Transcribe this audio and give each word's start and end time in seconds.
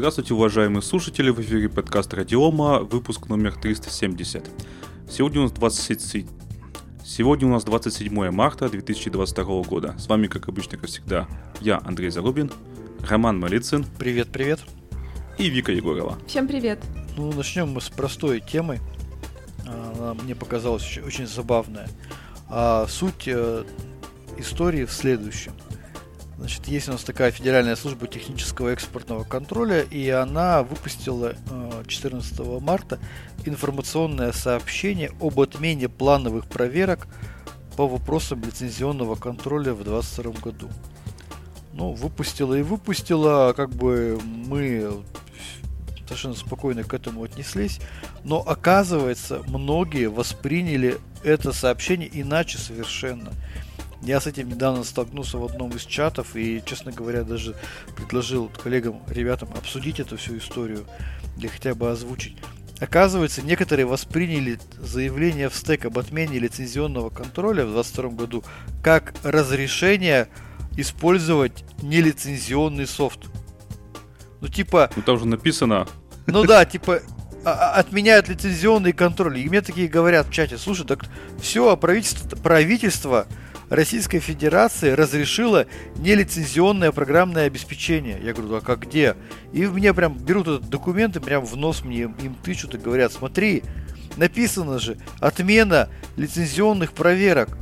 Здравствуйте, 0.00 0.32
уважаемые 0.32 0.80
слушатели, 0.80 1.28
в 1.28 1.38
эфире 1.42 1.68
подкаст 1.68 2.14
Радиома, 2.14 2.78
выпуск 2.78 3.28
номер 3.28 3.54
370. 3.60 4.50
Сегодня 5.10 5.40
у 5.40 5.42
нас 5.42 5.52
27... 5.52 6.26
Сегодня 7.04 7.46
у 7.46 7.50
нас 7.50 7.64
27 7.64 8.30
марта 8.30 8.70
2022 8.70 9.62
года. 9.64 9.94
С 9.98 10.08
вами, 10.08 10.26
как 10.26 10.48
обычно, 10.48 10.78
как 10.78 10.88
всегда, 10.88 11.28
я, 11.60 11.82
Андрей 11.84 12.08
Зарубин, 12.08 12.50
Роман 13.06 13.38
Малицын. 13.38 13.84
Привет, 13.98 14.28
привет. 14.32 14.60
И 15.36 15.50
Вика 15.50 15.70
Егорова. 15.70 16.16
Всем 16.26 16.48
привет. 16.48 16.82
Ну, 17.18 17.30
начнем 17.34 17.68
мы 17.68 17.82
с 17.82 17.90
простой 17.90 18.40
темы. 18.40 18.80
Она 19.66 20.14
мне 20.14 20.34
показалась 20.34 20.82
очень, 20.82 21.02
очень 21.02 21.26
забавная. 21.26 21.90
А 22.48 22.86
суть 22.88 23.24
э, 23.26 23.64
истории 24.38 24.86
в 24.86 24.92
следующем. 24.92 25.52
Значит, 26.40 26.68
есть 26.68 26.88
у 26.88 26.92
нас 26.92 27.04
такая 27.04 27.32
Федеральная 27.32 27.76
служба 27.76 28.06
технического 28.06 28.70
экспортного 28.70 29.24
контроля, 29.24 29.82
и 29.82 30.08
она 30.08 30.62
выпустила 30.62 31.34
14 31.86 32.40
э, 32.40 32.58
марта 32.60 32.98
информационное 33.44 34.32
сообщение 34.32 35.12
об 35.20 35.38
отмене 35.38 35.90
плановых 35.90 36.46
проверок 36.46 37.08
по 37.76 37.86
вопросам 37.86 38.40
лицензионного 38.40 39.16
контроля 39.16 39.74
в 39.74 39.84
2022 39.84 40.32
году. 40.40 40.70
Ну, 41.74 41.92
выпустила 41.92 42.54
и 42.54 42.62
выпустила, 42.62 43.52
как 43.54 43.68
бы 43.68 44.18
мы 44.24 45.02
совершенно 46.06 46.34
спокойно 46.34 46.84
к 46.84 46.94
этому 46.94 47.22
отнеслись, 47.22 47.80
но 48.24 48.40
оказывается, 48.40 49.42
многие 49.46 50.08
восприняли 50.08 50.98
это 51.22 51.52
сообщение 51.52 52.08
иначе 52.10 52.56
совершенно. 52.56 53.30
Я 54.02 54.20
с 54.20 54.26
этим 54.26 54.48
недавно 54.48 54.82
столкнулся 54.82 55.36
в 55.36 55.44
одном 55.44 55.70
из 55.72 55.84
чатов 55.84 56.34
и, 56.34 56.62
честно 56.64 56.90
говоря, 56.90 57.22
даже 57.22 57.54
предложил 57.96 58.48
коллегам, 58.48 59.02
ребятам 59.08 59.50
обсудить 59.56 60.00
эту 60.00 60.16
всю 60.16 60.38
историю 60.38 60.86
или 61.36 61.48
хотя 61.48 61.74
бы 61.74 61.90
озвучить. 61.90 62.36
Оказывается, 62.80 63.42
некоторые 63.42 63.84
восприняли 63.84 64.58
заявление 64.78 65.50
в 65.50 65.54
стек 65.54 65.84
об 65.84 65.98
отмене 65.98 66.38
лицензионного 66.38 67.10
контроля 67.10 67.66
в 67.66 67.72
2022 67.72 68.10
году 68.10 68.44
как 68.82 69.12
разрешение 69.22 70.28
использовать 70.78 71.64
нелицензионный 71.82 72.86
софт. 72.86 73.26
Ну, 74.40 74.48
типа... 74.48 74.90
Ну, 74.96 75.02
там 75.02 75.18
же 75.18 75.26
написано... 75.26 75.86
Ну 76.26 76.44
да, 76.44 76.64
типа, 76.64 77.02
а, 77.44 77.50
а, 77.50 77.72
отменяют 77.74 78.28
лицензионный 78.28 78.92
контроль. 78.92 79.38
И 79.38 79.48
мне 79.48 79.60
такие 79.60 79.88
говорят 79.88 80.28
в 80.28 80.32
чате, 80.32 80.56
слушай, 80.56 80.86
так 80.86 81.04
все, 81.40 81.76
правительство, 81.76 82.36
правительство 82.36 83.26
Российская 83.70 84.18
Федерация 84.18 84.96
разрешила 84.96 85.66
нелицензионное 85.96 86.90
программное 86.90 87.46
обеспечение. 87.46 88.20
Я 88.20 88.34
говорю, 88.34 88.56
а 88.56 88.60
как 88.60 88.80
где? 88.80 89.16
И 89.52 89.64
мне 89.64 89.94
прям 89.94 90.18
берут 90.18 90.48
этот 90.48 90.68
документ 90.68 91.16
и 91.16 91.20
прям 91.20 91.46
в 91.46 91.56
нос 91.56 91.84
мне 91.84 92.02
им 92.02 92.34
тычут 92.42 92.74
и 92.74 92.78
говорят, 92.78 93.12
смотри, 93.12 93.62
написано 94.16 94.80
же, 94.80 94.98
отмена 95.20 95.88
лицензионных 96.16 96.92
проверок. 96.92 97.56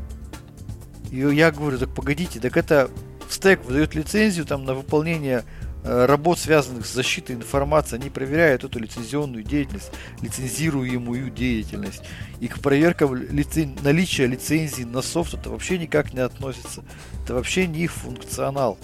И 1.10 1.18
я 1.18 1.50
говорю, 1.50 1.78
так 1.78 1.94
погодите, 1.94 2.40
так 2.40 2.56
это 2.56 2.90
стек 3.28 3.62
выдает 3.66 3.94
лицензию 3.94 4.46
там 4.46 4.64
на 4.64 4.72
выполнение 4.72 5.44
работ, 5.84 6.38
связанных 6.38 6.86
с 6.86 6.92
защитой 6.92 7.32
информации, 7.32 7.96
они 7.96 8.10
проверяют 8.10 8.64
эту 8.64 8.78
лицензионную 8.78 9.42
деятельность, 9.42 9.90
лицензируемую 10.20 11.30
деятельность. 11.30 12.02
И 12.40 12.48
к 12.48 12.60
проверкам 12.60 13.14
лицен... 13.14 13.76
наличия 13.82 14.26
лицензии 14.26 14.82
на 14.82 15.02
софт 15.02 15.34
это 15.34 15.50
вообще 15.50 15.78
никак 15.78 16.12
не 16.12 16.20
относится. 16.20 16.82
Это 17.24 17.34
вообще 17.34 17.66
не 17.66 17.80
их 17.80 17.92
функционал. 17.92 18.78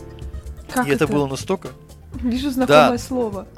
Как 0.72 0.86
И 0.86 0.90
это, 0.90 1.04
это 1.04 1.12
было 1.12 1.26
настолько... 1.26 1.68
Вижу 2.14 2.50
знакомое 2.50 2.90
да. 2.90 2.98
слово. 2.98 3.48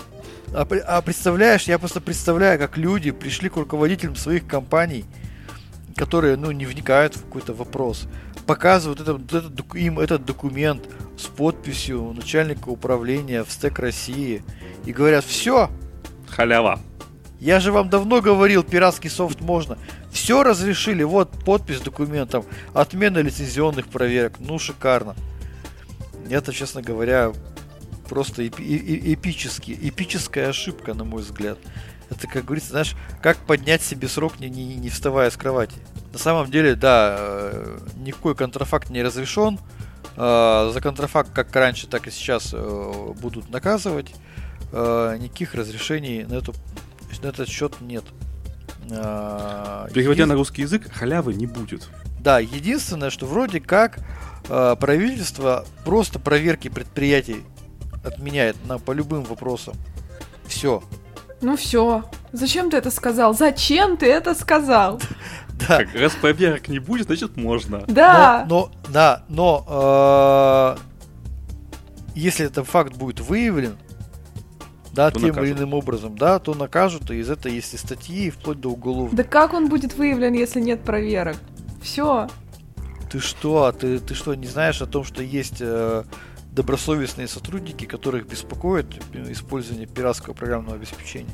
А, 0.55 0.67
а 0.87 1.03
представляешь, 1.03 1.65
я 1.65 1.79
просто 1.79 2.01
представляю, 2.01 2.59
как 2.59 2.77
люди 2.77 3.11
пришли 3.11 3.49
к 3.49 3.57
руководителям 3.57 4.17
своих 4.17 4.47
компаний, 4.47 5.05
которые, 5.95 6.37
ну, 6.37 6.51
не 6.51 6.67
вникают 6.67 7.17
в 7.17 7.25
какой-то 7.25 7.53
вопрос, 7.53 8.07
показывают 8.47 9.01
это, 9.01 9.21
этот, 9.37 9.75
им 9.75 9.99
этот 9.99 10.25
документ 10.25 10.89
с 11.19 11.27
подписью 11.27 12.13
начальника 12.15 12.69
управления 12.69 13.45
в 13.45 13.51
СТЭК 13.51 13.79
России 13.81 14.43
и 14.85 14.93
говорят, 14.93 15.25
все. 15.25 15.71
Халява. 16.29 16.81
Я 17.39 17.61
же 17.61 17.71
вам 17.71 17.91
давно 17.91 18.23
говорил, 18.23 18.63
пиратский 18.63 19.11
софт 19.11 19.41
можно. 19.41 19.77
Все 20.11 20.43
разрешили, 20.43 21.03
вот 21.03 21.31
подпись 21.45 21.81
документом, 21.81 22.45
отмена 22.73 23.19
лицензионных 23.19 23.89
проверок. 23.89 24.35
Ну, 24.39 24.59
шикарно. 24.59 25.15
Это, 26.31 26.53
честно 26.53 26.81
говоря, 26.81 27.33
просто 28.09 28.47
эпи- 28.47 28.65
э- 28.65 29.13
эпический, 29.13 29.79
эпическая 29.81 30.49
ошибка, 30.49 30.95
на 30.95 31.05
мой 31.05 31.23
взгляд. 31.23 31.59
Это, 32.11 32.27
как 32.29 32.45
говорится, 32.45 32.71
знаешь, 32.71 32.95
как 33.21 33.37
поднять 33.39 33.83
себе 33.83 34.09
срок, 34.09 34.39
не, 34.39 34.49
не, 34.49 34.77
не 34.77 34.89
вставая 34.89 35.31
с 35.31 35.37
кровати. 35.37 35.75
На 36.13 36.19
самом 36.19 36.51
деле, 36.51 36.75
да, 36.77 37.17
э, 37.19 37.79
никакой 37.97 38.35
контрафакт 38.35 38.91
не 38.91 39.03
разрешен. 39.03 39.59
Э, 40.17 40.71
за 40.73 40.81
контрафакт, 40.81 41.33
как 41.33 41.55
раньше, 41.55 41.89
так 41.89 42.07
и 42.07 42.11
сейчас 42.11 42.51
э, 42.53 43.13
будут 43.21 43.51
наказывать. 43.51 44.15
Никаких 44.73 45.55
разрешений 45.55 46.25
на, 46.25 46.35
эту, 46.35 46.53
на 47.23 47.29
этот 47.29 47.49
счет 47.49 47.81
нет. 47.81 48.05
Переводя 48.89 50.23
Еди... 50.23 50.25
на 50.25 50.35
русский 50.35 50.63
язык, 50.63 50.93
халявы 50.93 51.35
не 51.35 51.47
будет. 51.47 51.89
Да, 52.21 52.41
единственное, 52.41 53.11
что 53.11 53.27
вроде 53.27 53.61
как 53.61 54.01
правительство 54.49 55.65
просто 55.85 56.19
проверки 56.19 56.69
предприятий 56.69 57.45
отменяет 58.05 58.57
на, 58.67 58.79
по 58.79 58.91
любым 58.91 59.23
вопросам. 59.23 59.77
Все. 60.47 60.83
Ну 61.41 61.57
все. 61.57 62.05
Зачем 62.33 62.71
ты 62.71 62.79
это 62.79 62.91
сказал? 62.91 63.35
Зачем 63.35 63.97
ты 63.97 64.07
это 64.07 64.35
сказал? 64.35 65.01
Да. 65.59 65.79
Как 65.79 65.95
раз 65.95 66.13
проверок 66.13 66.69
не 66.69 66.79
будет, 66.79 67.07
значит 67.07 67.39
можно. 67.39 67.83
Да. 67.87 68.45
Но, 68.47 68.71
но 68.85 68.93
да, 68.93 69.23
но 69.31 70.77
э, 70.77 70.81
если 72.15 72.45
этот 72.45 72.67
факт 72.67 72.95
будет 72.95 73.21
выявлен, 73.21 73.79
да, 74.93 75.11
то 75.11 75.19
тем 75.19 75.29
накажут. 75.29 75.51
или 75.51 75.59
иным 75.59 75.73
образом, 75.73 76.19
да, 76.19 76.39
то 76.39 76.55
накажут, 76.55 77.11
и 77.11 77.17
из 77.21 77.31
этого 77.31 77.53
есть 77.53 77.73
и 77.73 77.79
статьи, 77.79 78.29
вплоть 78.31 78.61
до 78.61 78.69
уголовных. 78.69 79.15
Да 79.15 79.25
как 79.25 79.55
он 79.55 79.69
будет 79.69 79.95
выявлен, 79.95 80.35
если 80.35 80.61
нет 80.61 80.83
проверок? 80.83 81.37
Все. 81.83 82.29
Ты 83.11 83.21
что? 83.21 83.73
Ты, 83.73 83.99
ты 83.99 84.15
что, 84.15 84.35
не 84.35 84.47
знаешь 84.47 84.83
о 84.83 84.87
том, 84.87 85.05
что 85.05 85.23
есть 85.23 85.59
э, 85.61 86.05
добросовестные 86.57 87.29
сотрудники, 87.29 87.85
которых 87.85 88.27
беспокоит 88.27 88.87
использование 89.29 89.87
пиратского 89.87 90.33
программного 90.33 90.77
обеспечения. 90.77 91.31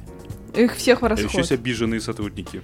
Их 0.52 0.74
всех 0.74 1.00
в 1.00 1.06
расход. 1.06 1.24
А 1.24 1.28
еще 1.28 1.38
есть 1.38 1.52
обиженные 1.52 2.00
сотрудники. 2.00 2.60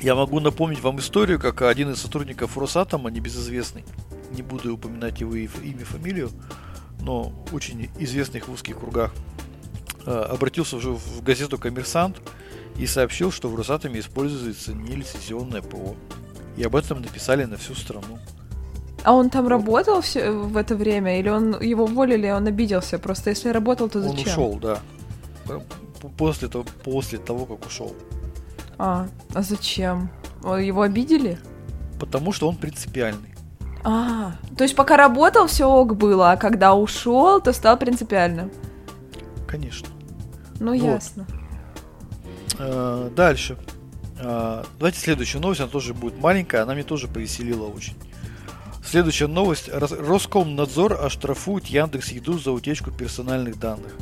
Я 0.00 0.14
могу 0.14 0.38
напомнить 0.38 0.80
вам 0.80 1.00
историю, 1.00 1.40
как 1.40 1.62
один 1.62 1.90
из 1.90 2.00
сотрудников 2.00 2.56
Росатома, 2.56 3.10
небезызвестный, 3.10 3.84
не 4.30 4.42
буду 4.42 4.72
упоминать 4.72 5.20
его 5.20 5.34
имя, 5.34 5.84
фамилию, 5.84 6.30
но 7.00 7.34
очень 7.50 7.90
известный 7.98 8.40
в 8.40 8.48
узких 8.48 8.78
кругах, 8.78 9.12
э, 10.06 10.10
обратился 10.12 10.76
уже 10.76 10.90
в 10.90 11.22
газету 11.24 11.58
«Коммерсант» 11.58 12.22
и 12.76 12.86
сообщил, 12.86 13.32
что 13.32 13.48
в 13.48 13.56
Росатоме 13.56 13.98
используется 13.98 14.72
нелицензионное 14.72 15.62
ПО. 15.62 15.96
И 16.56 16.62
об 16.62 16.76
этом 16.76 17.02
написали 17.02 17.44
на 17.44 17.56
всю 17.56 17.74
страну. 17.74 18.20
А 19.04 19.12
он 19.12 19.30
там 19.30 19.48
работал 19.48 20.00
все 20.00 20.30
в 20.30 20.56
это 20.56 20.74
время? 20.74 21.18
Или 21.18 21.28
он 21.28 21.60
его 21.60 21.84
уволили, 21.84 22.30
он 22.30 22.46
обиделся? 22.46 22.98
Просто 22.98 23.30
если 23.30 23.50
работал, 23.50 23.88
то 23.88 24.00
зачем? 24.00 24.18
Он 24.18 24.26
ушел, 24.26 24.58
да. 24.58 24.78
После 26.16 26.48
того, 26.48 26.64
после 26.84 27.18
того, 27.18 27.46
как 27.46 27.66
ушел. 27.66 27.94
А, 28.78 29.08
а 29.34 29.42
зачем? 29.42 30.10
Его 30.44 30.82
обидели? 30.82 31.38
Потому 31.98 32.32
что 32.32 32.48
он 32.48 32.56
принципиальный. 32.56 33.34
А, 33.84 34.32
то 34.56 34.64
есть 34.64 34.76
пока 34.76 34.96
работал, 34.96 35.46
все 35.46 35.68
ок 35.68 35.96
было, 35.96 36.32
а 36.32 36.36
когда 36.36 36.74
ушел, 36.74 37.40
то 37.40 37.52
стал 37.52 37.76
принципиальным. 37.76 38.50
Конечно. 39.46 39.88
Ну, 40.60 40.72
вот. 40.72 40.84
ясно. 40.84 41.26
А, 42.58 43.10
дальше. 43.10 43.56
А, 44.20 44.64
давайте 44.78 45.00
следующую 45.00 45.40
новость, 45.40 45.60
она 45.60 45.70
тоже 45.70 45.94
будет 45.94 46.18
маленькая, 46.20 46.62
она 46.62 46.74
мне 46.74 46.82
тоже 46.82 47.08
повеселила 47.08 47.66
очень. 47.66 47.94
Следующая 48.90 49.26
новость. 49.26 49.68
Роскомнадзор 49.68 51.04
оштрафует 51.04 51.66
Яндекс 51.66 52.08
Еду 52.08 52.38
за 52.38 52.52
утечку 52.52 52.90
персональных 52.90 53.58
данных. 53.58 53.92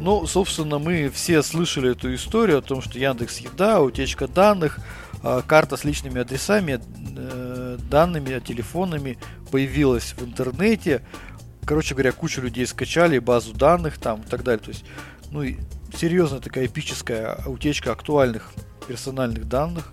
Ну, 0.00 0.26
собственно, 0.26 0.80
мы 0.80 1.10
все 1.10 1.44
слышали 1.44 1.92
эту 1.92 2.12
историю 2.12 2.58
о 2.58 2.60
том, 2.60 2.82
что 2.82 2.98
Яндекс 2.98 3.38
Еда, 3.38 3.80
утечка 3.80 4.26
данных, 4.26 4.80
а, 5.22 5.42
карта 5.42 5.76
с 5.76 5.84
личными 5.84 6.20
адресами, 6.20 6.80
э, 7.16 7.78
данными, 7.88 8.40
телефонами 8.40 9.16
появилась 9.52 10.12
в 10.14 10.24
интернете. 10.24 11.06
Короче 11.64 11.94
говоря, 11.94 12.10
куча 12.10 12.40
людей 12.40 12.66
скачали 12.66 13.20
базу 13.20 13.54
данных 13.54 13.96
там 13.96 14.22
и 14.22 14.26
так 14.26 14.42
далее. 14.42 14.64
То 14.64 14.70
есть, 14.70 14.84
ну, 15.30 15.44
серьезная 15.96 16.40
такая 16.40 16.66
эпическая 16.66 17.38
утечка 17.46 17.92
актуальных 17.92 18.50
персональных 18.88 19.48
данных. 19.48 19.92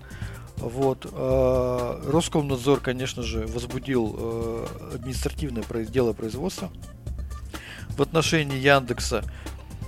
Вот. 0.56 1.06
А, 1.12 2.00
Роскомнадзор, 2.06 2.80
конечно 2.80 3.22
же, 3.22 3.46
возбудил 3.46 4.14
э, 4.16 4.66
административное 4.94 5.64
дело 5.84 6.12
производства 6.12 6.70
в 7.96 8.02
отношении 8.02 8.58
Яндекса. 8.58 9.24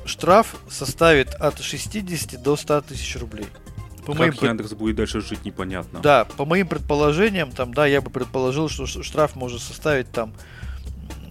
штраф 0.04 0.56
составит 0.68 1.34
от 1.34 1.60
60 1.60 2.42
до 2.42 2.56
100 2.56 2.82
тысяч 2.82 3.16
рублей. 3.16 3.46
По 4.04 4.12
как 4.12 4.18
моим... 4.18 4.34
Яндекс 4.40 4.72
будет 4.74 4.96
дальше 4.96 5.20
жить, 5.20 5.44
непонятно. 5.44 6.00
Да, 6.00 6.24
по 6.24 6.44
моим 6.44 6.68
предположениям, 6.68 7.50
там, 7.50 7.74
да, 7.74 7.86
я 7.86 8.00
бы 8.00 8.10
предположил, 8.10 8.68
что 8.68 8.86
штраф 8.86 9.34
может 9.34 9.60
составить 9.60 10.10
там 10.12 10.32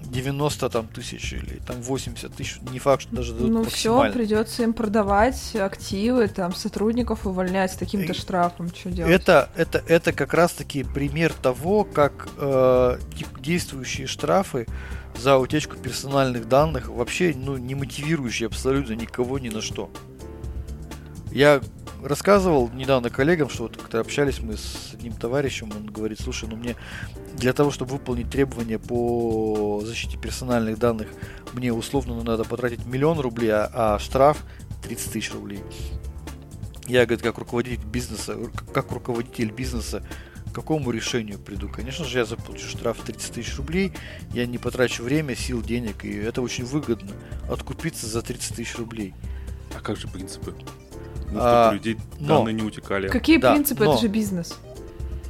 90 0.06 0.70
там, 0.70 0.88
тысяч 0.88 1.34
или 1.34 1.60
там 1.66 1.82
80 1.82 2.34
тысяч, 2.34 2.60
не 2.72 2.80
факт, 2.80 3.04
что 3.04 3.16
даже 3.16 3.34
дадут 3.34 3.52
Ну 3.52 3.64
все, 3.66 4.12
придется 4.12 4.64
им 4.64 4.74
продавать 4.74 5.56
активы, 5.56 6.28
там 6.28 6.54
сотрудников 6.54 7.26
увольнять 7.26 7.72
с 7.72 7.76
таким-то 7.76 8.14
штрафом, 8.14 8.70
что 8.74 8.90
делать? 8.90 9.12
Это, 9.12 9.50
это, 9.56 9.84
это 9.88 10.14
как 10.14 10.34
раз-таки 10.34 10.84
пример 10.84 11.34
того, 11.34 11.84
как 11.84 12.30
э, 12.38 12.98
действующие 13.40 14.08
штрафы 14.08 14.68
за 15.18 15.38
утечку 15.38 15.78
персональных 15.78 16.48
данных 16.48 16.90
вообще 16.90 17.34
ну, 17.36 17.58
не 17.58 17.76
мотивирующие 17.76 18.48
абсолютно 18.48 18.94
никого 18.94 19.40
ни 19.40 19.50
на 19.50 19.62
что. 19.62 19.90
Я 21.36 21.62
рассказывал 22.02 22.70
недавно 22.70 23.10
коллегам, 23.10 23.50
что 23.50 23.64
вот 23.64 23.76
когда 23.76 24.00
общались 24.00 24.40
мы 24.40 24.56
с 24.56 24.94
одним 24.94 25.12
товарищем, 25.12 25.70
он 25.76 25.86
говорит, 25.86 26.22
слушай, 26.22 26.48
ну 26.48 26.56
мне 26.56 26.78
для 27.36 27.52
того, 27.52 27.72
чтобы 27.72 27.92
выполнить 27.92 28.30
требования 28.30 28.80
по 28.80 29.82
защите 29.84 30.18
персональных 30.18 30.80
данных, 30.80 31.10
мне 31.52 31.74
условно 31.74 32.24
надо 32.24 32.46
потратить 32.46 32.86
миллион 32.86 33.20
рублей, 33.20 33.50
а, 33.50 33.70
а 33.74 34.00
штраф 34.00 34.46
30 34.84 35.12
тысяч 35.12 35.34
рублей. 35.34 35.60
Я, 36.88 37.06
говорит, 37.06 37.22
как 37.22 37.38
руководитель 37.38 37.84
бизнеса, 37.86 38.38
как 38.74 38.94
руководитель 38.94 39.52
бизнеса, 39.52 40.08
к 40.52 40.56
какому 40.56 40.90
решению 40.92 41.38
приду? 41.38 41.68
Конечно 41.68 42.06
же, 42.06 42.18
я 42.18 42.24
заплачу 42.24 42.66
штраф 42.66 43.00
30 43.06 43.34
тысяч 43.34 43.58
рублей, 43.58 43.92
я 44.32 44.46
не 44.46 44.58
потрачу 44.58 45.04
время, 45.04 45.36
сил, 45.36 45.62
денег, 45.62 46.06
и 46.06 46.16
это 46.16 46.42
очень 46.42 46.64
выгодно, 46.64 47.12
откупиться 47.50 48.08
за 48.08 48.22
30 48.22 48.56
тысяч 48.56 48.78
рублей. 48.78 49.14
А 49.78 49.82
как 49.82 49.98
же 49.98 50.08
принципы? 50.08 50.56
Ну, 51.36 51.42
чтобы 51.42 51.70
а, 51.70 51.74
людей 51.74 51.98
но, 52.20 52.40
данные 52.40 52.54
не 52.54 52.64
утекали. 52.64 53.08
Какие 53.08 53.38
да, 53.38 53.54
принципы? 53.54 53.86
Но, 53.86 53.94
это 53.94 54.02
же 54.02 54.08
бизнес. 54.08 54.58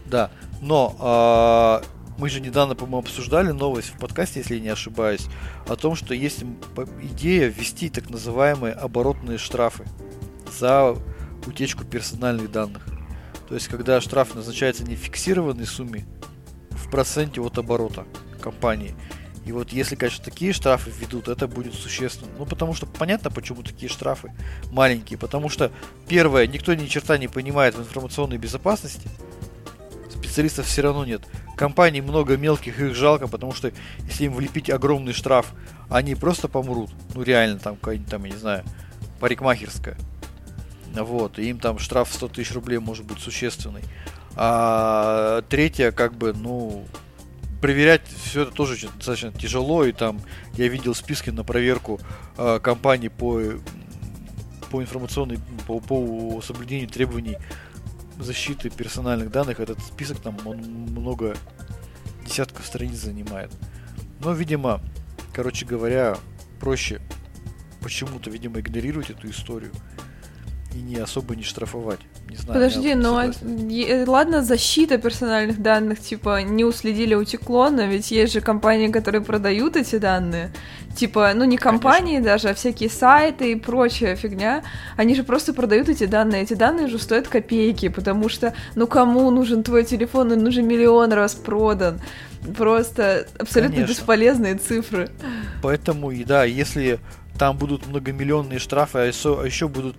Да, 0.06 0.32
но 0.62 0.96
а, 1.00 1.84
мы 2.18 2.30
же 2.30 2.40
недавно, 2.40 2.76
по-моему, 2.76 3.00
обсуждали 3.00 3.52
новость 3.52 3.90
в 3.90 4.00
подкасте, 4.00 4.40
если 4.40 4.56
я 4.56 4.62
не 4.62 4.70
ошибаюсь, 4.70 5.28
о 5.68 5.76
том, 5.76 5.96
что 5.96 6.14
есть 6.14 6.44
идея 7.02 7.48
ввести 7.48 7.90
так 7.90 8.10
называемые 8.10 8.74
оборотные 8.74 9.38
штрафы 9.38 9.86
за 10.58 10.96
утечку 11.46 11.84
персональных 11.84 12.52
данных. 12.52 12.86
То 13.50 13.56
есть, 13.56 13.68
когда 13.68 14.00
штраф 14.02 14.34
назначается 14.36 14.84
не 14.84 14.96
в 14.96 15.00
фиксированной 15.00 15.66
сумме, 15.66 16.06
в 16.72 16.90
проценте 16.90 17.42
от 17.42 17.58
оборота 17.58 18.06
компании, 18.40 18.96
и 19.46 19.52
вот 19.52 19.72
если, 19.72 19.96
конечно, 19.96 20.26
такие 20.26 20.54
штрафы 20.54 20.90
введут, 20.90 21.28
это 21.28 21.48
будет 21.48 21.76
существенно. 21.76 22.32
Ну, 22.40 22.46
потому 22.46 22.74
что 22.74 22.88
понятно, 22.88 23.30
почему 23.30 23.62
такие 23.62 23.90
штрафы 23.90 24.32
маленькие. 24.72 25.20
Потому 25.20 25.50
что, 25.50 25.72
первое, 26.08 26.48
никто 26.48 26.74
ни 26.74 26.88
черта 26.88 27.20
не 27.20 27.28
понимает 27.28 27.76
в 27.76 27.80
информационной 27.80 28.38
безопасности. 28.38 29.08
Специалистов 30.10 30.66
все 30.66 30.82
равно 30.82 31.06
нет. 31.06 31.22
Компаний 31.56 32.02
много 32.02 32.38
мелких, 32.38 32.80
их 32.80 32.96
жалко, 32.96 33.28
потому 33.28 33.54
что 33.54 33.72
если 34.00 34.26
им 34.26 34.34
влепить 34.34 34.72
огромный 34.72 35.14
штраф, 35.14 35.54
они 35.90 36.16
просто 36.16 36.48
помрут. 36.48 36.90
Ну, 37.14 37.22
реально, 37.22 37.60
там, 37.60 37.76
какая-нибудь, 37.76 38.10
там, 38.10 38.26
я 38.26 38.32
не 38.32 38.38
знаю, 38.38 38.64
парикмахерская. 39.20 39.96
Вот, 40.94 41.38
и 41.38 41.50
им 41.50 41.60
там 41.60 41.78
штраф 41.78 42.10
в 42.10 42.14
100 42.14 42.30
тысяч 42.30 42.52
рублей 42.54 42.80
может 42.80 43.06
быть 43.06 43.20
существенный. 43.20 43.84
А 44.36 45.44
третье, 45.50 45.92
как 45.92 46.16
бы, 46.16 46.34
ну, 46.34 46.86
проверять 47.62 48.02
все 48.08 48.44
это 48.44 48.52
тоже 48.52 48.88
достаточно 48.96 49.32
тяжело, 49.32 49.86
и 49.86 49.92
там 49.92 50.22
я 50.54 50.68
видел 50.68 50.96
списки 50.96 51.30
на 51.30 51.44
проверку 51.44 52.00
э, 52.38 52.60
компаний 52.62 53.10
по, 53.10 53.42
по 54.70 54.82
информационной, 54.82 55.40
по, 55.68 55.80
по 55.80 56.42
соблюдению 56.42 56.90
требований 56.90 57.38
защиты 58.20 58.70
персональных 58.70 59.32
данных. 59.32 59.60
Этот 59.60 59.80
список 59.82 60.20
там 60.20 60.38
он 60.46 60.58
много 60.58 61.36
десятков 62.26 62.66
страниц 62.66 62.98
занимает. 62.98 63.52
Но, 64.20 64.34
видимо, 64.34 64.82
короче 65.34 65.66
говоря, 65.66 66.18
проще 66.60 67.02
почему-то, 67.82 68.30
видимо, 68.30 68.60
игнорировать 68.60 69.10
эту 69.10 69.30
историю 69.30 69.72
и 70.76 70.82
не 70.82 70.98
особо 70.98 71.36
не 71.36 71.44
штрафовать. 71.44 72.00
Не 72.30 72.36
знаю, 72.36 72.54
Подожди, 72.54 72.96
ну 72.96 73.18
а, 73.18 73.32
ладно, 74.06 74.44
защита 74.44 74.98
персональных 74.98 75.62
данных, 75.62 76.02
типа, 76.02 76.42
не 76.42 76.66
уследили, 76.66 77.16
утекло, 77.16 77.70
но 77.70 77.84
ведь 77.84 78.12
есть 78.12 78.34
же 78.34 78.42
компании, 78.42 78.90
которые 78.90 79.22
продают 79.22 79.78
эти 79.78 79.98
данные. 79.98 80.52
Типа, 80.96 81.32
ну 81.34 81.46
не 81.46 81.58
компании 81.58 82.18
Конечно. 82.18 82.26
даже, 82.26 82.50
а 82.50 82.54
всякие 82.54 82.90
сайты 82.90 83.52
и 83.52 83.56
прочая 83.56 84.16
фигня. 84.16 84.64
Они 84.98 85.16
же 85.16 85.24
просто 85.24 85.54
продают 85.54 85.90
эти 85.90 86.06
данные. 86.06 86.44
Эти 86.44 86.54
данные 86.54 86.88
же 86.88 87.00
стоят 87.00 87.28
копейки, 87.28 87.90
потому 87.90 88.28
что, 88.28 88.54
ну 88.76 88.88
кому 88.88 89.30
нужен 89.32 89.64
твой 89.64 89.86
телефон, 89.86 90.32
он 90.32 90.46
уже 90.46 90.62
миллион 90.62 91.14
раз 91.14 91.36
продан. 91.36 92.02
Просто 92.58 93.28
абсолютно 93.40 93.76
Конечно. 93.76 93.94
бесполезные 93.94 94.56
цифры. 94.56 95.10
Поэтому, 95.62 96.12
и 96.12 96.24
да, 96.24 96.44
если 96.44 97.00
там 97.38 97.58
будут 97.58 97.88
многомиллионные 97.88 98.60
штрафы, 98.60 99.00
а 99.00 99.06
еще, 99.06 99.42
а 99.42 99.46
еще 99.46 99.68
будут 99.68 99.96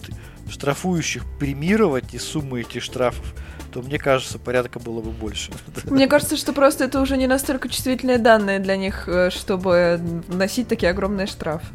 штрафующих 0.48 1.24
премировать 1.38 2.14
и 2.14 2.18
суммы 2.18 2.60
этих 2.60 2.82
штрафов, 2.82 3.34
то 3.72 3.82
мне 3.82 3.98
кажется, 3.98 4.38
порядка 4.38 4.78
было 4.78 5.00
бы 5.00 5.10
больше. 5.10 5.52
Мне 5.84 6.06
кажется, 6.06 6.36
что 6.36 6.52
просто 6.52 6.84
это 6.84 7.00
уже 7.00 7.16
не 7.16 7.26
настолько 7.26 7.68
чувствительные 7.68 8.18
данные 8.18 8.58
для 8.58 8.76
них, 8.76 9.08
э, 9.08 9.30
чтобы 9.30 10.00
носить 10.28 10.68
такие 10.68 10.90
огромные 10.90 11.26
штрафы. 11.26 11.66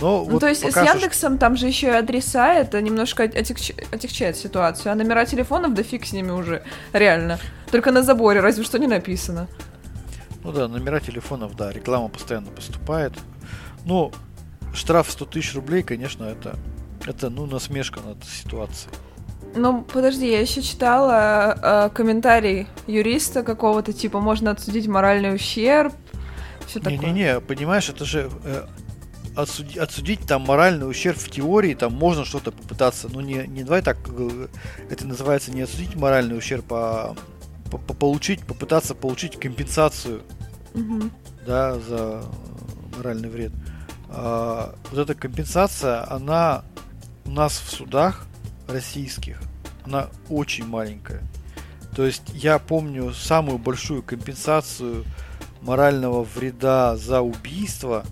Но 0.00 0.24
ну, 0.24 0.30
вот 0.32 0.40
то 0.40 0.48
есть 0.48 0.60
с 0.60 0.76
Яндексом 0.76 1.32
что... 1.32 1.40
там 1.40 1.56
же 1.56 1.66
еще 1.66 1.88
и 1.88 1.90
адреса, 1.90 2.52
это 2.54 2.80
немножко 2.82 3.24
отягч... 3.24 3.72
отягчает 3.90 4.36
ситуацию, 4.36 4.92
а 4.92 4.94
номера 4.94 5.24
телефонов, 5.24 5.74
да 5.74 5.82
фиг 5.82 6.06
с 6.06 6.12
ними 6.12 6.30
уже, 6.30 6.62
реально. 6.92 7.38
Только 7.70 7.92
на 7.92 8.02
заборе, 8.02 8.40
разве 8.40 8.64
что 8.64 8.78
не 8.78 8.86
написано. 8.86 9.48
Ну 10.44 10.52
да, 10.52 10.68
номера 10.68 11.00
телефонов, 11.00 11.56
да, 11.56 11.72
реклама 11.72 12.08
постоянно 12.08 12.50
поступает. 12.50 13.12
Ну, 13.84 14.12
штраф 14.74 15.10
100 15.10 15.24
тысяч 15.26 15.54
рублей, 15.54 15.82
конечно, 15.82 16.24
это 16.24 16.56
это, 17.06 17.30
ну, 17.30 17.46
насмешка 17.46 18.00
над 18.00 18.24
ситуацией. 18.24 18.92
Ну, 19.54 19.82
подожди, 19.82 20.30
я 20.30 20.40
еще 20.40 20.60
читала 20.60 21.56
э, 21.62 21.90
комментарий 21.94 22.66
юриста 22.86 23.42
какого-то, 23.42 23.92
типа, 23.92 24.20
можно 24.20 24.50
отсудить 24.50 24.86
моральный 24.86 25.34
ущерб, 25.34 25.94
все 26.66 26.80
такое. 26.80 26.98
Не-не-не, 26.98 27.40
понимаешь, 27.40 27.88
это 27.88 28.04
же 28.04 28.30
э, 28.44 28.66
отсудить, 29.34 29.78
отсудить 29.78 30.26
там 30.26 30.42
моральный 30.42 30.88
ущерб 30.88 31.16
в 31.16 31.30
теории, 31.30 31.74
там 31.74 31.94
можно 31.94 32.24
что-то 32.24 32.52
попытаться, 32.52 33.08
ну, 33.10 33.20
не, 33.20 33.46
не 33.46 33.62
давай 33.62 33.82
так, 33.82 33.96
э, 34.08 34.48
это 34.90 35.06
называется 35.06 35.52
не 35.52 35.62
отсудить 35.62 35.94
моральный 35.94 36.36
ущерб, 36.36 36.66
а 36.70 37.14
получить, 37.98 38.44
попытаться 38.44 38.94
получить 38.94 39.38
компенсацию, 39.38 40.22
угу. 40.74 41.10
да, 41.46 41.78
за 41.78 42.24
моральный 42.96 43.28
вред. 43.28 43.52
А, 44.08 44.74
вот 44.90 44.98
эта 44.98 45.14
компенсация, 45.14 46.10
она 46.10 46.64
у 47.26 47.30
нас 47.30 47.58
в 47.58 47.70
судах 47.70 48.26
российских 48.68 49.40
она 49.84 50.08
очень 50.28 50.66
маленькая. 50.66 51.22
То 51.94 52.04
есть 52.04 52.24
я 52.34 52.58
помню 52.58 53.12
самую 53.12 53.58
большую 53.58 54.02
компенсацию 54.02 55.04
морального 55.62 56.24
вреда 56.24 56.96
за 56.96 57.20
убийство, 57.22 58.04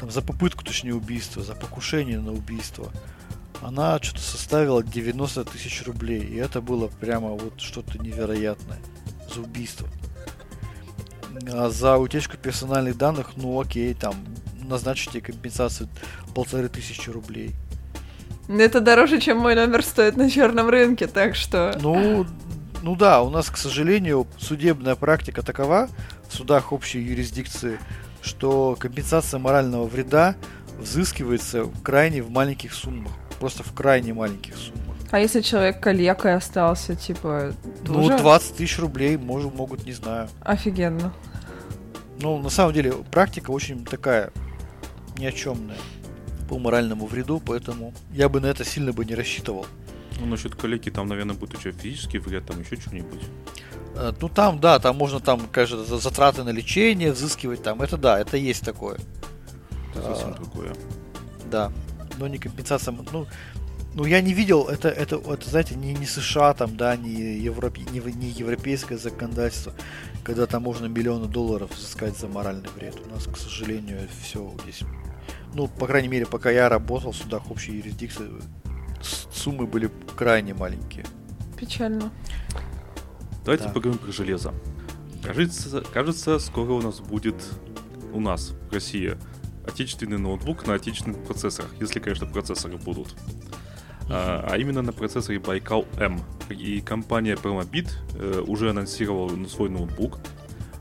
там, 0.00 0.10
за 0.10 0.22
попытку, 0.22 0.64
точнее, 0.64 0.94
убийства, 0.94 1.42
за 1.42 1.54
покушение 1.54 2.18
на 2.18 2.32
убийство, 2.32 2.90
она 3.62 3.98
что-то 4.00 4.20
составила 4.20 4.82
90 4.82 5.44
тысяч 5.44 5.84
рублей. 5.84 6.20
И 6.20 6.36
это 6.36 6.60
было 6.60 6.88
прямо 6.88 7.30
вот 7.30 7.60
что-то 7.60 7.98
невероятное 7.98 8.78
за 9.32 9.40
убийство. 9.40 9.88
А 11.52 11.70
за 11.70 11.96
утечку 11.98 12.36
персональных 12.36 12.96
данных, 12.96 13.32
ну 13.36 13.60
окей, 13.60 13.94
там 13.94 14.14
назначите 14.62 15.20
компенсацию 15.20 15.88
полторы 16.34 16.68
тысячи 16.68 17.10
рублей. 17.10 17.54
Это 18.48 18.80
дороже, 18.80 19.20
чем 19.20 19.38
мой 19.38 19.54
номер 19.54 19.84
стоит 19.84 20.16
на 20.16 20.30
черном 20.30 20.70
рынке, 20.70 21.06
так 21.06 21.34
что... 21.34 21.76
Ну, 21.80 22.26
ну 22.82 22.96
да, 22.96 23.22
у 23.22 23.28
нас, 23.28 23.50
к 23.50 23.58
сожалению, 23.58 24.26
судебная 24.38 24.94
практика 24.94 25.42
такова 25.42 25.88
в 26.28 26.34
судах 26.34 26.72
общей 26.72 27.00
юрисдикции, 27.00 27.78
что 28.22 28.76
компенсация 28.78 29.38
морального 29.38 29.84
вреда 29.84 30.34
взыскивается 30.78 31.64
в 31.64 31.82
крайне 31.82 32.22
в 32.22 32.30
маленьких 32.30 32.72
суммах. 32.72 33.12
Просто 33.38 33.62
в 33.62 33.72
крайне 33.74 34.14
маленьких 34.14 34.56
суммах. 34.56 34.96
А 35.10 35.18
если 35.18 35.42
человек 35.42 35.80
калекой 35.80 36.34
остался, 36.34 36.94
типа... 36.94 37.52
Ну, 37.86 38.16
20 38.16 38.56
тысяч 38.56 38.78
рублей 38.78 39.16
может, 39.16 39.54
могут, 39.54 39.84
не 39.84 39.92
знаю. 39.92 40.28
Офигенно. 40.40 41.12
Ну, 42.20 42.38
на 42.38 42.50
самом 42.50 42.72
деле, 42.72 42.92
практика 43.10 43.50
очень 43.50 43.84
такая 43.84 44.32
ни 45.18 45.26
о 45.26 45.32
чемная 45.32 45.76
по 46.48 46.58
моральному 46.58 47.06
вреду, 47.06 47.40
поэтому 47.44 47.92
я 48.12 48.28
бы 48.28 48.40
на 48.40 48.46
это 48.46 48.64
сильно 48.64 48.92
бы 48.92 49.04
не 49.04 49.14
рассчитывал. 49.14 49.66
Ну, 50.20 50.26
насчет 50.26 50.54
коллеги 50.54 50.90
там, 50.90 51.08
наверное, 51.08 51.36
будет 51.36 51.58
еще 51.58 51.72
физический 51.72 52.18
вред, 52.18 52.46
там 52.46 52.60
еще 52.60 52.76
что-нибудь. 52.76 53.22
Э, 53.94 54.12
ну, 54.20 54.28
там, 54.28 54.58
да, 54.58 54.78
там 54.78 54.96
можно, 54.96 55.20
там, 55.20 55.40
конечно, 55.52 55.84
затраты 55.84 56.42
на 56.44 56.50
лечение 56.50 57.12
взыскивать, 57.12 57.62
там, 57.62 57.82
это 57.82 57.96
да, 57.96 58.18
это 58.18 58.36
есть 58.36 58.64
такое. 58.64 58.98
Это 59.94 60.02
совсем 60.02 60.30
а, 60.30 60.34
другое. 60.34 60.74
Да. 61.50 61.72
Но 62.18 62.26
не 62.28 62.38
компенсация. 62.38 62.94
Ну, 63.12 63.26
ну 63.94 64.04
я 64.04 64.20
не 64.20 64.32
видел, 64.32 64.68
это, 64.68 64.88
это, 64.88 65.16
это 65.16 65.48
знаете, 65.48 65.74
не, 65.76 65.94
не 65.94 66.06
США 66.06 66.54
там, 66.54 66.76
да, 66.76 66.96
не, 66.96 67.38
Европе, 67.38 67.82
не, 67.92 68.00
не 68.00 68.28
европейское 68.28 68.98
законодательство, 68.98 69.72
когда 70.24 70.46
там 70.46 70.62
можно 70.62 70.86
миллионы 70.86 71.26
долларов 71.26 71.70
взыскать 71.76 72.18
за 72.18 72.28
моральный 72.28 72.68
вред. 72.76 72.96
У 73.06 73.14
нас, 73.14 73.24
к 73.24 73.36
сожалению, 73.36 74.08
все 74.22 74.52
здесь. 74.62 74.82
Ну, 75.58 75.66
по 75.66 75.88
крайней 75.88 76.06
мере, 76.06 76.24
пока 76.24 76.52
я 76.52 76.68
работал 76.68 77.10
в 77.10 77.16
судах 77.16 77.50
общей 77.50 77.72
юрисдикции, 77.72 78.30
суммы 79.32 79.66
были 79.66 79.90
крайне 80.14 80.54
маленькие. 80.54 81.04
Печально. 81.58 82.12
Давайте 83.44 83.64
да. 83.64 83.70
поговорим 83.70 83.98
про 83.98 84.12
железо. 84.12 84.54
Кажется, 85.20 85.82
кажется, 85.92 86.38
скоро 86.38 86.74
у 86.74 86.80
нас 86.80 87.00
будет 87.00 87.34
у 88.12 88.20
нас 88.20 88.52
в 88.70 88.72
России 88.72 89.18
отечественный 89.66 90.16
ноутбук 90.16 90.64
на 90.68 90.74
отечественных 90.74 91.24
процессорах, 91.24 91.74
если, 91.80 91.98
конечно, 91.98 92.28
процессоры 92.28 92.76
будут. 92.76 93.16
А, 94.08 94.46
а 94.48 94.58
именно 94.58 94.82
на 94.82 94.92
процессоре 94.92 95.40
Baikal 95.40 95.88
M. 95.98 96.20
И 96.50 96.80
компания 96.82 97.34
Promobit 97.34 97.90
э, 98.14 98.44
уже 98.46 98.70
анонсировала 98.70 99.30
свой 99.48 99.70
ноутбук. 99.70 100.20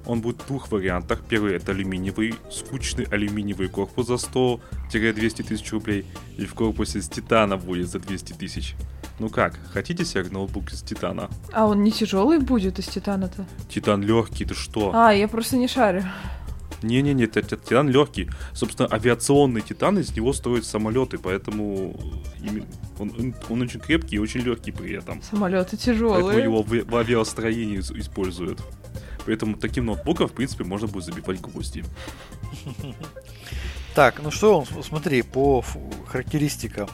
Он 0.07 0.21
будет 0.21 0.41
в 0.41 0.47
двух 0.47 0.71
вариантах. 0.71 1.21
Первый 1.27 1.55
это 1.55 1.73
алюминиевый, 1.73 2.35
скучный 2.49 3.03
алюминиевый 3.03 3.67
корпус 3.67 4.07
за 4.07 4.13
100-200 4.13 5.43
тысяч 5.43 5.71
рублей. 5.73 6.05
И 6.37 6.45
в 6.45 6.53
корпусе 6.53 7.01
с 7.01 7.09
титана 7.09 7.57
будет 7.57 7.89
за 7.89 7.99
200 7.99 8.33
тысяч. 8.33 8.75
Ну 9.19 9.29
как, 9.29 9.59
хотите 9.73 10.05
себе 10.05 10.23
ноутбук 10.31 10.71
из 10.71 10.81
титана? 10.81 11.29
А 11.51 11.65
он 11.65 11.83
не 11.83 11.91
тяжелый 11.91 12.39
будет 12.39 12.79
из 12.79 12.87
титана-то? 12.87 13.45
Титан 13.69 14.01
легкий, 14.01 14.45
ты 14.45 14.53
что? 14.53 14.91
А, 14.93 15.11
я 15.11 15.27
просто 15.27 15.57
не 15.57 15.67
шарю. 15.67 16.03
Не-не-не, 16.83 17.27
титан 17.27 17.89
легкий. 17.89 18.29
Собственно, 18.53 18.87
авиационный 18.89 19.61
титан, 19.61 19.97
из 19.99 20.15
него 20.15 20.31
строят 20.31 20.63
самолеты, 20.63 21.17
поэтому 21.17 21.99
он, 22.99 23.13
он, 23.17 23.35
он 23.49 23.61
очень 23.61 23.81
крепкий 23.81 24.15
и 24.15 24.19
очень 24.19 24.41
легкий 24.41 24.71
при 24.71 24.93
этом. 24.93 25.21
Самолеты 25.21 25.75
тяжелые. 25.75 26.23
Поэтому 26.23 26.43
его 26.43 26.63
в, 26.63 26.69
в 26.69 26.95
авиастроении 26.95 27.79
используют. 27.79 28.61
Поэтому 29.27 29.57
таким 29.57 29.85
ноутбуком, 29.85 30.27
в 30.27 30.31
принципе, 30.31 30.63
можно 30.63 30.87
будет 30.87 31.03
забивать 31.03 31.39
гвозди. 31.39 31.83
Так, 33.93 34.21
ну 34.21 34.29
что, 34.29 34.63
смотри, 34.83 35.23
по 35.23 35.63
характеристикам. 36.07 36.87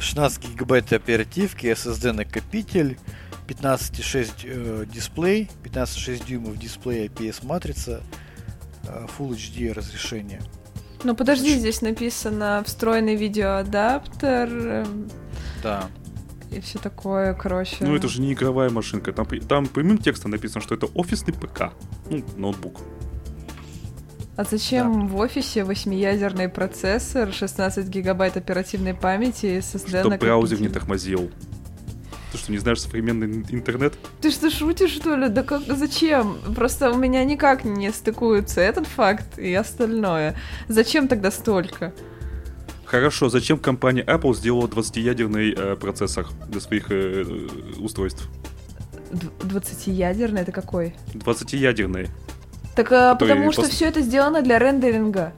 16 0.00 0.48
гигабайт 0.50 0.92
оперативки, 0.92 1.66
SSD 1.66 2.10
накопитель, 2.10 2.98
15,6 3.46 4.30
э, 4.42 4.84
дисплей, 4.92 5.48
15,6 5.62 6.26
дюймов 6.26 6.58
дисплей 6.58 7.06
IPS 7.06 7.46
матрица, 7.46 8.02
э, 8.88 9.06
Full 9.16 9.36
HD 9.36 9.72
разрешение. 9.72 10.42
Ну 11.04 11.14
подожди, 11.14 11.50
Значит... 11.50 11.60
здесь 11.60 11.80
написано 11.80 12.64
встроенный 12.66 13.14
видеоадаптер. 13.14 14.48
Эм, 14.48 15.08
да. 15.62 15.88
И 16.50 16.60
все 16.60 16.78
такое, 16.78 17.34
короче. 17.34 17.76
Ну 17.80 17.94
это 17.94 18.08
же 18.08 18.20
не 18.20 18.32
игровая 18.32 18.70
машинка. 18.70 19.12
Там, 19.12 19.26
там 19.26 19.66
помимо 19.66 19.98
текста 19.98 20.28
написано, 20.28 20.62
что 20.62 20.74
это 20.74 20.86
офисный 20.94 21.34
ПК. 21.34 21.72
Ну, 22.10 22.24
ноутбук. 22.36 22.80
А 24.36 24.44
зачем 24.44 25.08
да. 25.08 25.12
в 25.12 25.16
офисе 25.16 25.64
восьмиядерный 25.64 26.48
процессор, 26.48 27.32
16 27.32 27.88
гигабайт 27.88 28.36
оперативной 28.36 28.94
памяти 28.94 29.46
и 29.46 29.58
SSD 29.58 30.00
Чтоб 30.00 30.16
браузер 30.16 30.60
не 30.60 30.68
тормозил. 30.68 31.30
Ты 32.30 32.38
что, 32.38 32.52
не 32.52 32.58
знаешь 32.58 32.80
современный 32.80 33.44
интернет? 33.50 33.94
Ты 34.20 34.30
что, 34.30 34.50
шутишь, 34.50 34.92
что 34.92 35.16
ли? 35.16 35.28
Да 35.28 35.42
как, 35.42 35.62
зачем? 35.62 36.38
Просто 36.54 36.92
у 36.92 36.96
меня 36.96 37.24
никак 37.24 37.64
не 37.64 37.90
стыкуются 37.90 38.60
этот 38.60 38.86
факт 38.86 39.38
и 39.38 39.52
остальное. 39.54 40.36
Зачем 40.68 41.08
тогда 41.08 41.30
столько? 41.30 41.92
Хорошо, 42.90 43.28
зачем 43.28 43.58
компания 43.58 44.02
Apple 44.02 44.34
сделала 44.34 44.66
20-ядерный 44.66 45.52
э, 45.54 45.76
процессор 45.76 46.26
для 46.48 46.58
своих 46.58 46.90
э, 46.90 47.22
э 47.22 47.82
устройств? 47.82 48.26
20-ядерный 49.40 50.40
это 50.40 50.52
какой? 50.52 50.94
20-ядерный. 51.12 52.08
Так 52.74 52.90
а, 52.92 53.14
потому 53.14 53.52
что 53.52 53.62
пос... 53.62 53.70
все 53.72 53.84
это 53.88 54.00
сделано 54.00 54.40
для 54.40 54.58
рендеринга. 54.58 55.34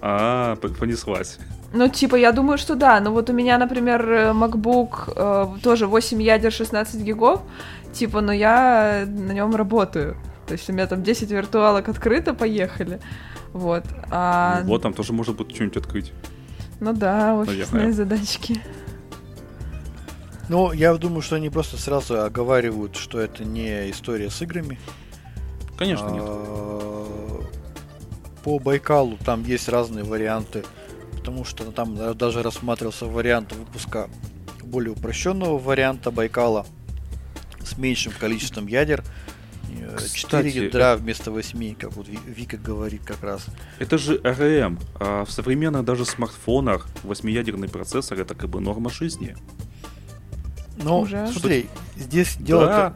А, 0.00 0.54
понеслась. 0.56 1.38
Ну, 1.72 1.88
типа, 1.88 2.14
я 2.14 2.30
думаю, 2.30 2.58
что 2.58 2.76
да. 2.76 3.00
Но 3.00 3.10
вот 3.10 3.28
у 3.28 3.32
меня, 3.32 3.58
например, 3.58 4.32
MacBook 4.34 5.12
э, 5.16 5.60
тоже 5.62 5.88
8 5.88 6.22
ядер 6.22 6.52
16 6.52 7.02
гигов. 7.02 7.40
Типа, 7.92 8.20
но 8.20 8.32
я 8.32 9.04
на 9.04 9.32
нем 9.32 9.56
работаю. 9.56 10.16
То 10.46 10.52
есть 10.52 10.70
у 10.70 10.72
меня 10.72 10.86
там 10.86 11.02
10 11.02 11.28
виртуалок 11.30 11.88
открыто, 11.88 12.34
поехали. 12.34 13.00
Вот. 13.52 13.84
А... 14.10 14.60
Ну, 14.62 14.68
вот, 14.68 14.82
там 14.82 14.94
тоже 14.94 15.12
можно 15.12 15.32
будет 15.32 15.54
что-нибудь 15.54 15.76
открыть. 15.78 16.12
Ну 16.80 16.92
да, 16.92 17.34
офисные 17.34 17.66
Наверное. 17.66 17.92
задачки. 17.92 18.60
Ну, 20.48 20.72
я 20.72 20.94
думаю, 20.96 21.20
что 21.22 21.36
они 21.36 21.50
просто 21.50 21.76
сразу 21.76 22.22
оговаривают, 22.22 22.96
что 22.96 23.20
это 23.20 23.44
не 23.44 23.90
история 23.90 24.30
с 24.30 24.40
играми. 24.40 24.78
Конечно, 25.76 26.08
нет. 26.08 26.22
А, 26.24 27.42
по 28.42 28.58
Байкалу 28.58 29.18
там 29.24 29.44
есть 29.44 29.68
разные 29.68 30.04
варианты, 30.04 30.64
потому 31.16 31.44
что 31.44 31.64
там 31.70 32.16
даже 32.16 32.42
рассматривался 32.42 33.06
вариант 33.06 33.52
выпуска 33.52 34.08
более 34.64 34.92
упрощенного 34.92 35.58
варианта 35.58 36.10
Байкала 36.10 36.66
с 37.62 37.76
меньшим 37.76 38.12
количеством 38.18 38.66
ядер. 38.66 39.04
Кстати, 40.06 40.50
4 40.50 40.50
ядра 40.50 40.96
вместо 40.96 41.30
8, 41.30 41.74
как 41.74 41.92
вот 41.94 42.06
Вика 42.08 42.56
говорит 42.56 43.02
как 43.04 43.22
раз. 43.22 43.46
Это 43.78 43.98
же 43.98 44.20
РМ. 44.22 44.78
А 45.00 45.24
в 45.24 45.30
современных 45.30 45.84
даже 45.84 46.04
смартфонах 46.04 46.88
8-ядерный 47.04 47.68
процессор 47.68 48.18
это 48.18 48.34
как 48.34 48.50
бы 48.50 48.60
норма 48.60 48.90
жизни. 48.90 49.36
Ну, 50.82 51.06
смотри, 51.06 51.66
здесь 51.96 52.36
дело 52.38 52.66
да 52.66 52.94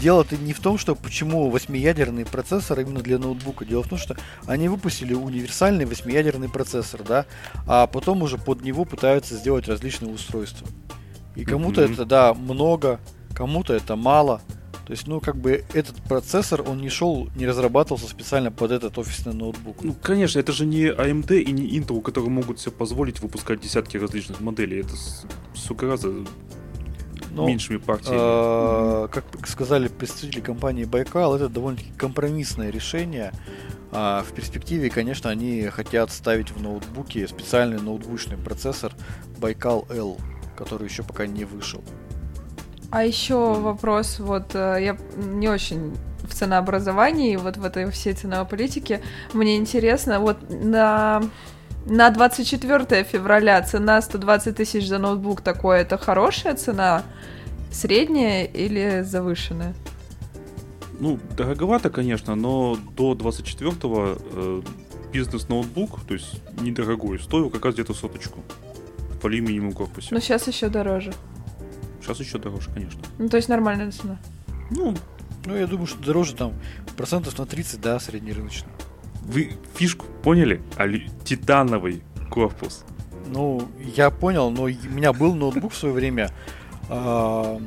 дело-то 0.00 0.36
не 0.36 0.52
в 0.52 0.60
том, 0.60 0.78
что 0.78 0.94
почему 0.94 1.50
восьмиядерный 1.50 2.24
процессор 2.24 2.80
именно 2.80 3.00
для 3.00 3.18
ноутбука. 3.18 3.64
Дело 3.64 3.82
в 3.82 3.88
том, 3.88 3.98
что 3.98 4.16
они 4.46 4.68
выпустили 4.68 5.14
универсальный 5.14 5.84
восьмиядерный 5.84 6.48
процессор, 6.48 7.02
да, 7.02 7.26
а 7.66 7.86
потом 7.86 8.22
уже 8.22 8.38
под 8.38 8.62
него 8.62 8.84
пытаются 8.84 9.34
сделать 9.34 9.68
различные 9.68 10.12
устройства. 10.12 10.66
И 11.34 11.44
кому-то 11.44 11.82
mm-hmm. 11.82 11.92
это, 11.92 12.04
да, 12.04 12.34
много, 12.34 13.00
кому-то 13.34 13.74
это 13.74 13.96
мало. 13.96 14.40
То 14.88 14.92
есть, 14.92 15.06
ну, 15.06 15.20
как 15.20 15.36
бы 15.36 15.66
этот 15.74 15.96
процессор, 16.04 16.62
он 16.66 16.78
не 16.80 16.88
шел, 16.88 17.28
не 17.36 17.46
разрабатывался 17.46 18.08
специально 18.08 18.50
под 18.50 18.70
этот 18.70 18.96
офисный 18.96 19.34
ноутбук. 19.34 19.84
Ну, 19.84 19.94
конечно, 20.02 20.38
это 20.38 20.50
же 20.52 20.64
не 20.64 20.86
AMD 20.86 21.42
и 21.42 21.52
не 21.52 21.78
Intel, 21.78 22.00
которые 22.00 22.30
могут 22.30 22.58
себе 22.58 22.72
позволить 22.72 23.20
выпускать 23.20 23.60
десятки 23.60 23.98
различных 23.98 24.40
моделей. 24.40 24.80
Это, 24.80 24.94
сука, 25.54 25.88
раза 25.88 26.24
ну, 27.30 27.46
меньшими 27.46 27.76
партиями. 27.76 28.16
Э, 28.18 29.08
как 29.08 29.46
сказали 29.46 29.88
представители 29.88 30.40
компании 30.40 30.84
Байкал, 30.84 31.36
это 31.36 31.50
довольно-таки 31.50 31.92
компромиссное 31.98 32.70
решение. 32.70 33.34
А 33.92 34.24
в 34.26 34.32
перспективе, 34.32 34.88
конечно, 34.88 35.28
они 35.28 35.64
хотят 35.66 36.10
ставить 36.10 36.50
в 36.50 36.62
ноутбуке 36.62 37.28
специальный 37.28 37.78
ноутбучный 37.78 38.38
процессор 38.38 38.94
Байкал 39.36 39.86
L, 39.90 40.16
который 40.56 40.88
еще 40.88 41.02
пока 41.02 41.26
не 41.26 41.44
вышел. 41.44 41.84
А 42.90 43.04
еще 43.04 43.54
вопрос, 43.54 44.18
вот 44.18 44.54
э, 44.54 44.78
я 44.80 44.96
не 45.16 45.48
очень 45.48 45.96
в 46.22 46.34
ценообразовании, 46.34 47.36
вот 47.36 47.56
в 47.56 47.64
этой 47.64 47.90
всей 47.90 48.14
ценовой 48.14 48.46
политике, 48.46 49.02
мне 49.32 49.56
интересно, 49.56 50.20
вот 50.20 50.38
на 50.48 51.22
на 51.86 52.10
24 52.10 53.04
февраля 53.04 53.62
цена 53.62 54.02
120 54.02 54.56
тысяч 54.56 54.86
за 54.86 54.98
ноутбук 54.98 55.40
такое, 55.40 55.80
это 55.80 55.96
хорошая 55.96 56.54
цена? 56.54 57.02
Средняя 57.70 58.44
или 58.44 59.02
завышенная? 59.02 59.74
Ну, 61.00 61.18
дороговато, 61.36 61.90
конечно, 61.90 62.34
но 62.34 62.76
до 62.96 63.12
24-го 63.12 64.18
э, 64.32 64.62
бизнес-ноутбук, 65.12 66.00
то 66.06 66.14
есть 66.14 66.42
недорогой, 66.60 67.18
стоил 67.20 67.50
как 67.50 67.64
раз 67.64 67.74
где-то 67.74 67.94
соточку 67.94 68.40
в 69.20 69.24
алюминиевом 69.24 69.72
корпусе. 69.72 70.08
Но 70.10 70.20
сейчас 70.20 70.46
еще 70.48 70.68
дороже. 70.68 71.12
Сейчас 72.08 72.20
еще 72.20 72.38
дороже, 72.38 72.70
конечно. 72.72 73.00
Ну, 73.18 73.28
то 73.28 73.36
есть 73.36 73.50
нормальная 73.50 73.90
цена. 73.90 74.18
Ну, 74.70 74.94
ну, 75.44 75.54
я 75.54 75.66
думаю, 75.66 75.86
что 75.86 76.02
дороже 76.02 76.34
там 76.34 76.54
процентов 76.96 77.38
на 77.38 77.44
30, 77.44 77.82
да, 77.82 78.00
среднерыночный. 78.00 78.72
Вы 79.24 79.52
фишку 79.74 80.06
поняли? 80.22 80.62
Алю... 80.78 81.02
Титановый 81.24 82.02
корпус. 82.30 82.86
Ну, 83.26 83.68
я 83.94 84.10
понял, 84.10 84.50
но 84.50 84.62
у 84.62 84.68
меня 84.68 85.12
был 85.12 85.34
ноутбук 85.34 85.74
в 85.74 85.76
свое 85.76 85.92
время 85.92 86.30
э, 86.88 87.60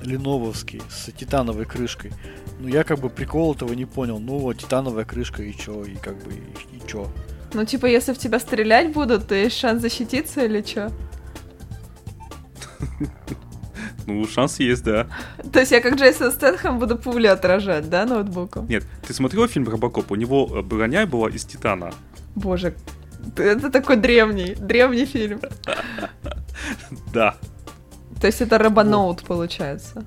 ленововский 0.00 0.80
с 0.88 1.12
титановой 1.12 1.66
крышкой. 1.66 2.12
Ну, 2.58 2.68
я 2.68 2.84
как 2.84 3.00
бы 3.00 3.10
прикол 3.10 3.54
этого 3.54 3.74
не 3.74 3.84
понял. 3.84 4.18
Ну, 4.18 4.38
вот 4.38 4.56
титановая 4.56 5.04
крышка 5.04 5.42
и 5.42 5.54
чё, 5.54 5.84
и 5.84 5.96
как 5.96 6.16
бы, 6.24 6.32
и, 6.32 6.76
и 6.76 6.82
чё. 6.86 7.06
Ну, 7.52 7.66
типа, 7.66 7.84
если 7.84 8.14
в 8.14 8.18
тебя 8.18 8.38
стрелять 8.38 8.94
будут, 8.94 9.28
то 9.28 9.34
есть 9.34 9.58
шанс 9.58 9.82
защититься 9.82 10.42
или 10.42 10.62
чё? 10.62 10.90
Ну, 14.06 14.26
шанс 14.26 14.58
есть, 14.60 14.82
да. 14.84 15.06
То 15.52 15.60
есть 15.60 15.72
я 15.72 15.80
как 15.80 15.94
Джейсон 15.96 16.32
Стэтхэм 16.32 16.78
буду 16.78 16.96
пули 16.96 17.26
отражать, 17.26 17.88
да, 17.88 18.04
ноутбуком? 18.04 18.66
Нет, 18.68 18.84
ты 19.06 19.14
смотрел 19.14 19.46
фильм 19.48 19.68
«Робокоп»? 19.68 20.10
У 20.10 20.16
него 20.16 20.46
броня 20.62 21.06
была 21.06 21.28
из 21.28 21.44
титана. 21.44 21.92
Боже, 22.34 22.74
Это 23.36 23.70
такой 23.70 23.96
древний, 23.96 24.54
древний 24.54 25.06
фильм. 25.06 25.40
Да, 27.12 27.34
То 28.20 28.26
есть 28.26 28.40
это 28.40 28.58
Робоноут 28.58 29.22
получается. 29.22 30.04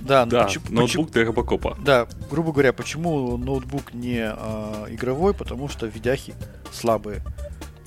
Да, 0.00 0.24
ну 0.24 0.30
да, 0.30 0.44
почему- 0.44 0.64
ноутбук 0.70 1.10
для 1.10 1.24
Робокопа. 1.24 1.76
Да, 1.84 2.06
грубо 2.30 2.52
говоря, 2.52 2.72
почему 2.72 3.36
ноутбук 3.36 3.92
не 3.92 4.20
а, 4.22 4.86
игровой? 4.88 5.34
Потому 5.34 5.68
что 5.68 5.86
видяхи 5.86 6.34
слабые. 6.72 7.22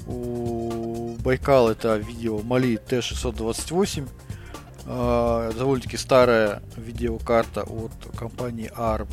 У 0.06 1.16
Байкал 1.24 1.70
это 1.70 1.96
видео 1.98 2.40
Мали 2.40 2.80
Т628. 2.88 4.08
А, 4.86 5.52
довольно-таки 5.54 5.98
старая 5.98 6.62
видеокарта 6.76 7.64
от 7.64 7.92
компании 8.18 8.72
ARM. 8.76 9.08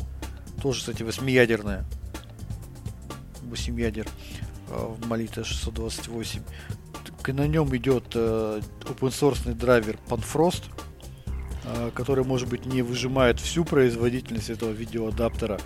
Тоже, 0.61 0.79
кстати, 0.79 1.03
восьмиядерная. 1.03 1.85
8 3.43 3.79
ядер 3.79 4.07
а, 4.69 4.87
в 4.87 5.07
Мали 5.07 5.27
Т628. 5.27 6.41
Так, 7.05 7.35
На 7.35 7.47
нем 7.47 7.75
идет 7.75 8.05
э, 8.15 8.61
open 8.81 9.09
source 9.09 9.53
драйвер 9.53 9.97
Panfrost, 10.07 10.63
э, 11.65 11.91
который, 11.93 12.23
может 12.23 12.49
быть, 12.49 12.65
не 12.65 12.81
выжимает 12.81 13.39
всю 13.39 13.65
производительность 13.65 14.49
этого 14.49 14.71
видеоадаптера, 14.71 15.59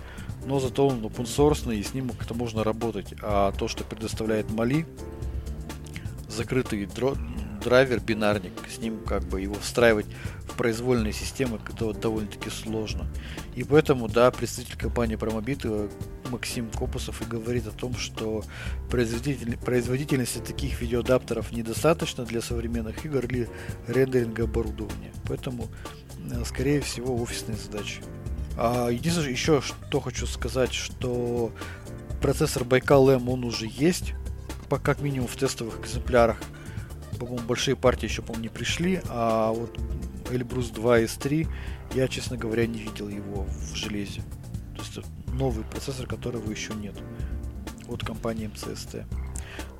но 0.46 0.60
зато 0.60 0.86
он 0.86 1.04
open 1.04 1.24
source 1.24 1.74
и 1.74 1.82
с 1.82 1.94
ним 1.94 2.10
как-то 2.10 2.34
можно 2.34 2.64
работать. 2.64 3.14
А 3.22 3.52
то, 3.52 3.68
что 3.68 3.84
предоставляет 3.84 4.46
Mali, 4.46 4.86
закрытый 6.28 6.84
дро- 6.84 7.18
драйвер, 7.66 7.98
бинарник, 7.98 8.52
с 8.72 8.78
ним 8.78 9.00
как 9.04 9.24
бы 9.24 9.40
его 9.40 9.56
встраивать 9.56 10.06
в 10.48 10.56
произвольные 10.56 11.12
системы, 11.12 11.58
это 11.68 11.92
довольно-таки 11.92 12.48
сложно. 12.48 13.08
И 13.56 13.64
поэтому, 13.64 14.08
да, 14.08 14.30
представитель 14.30 14.78
компании 14.78 15.18
Promobit 15.18 15.62
э, 15.64 15.88
Максим 16.30 16.70
Копусов 16.70 17.20
и 17.22 17.24
говорит 17.24 17.66
о 17.66 17.72
том, 17.72 17.96
что 17.96 18.44
производитель- 18.88 19.58
производительности 19.58 20.38
таких 20.38 20.80
видеоадаптеров 20.80 21.50
недостаточно 21.50 22.24
для 22.24 22.40
современных 22.40 23.04
игр 23.04 23.24
или 23.24 23.48
рендеринга 23.88 24.44
оборудования. 24.44 25.12
Поэтому, 25.26 25.66
э, 26.30 26.44
скорее 26.44 26.80
всего, 26.80 27.20
офисные 27.20 27.58
задачи. 27.58 28.00
А 28.56 28.90
единственное, 28.90 29.30
еще 29.30 29.60
что 29.60 30.00
хочу 30.00 30.26
сказать, 30.28 30.72
что 30.72 31.50
процессор 32.22 32.62
Байкал 32.62 33.10
M, 33.10 33.28
он 33.28 33.42
уже 33.42 33.66
есть, 33.66 34.14
как 34.84 35.00
минимум 35.00 35.26
в 35.26 35.34
тестовых 35.34 35.80
экземплярах. 35.80 36.36
По-моему, 37.18 37.46
большие 37.46 37.76
партии 37.76 38.06
еще, 38.06 38.22
по-моему, 38.22 38.44
не 38.44 38.48
пришли, 38.48 39.00
а 39.08 39.52
вот 39.52 39.78
Эльбрус 40.30 40.70
2 40.70 41.02
S3 41.02 41.48
я, 41.94 42.08
честно 42.08 42.36
говоря, 42.36 42.66
не 42.66 42.80
видел 42.80 43.08
его 43.08 43.44
в 43.44 43.74
железе. 43.74 44.22
То 44.74 44.82
есть 44.82 44.98
новый 45.32 45.64
процессор, 45.64 46.06
которого 46.06 46.50
еще 46.50 46.74
нет 46.74 46.94
от 47.88 48.04
компании 48.04 48.50
MCST. 48.52 49.04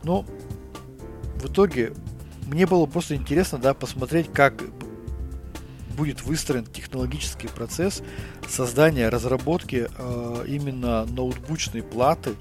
Но 0.02 0.24
в 1.36 1.46
итоге 1.46 1.92
мне 2.46 2.66
было 2.66 2.86
просто 2.86 3.16
интересно, 3.16 3.58
да, 3.58 3.74
посмотреть, 3.74 4.32
как 4.32 4.62
будет 5.96 6.22
выстроен 6.22 6.64
технологический 6.66 7.48
процесс 7.48 8.02
создания, 8.48 9.08
разработки 9.08 9.88
э, 9.90 10.44
именно 10.46 11.06
ноутбучной 11.06 11.82
платы, 11.82 12.34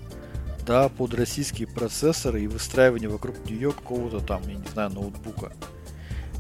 да, 0.65 0.89
под 0.89 1.13
российские 1.13 1.67
процессоры 1.67 2.43
и 2.43 2.47
выстраивания 2.47 3.09
вокруг 3.09 3.35
нее 3.49 3.71
какого-то 3.71 4.19
там, 4.19 4.41
я 4.47 4.55
не 4.55 4.67
знаю, 4.67 4.91
ноутбука. 4.91 5.51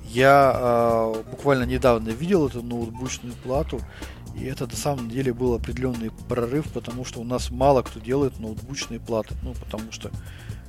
Я 0.03 0.53
э, 0.55 1.23
буквально 1.29 1.63
недавно 1.63 2.09
видел 2.09 2.47
эту 2.47 2.63
ноутбучную 2.63 3.35
плату, 3.35 3.79
и 4.35 4.45
это 4.45 4.65
на 4.65 4.75
самом 4.75 5.09
деле 5.09 5.33
был 5.33 5.53
определенный 5.53 6.11
прорыв, 6.29 6.71
потому 6.71 7.05
что 7.05 7.19
у 7.21 7.23
нас 7.23 7.51
мало 7.51 7.81
кто 7.81 7.99
делает 7.99 8.39
ноутбучные 8.39 8.99
платы, 8.99 9.35
ну, 9.43 9.53
потому 9.53 9.91
что 9.91 10.11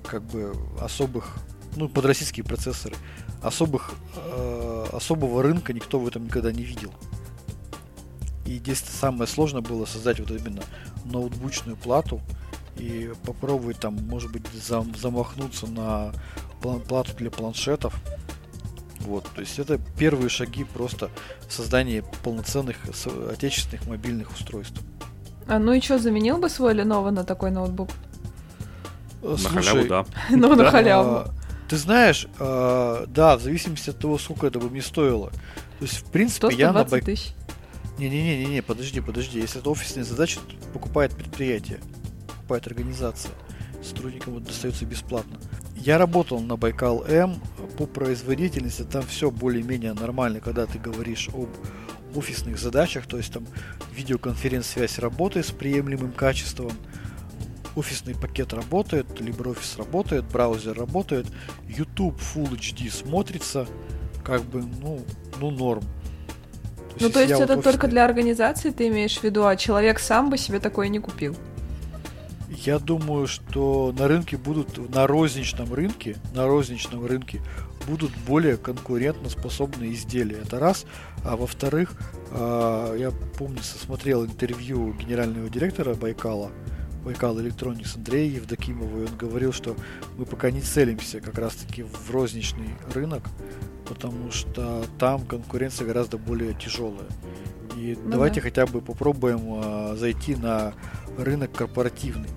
как 0.04 0.22
бы 0.22 0.54
особых, 0.80 1.36
ну, 1.76 1.88
под 1.88 2.04
российские 2.04 2.44
процессоры, 2.44 2.96
особых, 3.42 3.94
э, 4.16 4.86
особого 4.92 5.42
рынка 5.42 5.72
никто 5.72 5.98
в 5.98 6.06
этом 6.06 6.24
никогда 6.24 6.52
не 6.52 6.64
видел. 6.64 6.92
И 8.46 8.58
здесь 8.58 8.78
самое 8.78 9.26
сложное 9.26 9.62
было 9.62 9.86
создать 9.86 10.20
вот 10.20 10.30
именно 10.30 10.62
ноутбучную 11.04 11.76
плату 11.76 12.20
и 12.78 13.12
попробовать 13.24 13.78
там, 13.78 13.94
может 14.08 14.30
быть, 14.32 14.44
зам- 14.54 14.96
замахнуться 14.96 15.66
на 15.66 16.12
план- 16.60 16.80
плату 16.80 17.12
для 17.16 17.30
планшетов. 17.30 17.94
Вот, 19.00 19.24
то 19.34 19.40
есть 19.40 19.58
это 19.58 19.78
первые 19.98 20.28
шаги 20.28 20.64
просто 20.64 21.10
в 21.48 21.52
создании 21.52 22.02
полноценных 22.24 22.76
с- 22.92 23.06
отечественных 23.32 23.86
мобильных 23.86 24.30
устройств. 24.32 24.80
А 25.46 25.58
ну 25.58 25.72
и 25.74 25.80
что, 25.80 25.98
заменил 25.98 26.38
бы 26.38 26.48
свой 26.48 26.74
Lenovo 26.74 27.10
на 27.10 27.22
такой 27.24 27.50
ноутбук? 27.50 27.88
Э, 29.22 29.36
На 29.42 29.48
халяву, 29.62 29.88
да. 29.88 30.06
Ну, 30.30 30.54
на 30.56 30.70
халяву. 30.70 31.08
А, 31.10 31.30
Ты 31.68 31.76
знаешь, 31.76 32.26
да, 32.38 33.36
в 33.36 33.40
зависимости 33.42 33.90
от 33.90 33.98
того, 33.98 34.18
сколько 34.18 34.46
это 34.48 34.58
бы 34.58 34.70
мне 34.70 34.82
стоило. 34.82 35.30
То 35.78 35.84
есть, 35.84 35.98
в 35.98 36.04
принципе, 36.10 36.48
я 36.54 36.72
на 36.72 36.84
120 36.86 36.90
байк... 36.90 37.04
тысяч. 37.04 37.32
Не-не-не, 37.98 38.62
подожди, 38.62 39.00
подожди. 39.00 39.40
Если 39.40 39.60
это 39.60 39.70
офисные 39.70 40.04
задачи, 40.04 40.36
то 40.38 40.68
покупает 40.72 41.14
предприятие, 41.14 41.78
покупает 42.46 42.66
организация. 42.68 43.32
Сотрудникам 43.82 44.34
вот 44.34 44.44
достается 44.44 44.86
бесплатно. 44.86 45.38
Я 45.74 45.98
работал 45.98 46.40
на 46.40 46.56
Байкал 46.56 47.04
М 47.04 47.40
по 47.76 47.86
производительности, 47.86 48.82
там 48.82 49.02
все 49.02 49.30
более-менее 49.30 49.92
нормально, 49.94 50.40
когда 50.40 50.66
ты 50.66 50.78
говоришь 50.78 51.28
об 51.28 51.48
офисных 52.16 52.58
задачах, 52.58 53.06
то 53.06 53.16
есть 53.16 53.32
там 53.32 53.46
видеоконференц-связь 53.94 54.98
работает 54.98 55.46
с 55.46 55.50
приемлемым 55.50 56.12
качеством, 56.12 56.70
офисный 57.74 58.14
пакет 58.14 58.52
работает, 58.52 59.06
LibreOffice 59.20 59.78
работает, 59.78 60.24
браузер 60.24 60.78
работает, 60.78 61.26
YouTube 61.68 62.18
Full 62.18 62.58
HD 62.58 62.90
смотрится, 62.90 63.66
как 64.24 64.42
бы, 64.44 64.62
ну, 64.80 65.00
ну 65.40 65.50
норм. 65.50 65.84
Ну, 66.98 67.10
то 67.10 67.20
есть 67.20 67.30
я 67.30 67.36
вот 67.36 67.50
это 67.50 67.62
только 67.62 67.86
офисный- 67.86 67.90
для 67.90 68.04
организации 68.06 68.70
ты 68.70 68.88
имеешь 68.88 69.18
в 69.18 69.24
виду, 69.24 69.44
а 69.46 69.56
человек 69.56 69.98
сам 69.98 70.30
бы 70.30 70.38
себе 70.38 70.60
такое 70.60 70.88
не 70.88 71.00
купил. 71.00 71.36
Я 72.66 72.80
думаю, 72.80 73.28
что 73.28 73.94
на 73.96 74.08
рынке 74.08 74.36
будут, 74.36 74.92
на 74.92 75.06
розничном 75.06 75.72
рынке, 75.72 76.16
на 76.34 76.48
розничном 76.48 77.06
рынке 77.06 77.40
будут 77.86 78.10
более 78.26 78.56
конкурентно 78.56 79.30
способные 79.30 79.94
изделия. 79.94 80.38
Это 80.38 80.58
раз. 80.58 80.84
А 81.24 81.36
во-вторых, 81.36 81.92
а, 82.32 82.92
я 82.96 83.12
помню, 83.38 83.60
смотрел 83.62 84.24
интервью 84.24 84.92
генерального 84.94 85.48
директора 85.48 85.94
Байкала, 85.94 86.50
Байкал 87.04 87.40
Электроникс 87.40 87.94
Андрея 87.94 88.34
Евдокимова, 88.34 88.98
и 88.98 89.06
он 89.06 89.16
говорил, 89.16 89.52
что 89.52 89.76
мы 90.18 90.24
пока 90.24 90.50
не 90.50 90.60
целимся 90.60 91.20
как 91.20 91.38
раз-таки 91.38 91.84
в 91.84 92.10
розничный 92.10 92.70
рынок, 92.92 93.22
потому 93.88 94.32
что 94.32 94.84
там 94.98 95.24
конкуренция 95.24 95.86
гораздо 95.86 96.18
более 96.18 96.52
тяжелая. 96.54 97.06
И 97.76 97.96
Ну 98.02 98.10
давайте 98.10 98.40
да. 98.40 98.48
хотя 98.48 98.66
бы 98.66 98.80
попробуем 98.80 99.62
а, 99.62 99.94
зайти 99.94 100.34
на 100.34 100.74
рынок 101.16 101.52
корпоративный 101.52 102.30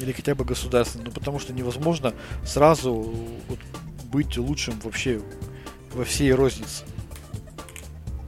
или 0.00 0.12
хотя 0.12 0.34
бы 0.34 0.44
государственный, 0.44 1.04
ну 1.06 1.10
потому 1.12 1.38
что 1.38 1.52
невозможно 1.52 2.14
сразу 2.44 2.92
вот 2.94 3.58
быть 4.12 4.36
лучшим 4.36 4.78
вообще 4.80 5.20
во 5.94 6.04
всей 6.04 6.32
рознице. 6.32 6.84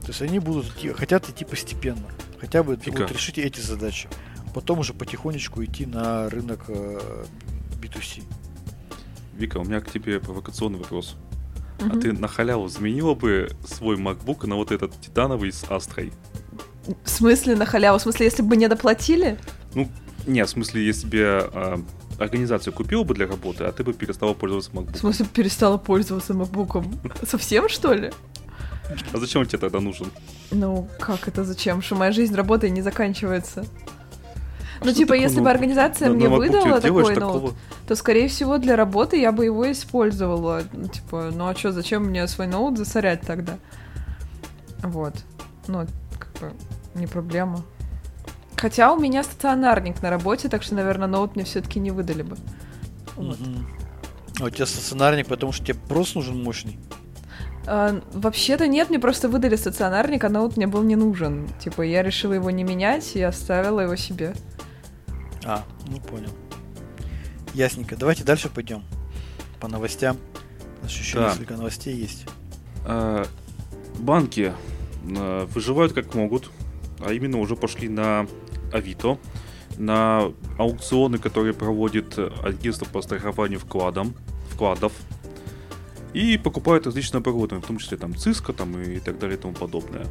То 0.01 0.09
есть 0.09 0.21
они 0.21 0.39
будут 0.39 0.65
идти, 0.77 0.89
хотят 0.89 1.29
идти 1.29 1.45
постепенно, 1.45 2.05
хотя 2.39 2.63
бы 2.63 2.77
Фига. 2.77 3.01
вот 3.01 3.11
решить 3.11 3.37
эти 3.37 3.59
задачи, 3.59 4.09
потом 4.53 4.79
уже 4.79 4.93
потихонечку 4.93 5.63
идти 5.63 5.85
на 5.85 6.29
рынок 6.29 6.61
э, 6.67 7.25
B2C. 7.81 8.23
Вика, 9.37 9.57
у 9.57 9.63
меня 9.63 9.79
к 9.81 9.89
тебе 9.91 10.19
провокационный 10.19 10.77
вопрос. 10.79 11.15
А 11.79 11.85
Мгм. 11.85 12.01
ты 12.01 12.13
на 12.13 12.27
халяву 12.27 12.67
заменила 12.67 13.13
бы 13.15 13.49
свой 13.65 13.97
MacBook 13.97 14.45
на 14.45 14.55
вот 14.55 14.71
этот 14.71 14.99
титановый 15.01 15.51
с 15.51 15.63
Астрой? 15.69 16.13
В 17.03 17.09
смысле 17.09 17.55
на 17.55 17.65
халяву? 17.65 17.97
В 17.97 18.01
смысле, 18.01 18.25
если 18.25 18.43
бы 18.43 18.55
не 18.57 18.67
доплатили? 18.67 19.39
Ну, 19.73 19.89
не, 20.25 20.43
в 20.45 20.49
смысле, 20.49 20.85
если 20.85 21.07
бы 21.07 21.49
а, 21.53 21.81
организацию 22.19 22.73
купила 22.73 23.03
бы 23.03 23.13
для 23.13 23.27
работы, 23.27 23.63
а 23.65 23.71
ты 23.71 23.83
бы 23.83 23.93
перестала 23.93 24.33
пользоваться 24.33 24.71
В 24.71 24.73
MacBook. 24.75 24.97
смысле, 24.97 25.25
перестала 25.33 25.77
пользоваться 25.77 26.33
макбуком? 26.33 26.99
Совсем, 27.27 27.69
что 27.69 27.93
ли? 27.93 28.11
А 29.13 29.17
зачем 29.17 29.41
он 29.41 29.47
тебе 29.47 29.59
тогда 29.59 29.79
нужен? 29.79 30.07
Ну, 30.51 30.87
как 30.99 31.27
это 31.27 31.43
зачем? 31.43 31.81
Что 31.81 31.95
моя 31.95 32.11
жизнь 32.11 32.35
работой 32.35 32.69
не 32.69 32.81
заканчивается. 32.81 33.65
А 34.81 34.85
Ну, 34.85 34.91
типа, 34.91 35.13
такое 35.13 35.19
если 35.21 35.37
бы 35.39 35.43
ноутбук? 35.45 35.55
организация 35.55 36.09
На- 36.09 36.15
мне 36.15 36.25
MacBook 36.25 36.37
выдала 36.37 36.81
такой 36.81 37.15
ноут, 37.15 37.53
то, 37.87 37.95
скорее 37.95 38.27
всего, 38.27 38.57
для 38.57 38.75
работы 38.75 39.17
я 39.19 39.31
бы 39.31 39.45
его 39.45 39.71
использовала. 39.71 40.63
Ну, 40.73 40.87
Типа, 40.89 41.31
ну 41.33 41.47
а 41.47 41.55
что, 41.55 41.71
зачем 41.71 42.03
мне 42.05 42.27
свой 42.27 42.47
ноут 42.47 42.77
засорять 42.77 43.21
тогда? 43.21 43.57
Вот. 44.81 45.15
Ну, 45.67 45.87
как 46.19 46.29
бы, 46.41 46.53
не 46.95 47.07
проблема. 47.07 47.63
Хотя 48.63 48.93
у 48.93 48.97
меня 48.97 49.23
стационарник 49.23 50.01
на 50.01 50.09
работе, 50.09 50.47
так 50.47 50.63
что, 50.63 50.73
наверное, 50.75 51.09
ноут 51.09 51.35
мне 51.35 51.43
все-таки 51.43 51.81
не 51.81 51.91
выдали 51.91 52.21
бы. 52.21 52.37
Вот. 53.17 53.37
А 54.39 54.45
у 54.45 54.49
тебя 54.49 54.65
стационарник, 54.65 55.27
потому 55.27 55.51
что 55.51 55.65
тебе 55.65 55.77
просто 55.89 56.19
нужен 56.19 56.41
мощный. 56.41 56.79
А, 57.67 57.99
вообще-то 58.13 58.67
нет, 58.67 58.89
мне 58.89 58.99
просто 58.99 59.27
выдали 59.27 59.57
стационарник, 59.57 60.23
а 60.23 60.29
ноут 60.29 60.55
мне 60.55 60.65
был 60.65 60.81
не 60.81 60.95
нужен. 60.95 61.49
Типа, 61.59 61.81
я 61.81 62.03
решила 62.03 62.31
его 62.31 62.51
не 62.51 62.63
менять 62.63 63.17
и 63.17 63.21
оставила 63.21 63.81
его 63.81 63.97
себе. 63.97 64.33
А, 65.43 65.65
ну 65.87 65.99
понял. 65.99 66.31
Ясненько. 67.53 67.97
Давайте 67.97 68.23
дальше 68.23 68.47
пойдем 68.47 68.85
по 69.59 69.67
новостям. 69.67 70.15
У 70.79 70.83
нас 70.83 70.93
еще 70.93 71.17
Да. 71.17 71.31
несколько 71.31 71.57
новостей 71.57 71.93
есть. 71.93 72.27
А, 72.85 73.25
банки 73.99 74.53
а, 75.17 75.47
выживают 75.47 75.91
как 75.91 76.15
могут, 76.15 76.49
а 77.05 77.11
именно 77.11 77.39
уже 77.39 77.57
пошли 77.57 77.89
на 77.89 78.25
Авито, 78.73 79.17
на 79.77 80.31
аукционы, 80.57 81.17
которые 81.17 81.53
проводит 81.53 82.17
агентство 82.43 82.85
по 82.85 83.01
страхованию 83.01 83.59
вкладом, 83.59 84.13
вкладов, 84.51 84.91
и 86.13 86.37
покупают 86.37 86.85
различные 86.85 87.19
оборудование, 87.19 87.63
в 87.63 87.67
том 87.67 87.77
числе 87.77 87.97
там 87.97 88.11
Cisco 88.11 88.53
там, 88.53 88.79
и 88.79 88.99
так 88.99 89.17
далее 89.17 89.37
и 89.37 89.41
тому 89.41 89.53
подобное. 89.53 90.05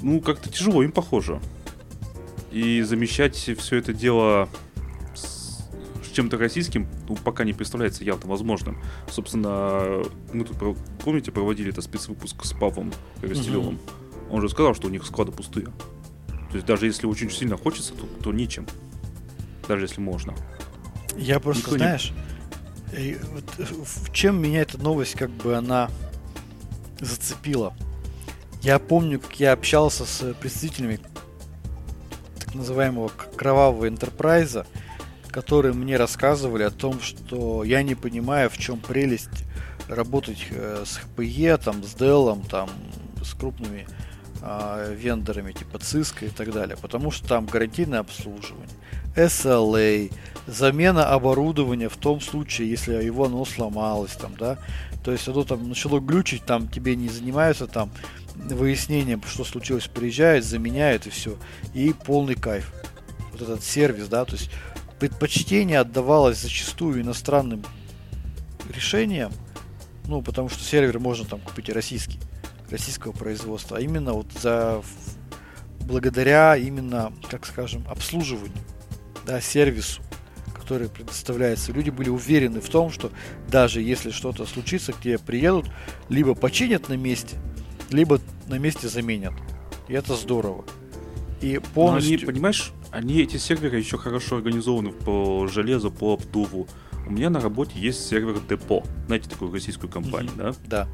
Ну, 0.00 0.20
как-то 0.20 0.48
тяжело 0.50 0.82
им 0.82 0.92
похоже. 0.92 1.40
И 2.50 2.80
замещать 2.82 3.36
все 3.36 3.76
это 3.76 3.92
дело 3.92 4.48
с, 5.14 5.68
чем-то 6.14 6.38
российским, 6.38 6.88
ну, 7.06 7.16
пока 7.16 7.44
не 7.44 7.52
представляется 7.52 8.02
явно 8.02 8.30
возможным. 8.30 8.78
Собственно, 9.10 10.02
мы 10.32 10.44
тут, 10.44 10.56
помните, 11.04 11.30
проводили 11.30 11.70
это 11.70 11.82
спецвыпуск 11.82 12.46
с 12.46 12.54
Павлом 12.54 12.90
Коростелевым. 13.20 13.78
Он 14.30 14.40
же 14.40 14.48
сказал, 14.48 14.74
что 14.74 14.86
у 14.86 14.90
них 14.90 15.04
склады 15.04 15.32
пустые. 15.32 15.68
То 16.56 16.58
есть 16.58 16.66
даже 16.68 16.86
если 16.86 17.06
очень 17.06 17.30
сильно 17.30 17.58
хочется, 17.58 17.92
то, 17.92 18.06
то 18.22 18.32
нечем. 18.32 18.66
Даже 19.68 19.84
если 19.84 20.00
можно. 20.00 20.34
Я 21.14 21.38
просто, 21.38 21.64
Никто 21.64 21.72
не- 21.74 21.78
знаешь, 21.80 22.12
и 22.96 23.18
вот, 23.30 23.44
э, 23.58 23.64
в 23.64 24.10
чем 24.10 24.40
меня 24.40 24.62
эта 24.62 24.78
новость, 24.78 25.16
как 25.16 25.28
бы 25.28 25.54
она 25.54 25.90
зацепила. 26.98 27.74
Я 28.62 28.78
помню, 28.78 29.20
как 29.20 29.38
я 29.38 29.52
общался 29.52 30.06
с 30.06 30.32
представителями 30.40 30.98
так 32.38 32.54
называемого 32.54 33.08
кровавого 33.08 33.86
энтерпрайза, 33.86 34.66
которые 35.28 35.74
мне 35.74 35.98
рассказывали 35.98 36.62
о 36.62 36.70
том, 36.70 37.02
что 37.02 37.64
я 37.64 37.82
не 37.82 37.94
понимаю, 37.94 38.48
в 38.48 38.56
чем 38.56 38.80
прелесть 38.80 39.44
работать 39.88 40.46
э, 40.52 40.84
с 40.86 40.96
ХПЕ, 40.96 41.58
там, 41.58 41.84
с 41.84 41.94
Dell, 41.94 42.48
там, 42.48 42.70
с 43.22 43.34
крупными 43.34 43.86
вендорами 44.90 45.52
типа 45.52 45.78
Cisco 45.78 46.26
и 46.26 46.30
так 46.30 46.52
далее, 46.52 46.76
потому 46.80 47.10
что 47.10 47.26
там 47.28 47.46
гарантийное 47.46 48.00
обслуживание, 48.00 48.68
SLA, 49.16 50.12
замена 50.46 51.08
оборудования 51.08 51.88
в 51.88 51.96
том 51.96 52.20
случае, 52.20 52.70
если 52.70 53.02
его 53.02 53.24
оно 53.24 53.44
сломалось, 53.44 54.12
там, 54.12 54.34
да, 54.38 54.58
то 55.04 55.12
есть 55.12 55.26
оно 55.28 55.44
там 55.44 55.68
начало 55.68 56.00
глючить, 56.00 56.44
там 56.44 56.68
тебе 56.68 56.96
не 56.96 57.08
занимаются 57.08 57.66
там 57.66 57.90
выяснением, 58.34 59.22
что 59.26 59.44
случилось, 59.44 59.86
приезжают, 59.86 60.44
заменяют 60.44 61.06
и 61.06 61.10
все, 61.10 61.36
и 61.74 61.92
полный 61.92 62.34
кайф. 62.34 62.72
Вот 63.32 63.42
этот 63.42 63.64
сервис, 63.64 64.08
да, 64.08 64.24
то 64.24 64.32
есть 64.32 64.50
предпочтение 64.98 65.80
отдавалось 65.80 66.40
зачастую 66.40 67.00
иностранным 67.02 67.64
решениям, 68.74 69.32
ну, 70.06 70.22
потому 70.22 70.48
что 70.48 70.62
сервер 70.62 70.98
можно 70.98 71.24
там 71.24 71.40
купить 71.40 71.68
и 71.68 71.72
российский, 71.72 72.18
российского 72.70 73.12
производства, 73.12 73.78
а 73.78 73.80
именно 73.80 74.12
вот 74.12 74.32
за 74.32 74.82
благодаря 75.80 76.56
именно, 76.56 77.12
как 77.30 77.46
скажем, 77.46 77.84
обслуживанию, 77.88 78.58
да, 79.24 79.40
сервису, 79.40 80.02
который 80.54 80.88
предоставляется. 80.88 81.72
Люди 81.72 81.90
были 81.90 82.08
уверены 82.08 82.60
в 82.60 82.68
том, 82.68 82.90
что 82.90 83.12
даже 83.48 83.80
если 83.80 84.10
что-то 84.10 84.46
случится, 84.46 84.92
к 84.92 85.00
тебе 85.00 85.18
приедут, 85.18 85.70
либо 86.08 86.34
починят 86.34 86.88
на 86.88 86.94
месте, 86.94 87.36
либо 87.90 88.20
на 88.48 88.58
месте 88.58 88.88
заменят. 88.88 89.32
И 89.88 89.94
это 89.94 90.16
здорово. 90.16 90.64
И 91.40 91.54
Но 91.54 91.60
полностью... 91.74 92.16
они, 92.16 92.26
понимаешь, 92.26 92.72
они 92.90 93.20
эти 93.20 93.36
серверы 93.36 93.78
еще 93.78 93.98
хорошо 93.98 94.36
организованы 94.36 94.90
по 94.90 95.46
железу, 95.46 95.90
по 95.90 96.14
обдуву. 96.14 96.66
У 97.06 97.10
меня 97.10 97.30
на 97.30 97.40
работе 97.40 97.78
есть 97.78 98.08
сервер 98.08 98.40
Депо. 98.48 98.82
Знаете 99.06 99.28
такую 99.28 99.52
российскую 99.52 99.88
компанию, 99.88 100.32
Мгм. 100.32 100.38
да? 100.38 100.54
Да. 100.64 100.88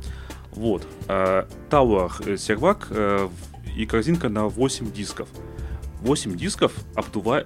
Вот. 0.52 0.86
А, 1.08 1.48
Tower 1.70 2.10
э, 2.34 2.36
сервак 2.36 2.88
э, 2.90 3.28
и 3.76 3.86
корзинка 3.86 4.28
на 4.28 4.44
8 4.48 4.92
дисков. 4.92 5.28
8 6.00 6.36
дисков 6.36 6.72
обдува... 6.94 7.40
э, 7.40 7.44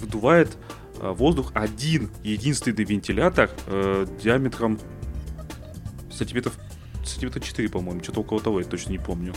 вдувает 0.00 0.56
воздух 1.00 1.52
один 1.54 2.10
единственный 2.24 2.84
вентилятор 2.84 3.50
э, 3.68 4.06
диаметром 4.22 4.78
сантиметров, 6.10 6.54
сантиметра 7.04 7.40
4, 7.40 7.68
по-моему, 7.68 8.02
что-то 8.02 8.20
около 8.20 8.40
того, 8.40 8.58
я 8.60 8.66
точно 8.66 8.90
не 8.90 8.98
помню. 8.98 9.32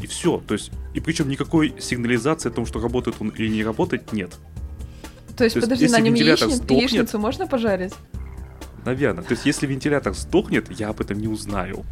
И 0.00 0.06
все. 0.06 0.42
То 0.46 0.54
есть, 0.54 0.70
и 0.94 1.00
причем 1.00 1.28
никакой 1.28 1.74
сигнализации 1.80 2.50
о 2.50 2.52
том, 2.52 2.66
что 2.66 2.80
работает 2.80 3.16
он 3.20 3.30
или 3.30 3.48
не 3.48 3.64
работает, 3.64 4.12
нет. 4.12 4.32
То 5.36 5.44
есть, 5.44 5.54
То 5.54 5.60
есть, 5.60 5.60
подожди, 5.60 5.84
если 5.84 5.96
на 5.96 6.00
нем 6.04 6.14
яични- 6.14 6.50
сдохнет- 6.50 6.80
яичницу 6.80 7.18
можно 7.18 7.46
пожарить? 7.46 7.94
Наверное. 8.84 9.22
То 9.24 9.32
есть, 9.32 9.46
если 9.46 9.66
вентилятор 9.66 10.12
сдохнет, 10.14 10.70
я 10.78 10.88
об 10.90 11.00
этом 11.00 11.18
не 11.18 11.28
узнаю. 11.28 11.84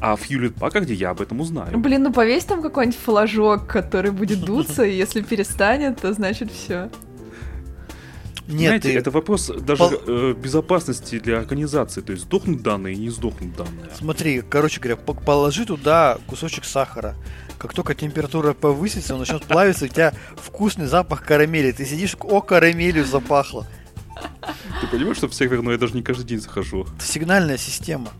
А 0.00 0.14
в 0.16 0.28
Hewlett 0.28 0.54
Packard 0.54 0.92
я 0.92 1.10
об 1.10 1.20
этом 1.20 1.40
узнаю. 1.40 1.78
Блин, 1.78 2.02
ну 2.02 2.12
повесь 2.12 2.44
там 2.44 2.60
какой-нибудь 2.62 2.98
флажок, 2.98 3.66
который 3.66 4.10
будет 4.10 4.40
дуться, 4.40 4.84
и 4.84 4.94
если 4.94 5.22
перестанет, 5.22 6.00
то 6.00 6.12
значит 6.12 6.52
все. 6.52 6.90
Нет, 8.48 8.58
Знаете, 8.82 8.88
ты- 8.92 8.98
это 8.98 9.10
вопрос 9.10 9.48
даже 9.48 9.78
Пол- 9.82 10.00
э, 10.06 10.34
безопасности 10.34 11.18
для 11.18 11.38
организации. 11.38 12.00
То 12.00 12.12
есть 12.12 12.24
сдохнут 12.26 12.62
данные 12.62 12.94
и 12.94 12.98
не 12.98 13.10
сдохнут 13.10 13.56
данные. 13.56 13.90
Смотри, 13.98 14.40
короче 14.48 14.78
говоря, 14.80 14.96
по- 14.96 15.14
положи 15.14 15.64
туда 15.64 16.18
кусочек 16.28 16.64
сахара. 16.64 17.16
Как 17.58 17.74
только 17.74 17.94
температура 17.96 18.52
повысится, 18.52 19.14
он 19.14 19.20
начнет 19.20 19.42
плавиться, 19.44 19.86
у 19.86 19.88
тебя 19.88 20.12
вкусный 20.36 20.86
запах 20.86 21.24
карамели. 21.24 21.72
Ты 21.72 21.84
сидишь, 21.86 22.14
о, 22.20 22.40
карамелью 22.40 23.04
запахло. 23.04 23.66
Ты 24.80 24.86
понимаешь, 24.92 25.16
что 25.16 25.26
в 25.26 25.34
серверную 25.34 25.72
я 25.74 25.78
даже 25.80 25.94
не 25.94 26.02
каждый 26.02 26.24
день 26.26 26.40
захожу? 26.40 26.82
Это 26.96 27.04
сигнальная 27.04 27.56
система. 27.58 28.10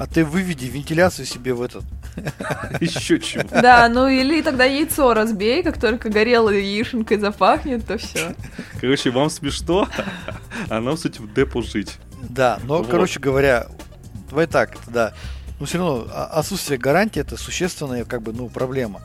А 0.00 0.06
ты 0.06 0.24
выведи 0.24 0.64
вентиляцию 0.64 1.26
себе 1.26 1.52
в 1.52 1.60
этот. 1.60 1.84
Еще 2.80 3.20
чего. 3.20 3.42
Да, 3.50 3.86
ну 3.90 4.08
или 4.08 4.40
тогда 4.40 4.64
яйцо 4.64 5.12
разбей, 5.12 5.62
как 5.62 5.78
только 5.78 6.08
горелой 6.08 6.64
яишенкой 6.64 7.18
запахнет, 7.18 7.86
то 7.86 7.98
все. 7.98 8.34
Короче, 8.80 9.10
вам 9.10 9.28
смешно, 9.28 9.86
а 10.70 10.80
нам 10.80 10.96
с 10.96 11.04
этим 11.04 11.30
депо 11.34 11.60
жить. 11.60 11.98
Да, 12.22 12.58
но, 12.64 12.78
Вот. 12.78 12.88
короче 12.88 13.20
говоря, 13.20 13.66
давай 14.30 14.46
так, 14.46 14.78
да. 14.86 15.12
Но 15.58 15.66
все 15.66 15.76
равно 15.76 16.06
а- 16.10 16.28
отсутствие 16.38 16.78
гарантии 16.78 17.20
это 17.20 17.36
существенная 17.36 18.06
как 18.06 18.22
бы, 18.22 18.32
ну, 18.32 18.48
проблема. 18.48 19.02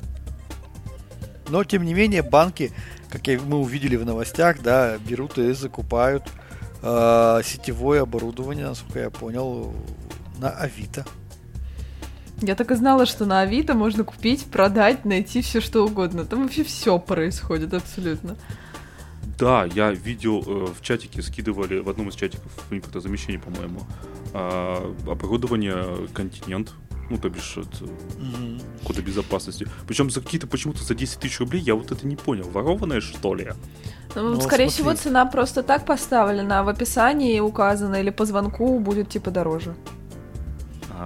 Но, 1.50 1.66
тем 1.66 1.84
не 1.84 1.94
менее, 1.94 2.22
банки, 2.22 2.72
как 3.10 3.28
мы 3.44 3.58
увидели 3.58 3.98
в 3.98 4.06
новостях, 4.06 4.62
да, 4.62 4.98
берут 5.00 5.38
и 5.40 5.52
закупают 5.52 6.24
э, 6.82 7.42
сетевое 7.44 8.04
оборудование, 8.04 8.70
насколько 8.70 9.00
я 9.00 9.10
понял, 9.10 9.76
на 10.40 10.50
Авито. 10.50 11.06
Я 12.42 12.56
так 12.56 12.72
и 12.72 12.76
знала, 12.76 13.06
что 13.06 13.26
на 13.26 13.42
Авито 13.42 13.74
можно 13.76 14.04
купить, 14.04 14.46
продать, 14.46 15.06
найти 15.06 15.42
все 15.42 15.62
что 15.62 15.86
угодно. 15.86 16.26
Там 16.26 16.44
вообще 16.44 16.64
все 16.64 17.00
происходит 17.00 17.74
абсолютно. 17.74 18.36
Да, 19.40 19.66
я 19.66 19.92
видел 19.92 20.44
э, 20.46 20.66
в 20.74 20.82
чатике, 20.82 21.22
скидывали 21.22 21.80
в 21.80 21.90
одном 21.90 22.10
из 22.10 22.16
чатиков 22.16 22.52
импортозамещения, 22.72 23.40
по-моему, 23.40 23.82
а, 24.34 24.94
оборудование 25.08 26.08
континент, 26.14 26.72
ну, 27.10 27.18
то 27.18 27.30
бишь 27.30 27.58
от 27.58 27.82
Мгм. 27.82 28.62
кода 28.86 29.02
безопасности. 29.02 29.68
Причем 29.88 30.10
за 30.10 30.22
какие-то 30.22 30.48
почему-то 30.48 30.84
за 30.84 30.96
10 30.96 31.20
тысяч 31.20 31.40
рублей 31.40 31.62
я 31.62 31.76
вот 31.76 31.92
это 31.92 32.08
не 32.08 32.16
понял. 32.16 32.50
Ворованное, 32.50 33.02
что 33.02 33.34
ли? 33.36 33.52
Ну, 34.16 34.24
Ну, 34.36 34.42
скорее 34.42 34.70
смотри. 34.70 34.70
всего, 34.70 34.94
цена 34.94 35.26
просто 35.26 35.64
так 35.64 35.86
поставлена, 35.86 36.60
а 36.62 36.64
в 36.64 36.70
описании 36.70 37.40
указана 37.42 37.96
или 37.96 38.10
по 38.12 38.26
звонку 38.26 38.80
будет 38.80 39.10
типа 39.10 39.32
дороже. 39.32 39.76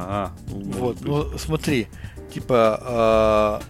А, 0.08 0.32
ну, 0.50 0.58
может 0.60 0.80
Вот, 0.80 0.96
быть. 0.98 1.06
ну 1.06 1.38
смотри, 1.38 1.88
типа 2.34 2.80
а, 2.82 3.62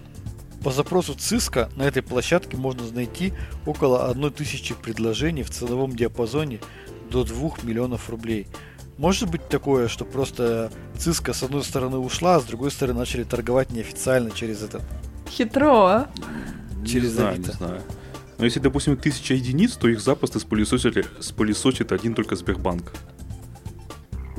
по 0.63 0.71
запросу 0.71 1.13
ЦИСКа 1.13 1.69
на 1.75 1.83
этой 1.83 2.01
площадке 2.01 2.57
можно 2.57 2.83
найти 2.91 3.33
около 3.65 4.05
1000 4.09 4.75
предложений 4.75 5.43
в 5.43 5.49
ценовом 5.51 5.95
диапазоне 5.95 6.59
до 7.09 7.23
2 7.23 7.51
миллионов 7.63 8.09
рублей. 8.09 8.47
Может 8.97 9.29
быть 9.29 9.47
такое, 9.47 9.87
что 9.87 10.03
просто 10.03 10.71
ЦИСКа 10.97 11.31
с 11.33 11.41
одной 11.43 11.63
стороны 11.63 11.97
ушла, 11.97 12.35
а 12.35 12.39
с 12.41 12.43
другой 12.43 12.69
стороны 12.71 12.99
начали 12.99 13.23
торговать 13.23 13.71
неофициально 13.71 14.29
через 14.31 14.61
этот. 14.61 14.81
Хитро, 15.29 15.85
а? 15.87 16.09
Не 16.81 16.85
через 16.87 17.11
знаю, 17.13 17.29
Авито. 17.35 17.51
не 17.51 17.57
знаю. 17.57 17.81
Но 18.37 18.45
если, 18.45 18.59
допустим, 18.59 18.97
тысяча 18.97 19.33
единиц, 19.35 19.75
то 19.77 19.87
их 19.87 20.01
запросто 20.01 20.39
спылесосит, 20.39 21.07
спылесосит 21.21 21.91
один 21.91 22.13
только 22.13 22.35
Сбербанк. 22.35 22.91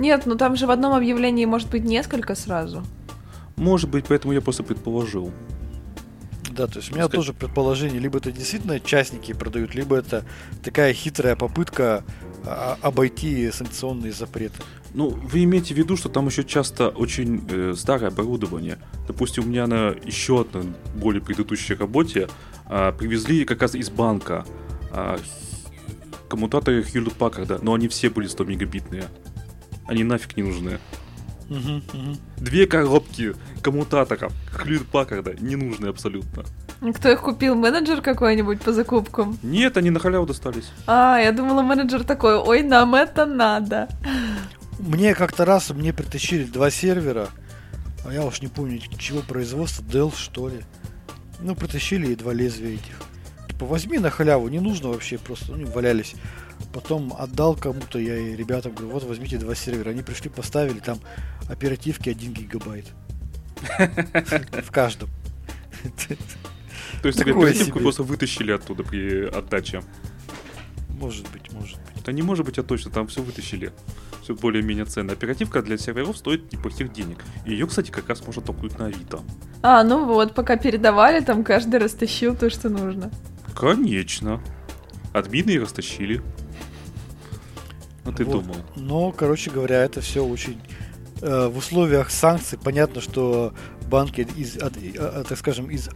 Нет, 0.00 0.22
ну 0.24 0.34
там 0.34 0.56
же 0.56 0.66
в 0.66 0.70
одном 0.70 0.94
объявлении 0.94 1.44
может 1.44 1.68
быть 1.68 1.84
несколько 1.84 2.34
сразу. 2.34 2.82
Может 3.56 3.90
быть, 3.90 4.06
поэтому 4.08 4.32
я 4.32 4.40
просто 4.40 4.62
предположил. 4.62 5.30
Да, 6.50 6.66
то 6.66 6.78
есть 6.78 6.90
у 6.90 6.94
меня 6.94 7.04
Пускай- 7.04 7.16
тоже 7.16 7.34
предположение, 7.34 8.00
либо 8.00 8.16
это 8.16 8.32
действительно 8.32 8.80
частники 8.80 9.34
продают, 9.34 9.74
либо 9.74 9.96
это 9.96 10.24
такая 10.64 10.94
хитрая 10.94 11.36
попытка 11.36 12.02
а, 12.46 12.78
обойти 12.80 13.50
санкционные 13.50 14.12
запреты. 14.12 14.62
Ну, 14.94 15.10
вы 15.10 15.44
имеете 15.44 15.74
в 15.74 15.76
виду, 15.76 15.98
что 15.98 16.08
там 16.08 16.26
еще 16.28 16.44
часто 16.44 16.88
очень 16.88 17.44
э, 17.50 17.74
старое 17.76 18.08
оборудование. 18.08 18.78
Допустим, 19.06 19.44
у 19.44 19.46
меня 19.48 19.66
на 19.66 19.94
еще 20.04 20.40
одной 20.40 20.72
более 20.94 21.20
предыдущей 21.22 21.74
работе 21.74 22.28
а, 22.64 22.92
привезли 22.92 23.44
как 23.44 23.60
раз 23.60 23.74
из 23.74 23.90
банка 23.90 24.46
а, 24.92 25.18
коммутаторы 26.30 26.80
Hewlett 26.80 27.18
Packard, 27.18 27.60
но 27.62 27.74
они 27.74 27.88
все 27.88 28.08
были 28.08 28.26
100 28.28 28.44
мегабитные. 28.44 29.04
Они 29.90 30.04
нафиг 30.04 30.36
не 30.36 30.44
нужны. 30.44 30.78
Две 32.36 32.68
коробки 32.68 33.34
коммутаторов 33.60 34.32
Hewlett 34.52 34.86
Packard 34.88 35.42
не 35.42 35.56
нужны 35.56 35.88
абсолютно. 35.88 36.44
Кто 36.94 37.10
их 37.10 37.22
купил? 37.22 37.56
Менеджер 37.56 38.00
какой-нибудь 38.00 38.60
по 38.60 38.72
закупкам? 38.72 39.36
Нет, 39.42 39.76
они 39.76 39.90
на 39.90 39.98
халяву 39.98 40.26
достались. 40.26 40.70
А, 40.86 41.18
я 41.18 41.32
думала, 41.32 41.62
менеджер 41.62 42.04
такой, 42.04 42.36
ой, 42.36 42.62
нам 42.62 42.94
это 42.94 43.26
надо. 43.26 43.88
Мне 44.78 45.12
как-то 45.16 45.44
раз 45.44 45.70
мне 45.70 45.92
притащили 45.92 46.44
два 46.44 46.70
сервера, 46.70 47.26
а 48.06 48.12
я 48.12 48.24
уж 48.24 48.42
не 48.42 48.48
помню, 48.48 48.80
чего 48.96 49.22
производства, 49.22 49.82
Dell 49.82 50.14
что 50.16 50.48
ли. 50.48 50.60
Ну, 51.40 51.56
притащили 51.56 52.12
и 52.12 52.14
два 52.14 52.32
лезвия 52.32 52.74
этих. 52.74 52.96
Типа, 53.48 53.66
возьми 53.66 53.98
на 53.98 54.10
халяву, 54.10 54.46
не 54.46 54.60
нужно 54.60 54.90
вообще, 54.90 55.18
просто 55.18 55.50
ну, 55.50 55.66
валялись. 55.66 56.14
Потом 56.72 57.12
отдал 57.18 57.56
кому-то, 57.56 57.98
я 57.98 58.16
и 58.16 58.36
ребятам 58.36 58.72
говорю, 58.72 58.92
вот 58.92 59.04
возьмите 59.04 59.38
два 59.38 59.54
сервера. 59.54 59.90
Они 59.90 60.02
пришли, 60.02 60.30
поставили, 60.30 60.78
там 60.78 60.98
оперативки 61.48 62.08
1 62.08 62.32
гигабайт. 62.32 62.86
В 64.64 64.70
каждом. 64.70 65.08
То 67.02 67.08
есть 67.08 67.20
оперативку 67.20 67.80
просто 67.80 68.02
вытащили 68.02 68.52
оттуда 68.52 68.84
при 68.84 69.24
отдаче. 69.24 69.82
Может 70.90 71.28
быть, 71.30 71.50
может 71.52 71.78
быть. 71.78 72.00
Это 72.00 72.12
не 72.12 72.22
может 72.22 72.44
быть, 72.44 72.58
а 72.58 72.62
точно, 72.62 72.90
там 72.90 73.06
все 73.06 73.22
вытащили. 73.22 73.72
Все 74.22 74.34
более-менее 74.34 74.84
ценно. 74.84 75.14
Оперативка 75.14 75.62
для 75.62 75.78
серверов 75.78 76.16
стоит 76.16 76.52
неплохих 76.52 76.92
денег. 76.92 77.24
И 77.46 77.52
ее, 77.52 77.66
кстати, 77.66 77.90
как 77.90 78.08
раз 78.08 78.24
можно 78.24 78.42
толкнуть 78.42 78.78
на 78.78 78.86
Авито. 78.86 79.20
А, 79.62 79.82
ну 79.82 80.04
вот, 80.04 80.34
пока 80.34 80.56
передавали, 80.56 81.20
там 81.20 81.42
каждый 81.42 81.80
растащил 81.80 82.36
то, 82.36 82.50
что 82.50 82.68
нужно. 82.68 83.10
Конечно. 83.56 84.40
Админы 85.12 85.52
и 85.52 85.58
растащили. 85.58 86.22
Ну 88.04 88.12
ты 88.12 88.24
Вот. 88.24 88.32
думал. 88.42 88.56
Но, 88.76 89.12
короче 89.12 89.50
говоря, 89.50 89.82
это 89.84 90.00
все 90.00 90.24
очень 90.24 90.60
э, 91.22 91.48
в 91.48 91.58
условиях 91.58 92.10
санкций. 92.10 92.58
Понятно, 92.58 93.00
что 93.00 93.52
банки 93.90 94.26
из, 94.36 94.56
от- 94.56 94.76
и- 94.78 94.94
а, 94.96 95.22
так 95.28 95.36
скажем, 95.38 95.70
из 95.70 95.90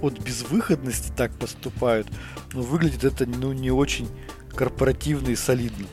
от 0.00 0.18
безвыходности 0.20 1.12
так 1.16 1.32
поступают, 1.32 2.06
но 2.52 2.62
выглядит 2.62 3.04
это 3.04 3.26
ну 3.26 3.52
не 3.52 3.70
очень 3.70 4.08
корпоративно 4.54 5.28
и 5.30 5.36
солидно. 5.36 5.86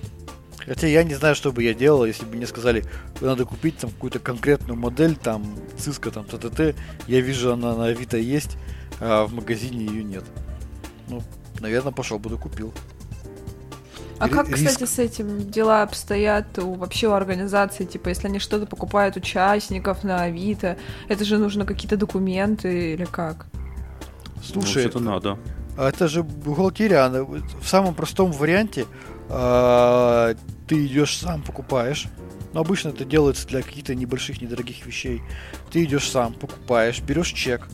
Хотя 0.66 0.88
я 0.88 1.04
не 1.04 1.14
знаю, 1.16 1.36
что 1.36 1.52
бы 1.52 1.64
я 1.64 1.74
делал, 1.74 2.06
если 2.06 2.26
бы 2.26 2.36
мне 2.38 2.48
сказали, 2.48 2.86
надо 3.22 3.46
купить 3.46 3.78
там 3.78 3.92
какую-то 3.92 4.20
конкретную 4.20 4.78
модель, 4.80 5.16
там 5.16 5.44
Cisco, 5.78 6.12
там 6.12 6.26
ТТТ, 6.26 6.76
я 7.08 7.20
вижу, 7.22 7.54
она 7.54 7.76
на 7.76 7.86
Авито 7.86 8.18
есть, 8.18 8.58
а 9.00 9.26
в 9.26 9.34
магазине 9.34 9.86
ее 9.86 10.04
нет. 10.04 10.24
Ну, 11.08 11.22
наверное, 11.60 11.92
пошел 11.92 12.18
бы 12.18 12.36
купил. 12.38 12.74
А 14.18 14.30
как, 14.30 14.46
кстати, 14.46 14.82
риск. 14.82 14.88
с 14.88 15.00
этим 15.00 15.52
дела 15.52 15.84
обстоят 15.84 16.58
у 16.60 16.74
вообще 16.74 17.08
у 17.08 17.12
организации? 17.12 17.86
Типа, 17.86 18.10
если 18.10 18.28
они 18.28 18.40
что-то 18.40 18.66
покупают 18.66 19.18
участников 19.18 20.04
на 20.04 20.24
Авито, 20.24 20.78
это 21.10 21.26
же 21.26 21.38
нужно 21.38 21.66
какие-то 21.66 21.98
документы 21.98 22.94
или 22.94 23.06
как? 23.06 23.48
Слушай, 24.44 24.86
это 24.86 25.00
надо. 25.00 25.38
А 25.78 25.90
это 25.90 26.08
же 26.08 26.24
бухгалтерия, 26.24 27.06
в 27.10 27.68
самом 27.68 27.94
простом 27.96 28.32
варианте 28.32 28.86
а, 29.30 30.36
ты 30.68 30.86
идешь 30.86 31.18
сам 31.18 31.42
покупаешь. 31.42 32.08
Но 32.54 32.62
обычно 32.62 32.90
это 32.90 33.04
делается 33.04 33.46
для 33.48 33.62
каких-то 33.62 33.96
небольших, 33.96 34.42
недорогих 34.42 34.86
вещей. 34.86 35.22
Ты 35.72 35.84
идешь 35.84 36.10
сам, 36.10 36.32
покупаешь, 36.34 37.02
берешь 37.02 37.34
чек, 37.34 37.68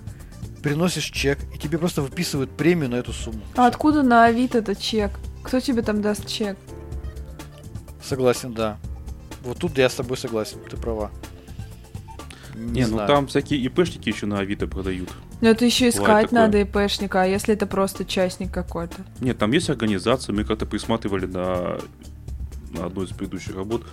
приносишь 0.64 1.12
чек, 1.12 1.38
и 1.54 1.60
тебе 1.60 1.78
просто 1.78 2.02
выписывают 2.02 2.50
премию 2.50 2.90
на 2.90 2.96
эту 2.96 3.14
сумму. 3.14 3.42
А 3.56 3.68
откуда 3.68 4.02
на 4.02 4.26
Авито 4.26 4.58
этот 4.58 4.80
чек? 4.80 5.20
Кто 5.44 5.60
тебе 5.60 5.82
там 5.82 6.02
даст 6.02 6.28
чек? 6.28 6.58
Согласен, 8.04 8.54
да. 8.54 8.78
Вот 9.44 9.58
тут 9.58 9.78
я 9.78 9.90
с 9.90 9.96
тобой 9.96 10.18
согласен, 10.18 10.58
ты 10.70 10.78
права. 10.78 11.12
Не, 12.56 12.82
ну 12.82 12.96
знаю. 12.96 13.08
там 13.08 13.28
всякие 13.28 13.60
ИПшники 13.66 14.10
еще 14.10 14.26
на 14.26 14.40
Авито 14.40 14.68
продают. 14.68 15.10
Ну 15.40 15.50
это 15.50 15.66
еще 15.66 15.90
Бывает 15.90 15.96
искать 15.96 16.30
такое. 16.30 16.42
надо 16.42 16.62
ИПшника, 16.62 17.24
а 17.24 17.26
если 17.26 17.56
это 17.56 17.66
просто 17.66 18.06
частник 18.06 18.52
какой-то? 18.52 18.98
Нет, 19.20 19.38
там 19.38 19.52
есть 19.52 19.70
организация, 19.70 20.34
мы 20.34 20.44
как-то 20.44 20.66
присматривали 20.66 21.26
на, 21.26 21.80
на 22.72 22.86
одной 22.86 23.06
из 23.06 23.10
предыдущих 23.10 23.56
работ. 23.56 23.84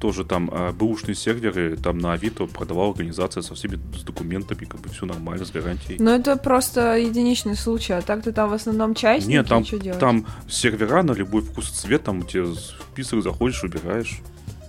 Тоже 0.00 0.24
там 0.24 0.50
а, 0.52 0.72
бэушные 0.72 1.14
серверы, 1.14 1.76
там 1.76 1.98
на 1.98 2.12
Авито 2.12 2.46
продавала 2.46 2.90
организация 2.90 3.42
со 3.42 3.54
всеми 3.54 3.78
с 3.96 4.02
документами, 4.02 4.64
как 4.66 4.80
бы 4.80 4.90
все 4.90 5.06
нормально, 5.06 5.44
с 5.46 5.50
гарантией. 5.50 5.96
Ну 5.98 6.10
это 6.10 6.36
просто 6.36 6.96
единичный 6.98 7.56
случай, 7.56 7.94
а 7.94 8.02
так 8.02 8.22
ты 8.22 8.32
там 8.32 8.50
в 8.50 8.52
основном 8.52 8.94
частники, 8.94 9.32
Нет, 9.32 9.48
там, 9.48 9.64
что 9.64 9.78
делать? 9.78 9.98
там 9.98 10.26
сервера 10.48 11.02
на 11.02 11.12
любой 11.12 11.40
вкус 11.42 11.70
и 11.70 11.74
цвет, 11.74 12.04
там 12.04 12.24
тебе 12.26 12.46
список 12.54 13.22
заходишь, 13.22 13.64
убираешь. 13.64 14.20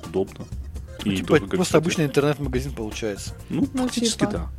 Удобно. 0.07 0.45
И 1.03 1.09
Ну, 1.09 1.15
типа, 1.17 1.39
просто 1.39 1.77
обычный 1.77 2.05
интернет-магазин 2.05 2.71
получается. 2.71 3.33
Ну, 3.49 3.67
Ну, 3.73 3.83
практически 3.83 4.19
типа. 4.19 4.31
да. 4.31 4.49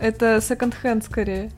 Это 0.00 0.40
секонд-хенд 0.40 1.04
скорее. 1.04 1.52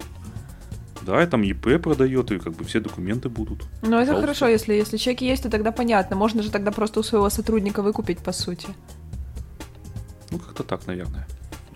Да, 1.04 1.22
и 1.22 1.26
там 1.26 1.42
ЕП 1.42 1.82
продает, 1.82 2.30
и 2.30 2.38
как 2.38 2.54
бы 2.54 2.64
все 2.64 2.80
документы 2.80 3.28
будут. 3.28 3.64
Но 3.82 4.00
это 4.00 4.12
Пожалуйста. 4.12 4.20
хорошо, 4.20 4.46
если, 4.48 4.74
если 4.74 4.96
чеки 4.96 5.26
есть, 5.26 5.42
то 5.42 5.50
тогда 5.50 5.72
понятно. 5.72 6.14
Можно 6.16 6.42
же 6.42 6.50
тогда 6.50 6.70
просто 6.70 7.00
у 7.00 7.02
своего 7.02 7.28
сотрудника 7.28 7.82
выкупить, 7.82 8.18
по 8.18 8.32
сути. 8.32 8.68
Ну, 10.30 10.38
как-то 10.38 10.62
так, 10.62 10.86
наверное. 10.86 11.26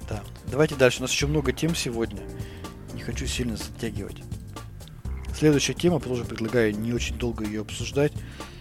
Да. 0.09 0.23
Давайте 0.51 0.77
дальше. 0.77 1.01
У 1.01 1.03
нас 1.03 1.11
еще 1.11 1.27
много 1.27 1.53
тем 1.53 1.75
сегодня. 1.75 2.23
Не 2.95 3.03
хочу 3.03 3.27
сильно 3.27 3.57
затягивать. 3.57 4.23
Следующая 5.37 5.75
тема, 5.75 6.01
тоже 6.01 6.25
предлагаю 6.25 6.75
не 6.79 6.93
очень 6.93 7.19
долго 7.19 7.45
ее 7.45 7.61
обсуждать. 7.61 8.13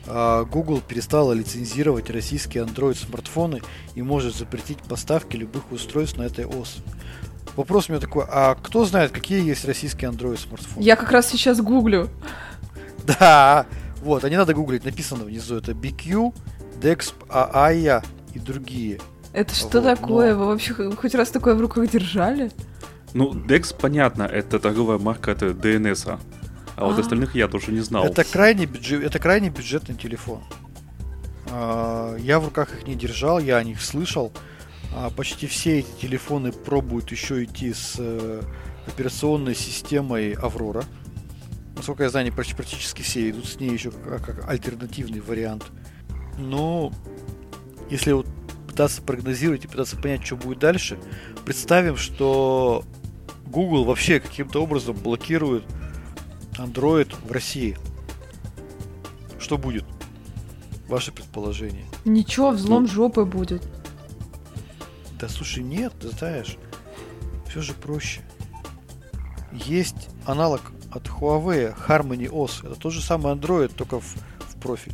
А, 0.07 0.43
Google 0.43 0.81
перестала 0.81 1.31
лицензировать 1.31 2.09
российские 2.09 2.65
Android 2.65 2.95
смартфоны 2.95 3.61
и 3.95 4.01
может 4.01 4.35
запретить 4.35 4.79
поставки 4.79 5.37
любых 5.37 5.71
устройств 5.71 6.17
на 6.17 6.23
этой 6.23 6.45
ОС. 6.45 6.77
Вопрос 7.55 7.87
у 7.89 7.93
меня 7.93 8.01
такой, 8.01 8.25
а 8.27 8.55
кто 8.55 8.85
знает, 8.85 9.11
какие 9.11 9.41
есть 9.45 9.65
российские 9.65 10.11
Android 10.11 10.37
смартфоны? 10.37 10.83
Я 10.83 10.95
как 10.95 11.11
раз 11.11 11.27
сейчас 11.27 11.61
гуглю. 11.61 12.09
Да, 13.19 13.67
вот, 14.01 14.23
а 14.23 14.29
не 14.29 14.35
надо 14.35 14.55
гуглить, 14.55 14.83
написано 14.83 15.25
внизу, 15.25 15.55
это 15.57 15.73
BQ, 15.73 16.33
Dexp, 16.81 17.13
AAIA 17.29 18.03
и 18.33 18.39
другие. 18.39 18.99
Это 19.31 19.53
что 19.53 19.79
Вот, 19.79 19.83
такое? 19.95 20.33
но- 20.33 20.39
Вы 20.39 20.45
вообще 20.47 20.73
хоть 20.73 21.13
раз 21.13 21.29
такое 21.29 21.53
в 21.53 21.61
руках 21.61 21.87
держали? 21.89 22.51
Ну, 23.13 23.31
Dex, 23.33 23.75
понятно, 23.79 24.23
это 24.23 24.59
торговая 24.59 24.97
марка 24.97 25.33
от 25.33 25.43
DNS. 25.43 26.19
А 26.77 26.85
вот 26.85 26.97
А. 26.97 27.01
остальных 27.01 27.35
я 27.35 27.47
тоже 27.47 27.71
не 27.71 27.81
знал. 27.81 28.03
Это 28.05 28.23
крайне, 28.23 28.65
бюджет, 28.65 29.03
это 29.03 29.19
крайне 29.19 29.49
бюджетный 29.49 29.95
телефон. 29.95 30.41
А, 31.51 32.15
Я 32.17 32.39
в 32.39 32.45
руках 32.45 32.73
их 32.73 32.87
не 32.87 32.95
держал, 32.95 33.39
я 33.39 33.57
о 33.57 33.63
них 33.63 33.81
слышал. 33.81 34.31
А, 34.97 35.09
Почти 35.09 35.45
все 35.47 35.79
эти 35.79 35.91
телефоны 36.01 36.53
пробуют 36.53 37.11
еще 37.11 37.43
идти 37.43 37.73
с 37.73 37.95
э, 37.97 38.41
операционной 38.87 39.53
системой 39.53 40.31
Аврора. 40.31 40.85
Насколько 41.75 42.03
я 42.03 42.09
знаю, 42.09 42.31
почти, 42.33 42.55
практически 42.55 43.01
все 43.01 43.29
идут 43.29 43.45
с 43.45 43.59
ней 43.59 43.71
еще 43.71 43.91
как, 43.91 44.23
как 44.25 44.49
альтернативный 44.49 45.19
вариант. 45.19 45.65
Но 46.37 46.93
если 47.89 48.13
вот 48.13 48.25
пытаться 48.67 49.01
прогнозировать 49.01 49.65
и 49.65 49.67
пытаться 49.67 49.97
понять, 49.97 50.25
что 50.25 50.37
будет 50.37 50.59
дальше, 50.59 50.97
представим, 51.45 51.97
что 51.97 52.85
Google 53.47 53.83
вообще 53.83 54.21
каким-то 54.21 54.63
образом 54.63 54.95
блокирует 54.95 55.65
Android 56.57 57.13
в 57.27 57.31
России. 57.33 57.77
Что 59.39 59.57
будет? 59.57 59.83
Ваше 60.87 61.11
предположение. 61.11 61.85
Ничего, 62.05 62.51
взлом 62.51 62.83
Ну. 62.83 62.89
жопы 62.89 63.25
будет. 63.25 63.61
Да 65.25 65.29
слушай, 65.29 65.63
нет, 65.63 65.91
ты 65.99 66.09
знаешь, 66.09 66.55
все 67.49 67.59
же 67.59 67.73
проще. 67.73 68.21
Есть 69.51 70.09
аналог 70.23 70.61
от 70.91 71.07
Huawei, 71.07 71.75
Harmony 71.87 72.29
OS. 72.29 72.63
Это 72.63 72.79
тот 72.79 72.93
же 72.93 73.01
самый 73.01 73.33
Android, 73.33 73.73
только 73.75 73.99
в, 73.99 74.05
в 74.05 74.55
профиль. 74.61 74.93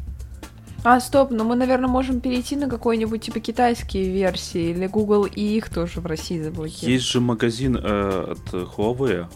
А, 0.86 1.02
стоп, 1.02 1.32
но 1.32 1.44
мы, 1.44 1.58
наверное, 1.58 1.89
можем 1.89 2.22
перейти 2.22 2.56
на 2.56 2.70
какой-нибудь 2.70 3.24
типа 3.24 3.41
китайские 3.41 4.10
версии, 4.10 4.72
или 4.72 4.88
Google 4.88 5.26
и 5.26 5.41
их 5.41 5.70
тоже 5.70 6.00
в 6.00 6.06
России 6.06 6.41
заблокирует. 6.41 6.84
Есть 6.84 7.08
же 7.08 7.20
магазин 7.20 7.76
э, 7.76 8.32
от 8.32 8.54
Huawei. 8.54 9.28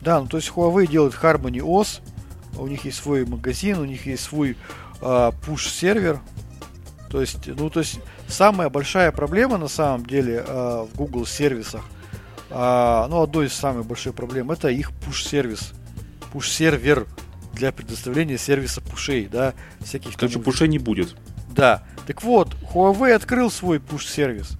Да, 0.00 0.20
ну 0.20 0.26
то 0.26 0.38
есть 0.38 0.50
Huawei 0.50 0.88
делает 0.88 1.14
Harmony 1.14 1.60
OS, 1.60 2.00
у 2.58 2.66
них 2.66 2.84
есть 2.84 2.98
свой 2.98 3.24
магазин, 3.24 3.78
у 3.78 3.84
них 3.84 4.04
есть 4.06 4.24
свой 4.24 4.56
а, 5.00 5.30
push-сервер. 5.46 6.18
То 7.10 7.20
есть, 7.20 7.46
ну 7.46 7.70
то 7.70 7.80
есть 7.80 8.00
самая 8.26 8.68
большая 8.68 9.12
проблема 9.12 9.56
на 9.58 9.68
самом 9.68 10.04
деле 10.04 10.44
а, 10.46 10.84
в 10.84 10.94
Google 10.96 11.26
сервисах, 11.26 11.84
а, 12.50 13.06
ну 13.08 13.22
одной 13.22 13.46
из 13.46 13.54
самых 13.54 13.86
больших 13.86 14.14
проблем, 14.14 14.50
это 14.50 14.68
их 14.68 14.90
push-сервис, 14.90 15.72
push-сервер 16.32 17.06
для 17.52 17.72
предоставления 17.72 18.38
сервиса 18.38 18.80
пушей, 18.80 19.26
да, 19.30 19.54
всяких 19.80 20.12
там 20.12 20.28
Короче, 20.28 20.38
пушей 20.38 20.68
не 20.68 20.78
будет. 20.78 21.16
Да. 21.50 21.82
Так 22.06 22.22
вот, 22.22 22.54
Huawei 22.72 23.12
открыл 23.12 23.50
свой 23.50 23.78
push-сервис. 23.78 24.58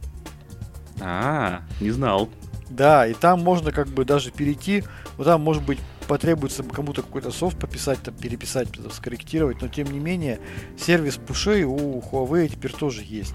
А, 1.01 1.63
не 1.81 1.91
знал. 1.91 2.29
Да, 2.71 3.07
и 3.07 3.15
там 3.15 3.43
можно 3.43 3.73
как 3.73 3.89
бы 3.89 4.05
даже 4.05 4.31
перейти, 4.31 4.85
вот 5.17 5.25
там 5.25 5.43
может 5.43 5.63
быть 5.63 5.79
потребуется 6.09 6.65
кому-то 6.65 7.03
какой-то 7.03 7.31
софт 7.31 7.59
пописать, 7.59 8.03
там, 8.03 8.15
переписать, 8.15 8.73
там, 8.73 8.91
скорректировать, 8.91 9.61
но 9.61 9.69
тем 9.69 9.93
не 9.93 10.01
менее 10.01 10.41
сервис 10.77 11.17
пушей 11.17 11.65
у 11.65 12.01
Huawei 12.01 12.49
теперь 12.49 12.73
тоже 12.73 13.05
есть. 13.05 13.35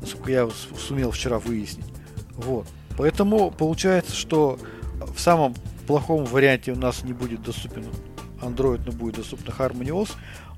Насколько 0.00 0.32
я 0.32 0.48
сумел 0.76 1.12
вчера 1.12 1.38
выяснить. 1.38 1.86
Вот. 2.34 2.66
Поэтому 2.96 3.50
получается, 3.50 4.16
что 4.16 4.58
в 5.14 5.20
самом 5.20 5.54
плохом 5.86 6.24
варианте 6.24 6.72
у 6.72 6.76
нас 6.76 7.04
не 7.04 7.12
будет 7.12 7.42
доступен 7.42 7.84
Android, 8.40 8.82
но 8.84 8.92
будет 8.92 9.16
доступна 9.16 9.52
HarmonyOS. 9.52 10.10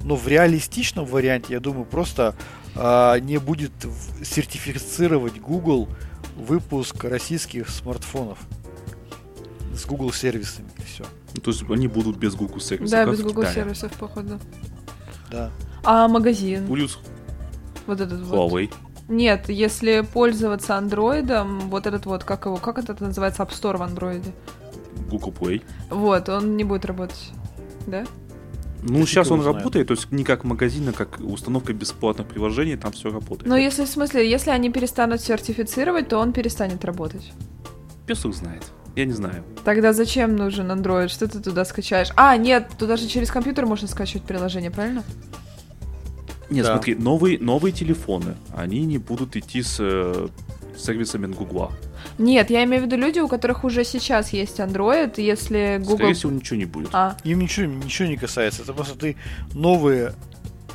Но 0.02 0.16
в 0.16 0.26
реалистичном 0.28 1.04
варианте, 1.04 1.54
я 1.54 1.60
думаю, 1.60 1.84
просто 1.84 2.34
э, 2.74 3.18
не 3.20 3.38
будет 3.38 3.72
сертифицировать 4.22 5.40
Google 5.40 5.88
выпуск 6.36 7.04
российских 7.04 7.68
смартфонов 7.68 8.38
с 9.74 9.84
Google 9.84 10.12
сервисами. 10.12 10.68
Все. 10.86 11.04
Ну, 11.34 11.40
то 11.40 11.50
есть 11.50 11.64
они 11.68 11.88
будут 11.88 12.16
без 12.16 12.34
Google 12.34 12.60
сервисов. 12.60 12.90
Да, 12.90 13.06
без 13.06 13.22
Google 13.22 13.44
сервисов, 13.46 13.92
походу. 13.92 14.38
Да. 15.30 15.50
А 15.82 16.08
магазин? 16.08 16.66
Плюс 16.66 16.98
вот 17.86 18.00
этот 18.00 18.20
Huawei. 18.20 18.68
вот. 18.70 18.78
Нет, 19.08 19.48
если 19.48 20.00
пользоваться 20.00 20.76
андроидом, 20.76 21.68
вот 21.68 21.86
этот 21.86 22.06
вот, 22.06 22.24
как 22.24 22.46
его, 22.46 22.56
как 22.56 22.78
это 22.78 22.96
называется, 23.02 23.42
App 23.42 23.50
Store 23.50 23.76
в 23.76 23.82
андроиде? 23.82 24.32
Google 25.10 25.32
Play. 25.38 25.62
Вот, 25.90 26.28
он 26.28 26.56
не 26.56 26.64
будет 26.64 26.86
работать, 26.86 27.32
да? 27.86 28.04
Ну, 28.82 29.00
Ты 29.00 29.06
сейчас 29.06 29.30
он 29.30 29.40
знает. 29.40 29.56
работает, 29.58 29.88
то 29.88 29.94
есть 29.94 30.10
не 30.12 30.24
как 30.24 30.44
магазин, 30.44 30.88
а 30.88 30.92
как 30.92 31.18
установка 31.20 31.72
бесплатных 31.72 32.28
приложений, 32.28 32.76
там 32.76 32.92
все 32.92 33.10
работает. 33.10 33.46
Но 33.46 33.56
если, 33.56 33.84
в 33.84 33.88
смысле, 33.88 34.28
если 34.30 34.50
они 34.50 34.70
перестанут 34.70 35.20
сертифицировать, 35.20 36.08
то 36.08 36.18
он 36.18 36.32
перестанет 36.32 36.84
работать. 36.84 37.32
Пес 38.06 38.24
их 38.24 38.34
знает. 38.34 38.62
Я 38.96 39.04
не 39.06 39.12
знаю. 39.12 39.44
Тогда 39.64 39.92
зачем 39.92 40.36
нужен 40.36 40.70
Android? 40.70 41.08
Что 41.08 41.26
ты 41.26 41.40
туда 41.40 41.64
скачаешь? 41.64 42.10
А, 42.16 42.36
нет, 42.36 42.68
туда 42.78 42.96
же 42.96 43.08
через 43.08 43.30
компьютер 43.30 43.66
можно 43.66 43.88
скачивать 43.88 44.24
приложение, 44.24 44.70
правильно? 44.70 45.02
Нет, 46.50 46.64
да. 46.64 46.72
смотри, 46.74 46.94
новые, 46.94 47.38
новые 47.38 47.72
телефоны, 47.72 48.36
они 48.54 48.82
не 48.82 48.98
будут 48.98 49.34
идти 49.34 49.62
с 49.62 49.78
э, 49.80 50.28
сервисами 50.76 51.26
Гугла. 51.26 51.72
Нет, 52.18 52.50
я 52.50 52.62
имею 52.64 52.82
в 52.82 52.86
виду 52.86 52.96
люди, 52.96 53.18
у 53.18 53.28
которых 53.28 53.64
уже 53.64 53.84
сейчас 53.84 54.32
есть 54.32 54.60
Android, 54.60 55.14
если 55.16 55.78
Google... 55.80 55.96
Скорее 55.96 56.14
всего, 56.14 56.32
ничего 56.32 56.56
не 56.56 56.64
будет. 56.64 56.90
А. 56.92 57.16
Им 57.24 57.40
ничего, 57.40 57.66
ничего 57.66 58.08
не 58.08 58.16
касается. 58.16 58.62
Это 58.62 58.72
просто 58.72 58.96
ты 58.96 59.16
новые, 59.52 60.14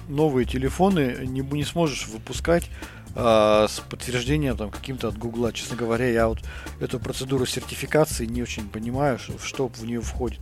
новые 0.09 0.45
телефоны 0.45 1.17
не, 1.21 1.41
не 1.41 1.63
сможешь 1.63 2.07
выпускать 2.07 2.69
э, 3.15 3.67
с 3.69 3.79
подтверждением 3.89 4.57
там 4.57 4.71
каким-то 4.71 5.07
от 5.09 5.17
Гугла. 5.17 5.51
Честно 5.53 5.75
говоря, 5.75 6.09
я 6.09 6.27
вот 6.27 6.39
эту 6.79 6.99
процедуру 6.99 7.45
сертификации 7.45 8.25
не 8.25 8.41
очень 8.41 8.67
понимаю, 8.69 9.19
что, 9.19 9.37
что 9.39 9.67
в 9.67 9.83
нее 9.85 10.01
входит. 10.01 10.39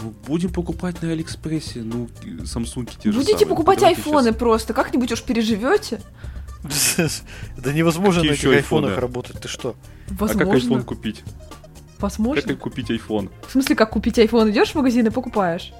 Ну, 0.00 0.12
будем 0.26 0.52
покупать 0.52 1.00
на 1.02 1.12
Алиэкспрессе, 1.12 1.80
ну, 1.80 2.08
Samsung 2.24 2.90
те 2.98 3.12
же 3.12 3.18
Будете 3.18 3.32
самые. 3.38 3.48
покупать 3.48 3.78
Давайте 3.80 4.00
айфоны 4.00 4.28
сейчас. 4.30 4.36
просто, 4.36 4.74
как-нибудь 4.74 5.12
уж 5.12 5.22
переживете. 5.22 6.00
Да 7.56 7.72
невозможно 7.72 8.22
на 8.22 8.30
этих 8.32 8.48
айфонах 8.50 8.98
работать, 8.98 9.40
ты 9.40 9.48
что? 9.48 9.74
А 10.18 10.28
как 10.28 10.48
айфон 10.48 10.82
купить? 10.84 11.22
Возможно. 11.98 12.42
Как 12.42 12.58
купить 12.58 12.90
айфон? 12.90 13.30
В 13.46 13.52
смысле, 13.52 13.76
как 13.76 13.90
купить 13.90 14.18
айфон? 14.18 14.50
Идешь 14.50 14.70
в 14.70 14.74
магазин 14.74 15.06
и 15.06 15.10
покупаешь? 15.10 15.72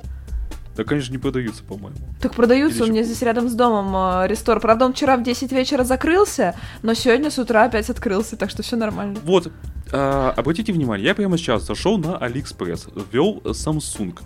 Да, 0.77 0.85
конечно, 0.85 1.13
не 1.13 1.19
продаются, 1.19 1.63
по-моему. 1.65 1.97
Так 2.21 2.35
продаются, 2.35 2.85
Или 2.85 2.91
у 2.91 2.93
меня 2.93 3.03
здесь 3.03 3.21
рядом 3.23 3.49
с 3.49 3.55
домом 3.55 3.95
э, 3.95 4.29
рестор. 4.29 4.59
Правда, 4.59 4.87
он 4.87 4.95
вчера 4.95 5.17
в 5.17 5.23
10 5.23 5.53
вечера 5.53 5.85
закрылся, 5.85 6.55
но 6.83 6.95
сегодня 6.95 7.31
с 7.31 7.39
утра 7.39 7.65
опять 7.65 7.91
открылся, 7.91 8.37
так 8.37 8.49
что 8.49 8.63
все 8.63 8.77
нормально. 8.77 9.19
Вот, 9.25 9.53
э, 9.93 10.33
обратите 10.37 10.73
внимание, 10.73 11.07
я 11.07 11.15
прямо 11.15 11.37
сейчас 11.37 11.67
зашел 11.67 11.99
на 11.99 12.17
AliExpress, 12.17 13.07
ввел 13.13 13.39
Samsung, 13.45 14.19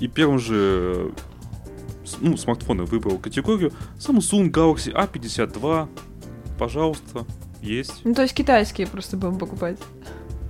и 0.00 0.08
первым 0.08 0.40
же 0.40 1.12
ну, 2.20 2.36
смартфоны 2.36 2.84
выбрал 2.84 3.18
категорию 3.18 3.72
Samsung 3.98 4.50
Galaxy 4.50 4.92
A52. 4.92 5.88
Пожалуйста, 6.58 7.24
есть. 7.60 8.00
Ну, 8.04 8.14
то 8.14 8.22
есть 8.22 8.34
китайские 8.34 8.86
просто 8.86 9.16
будем 9.16 9.38
покупать. 9.38 9.78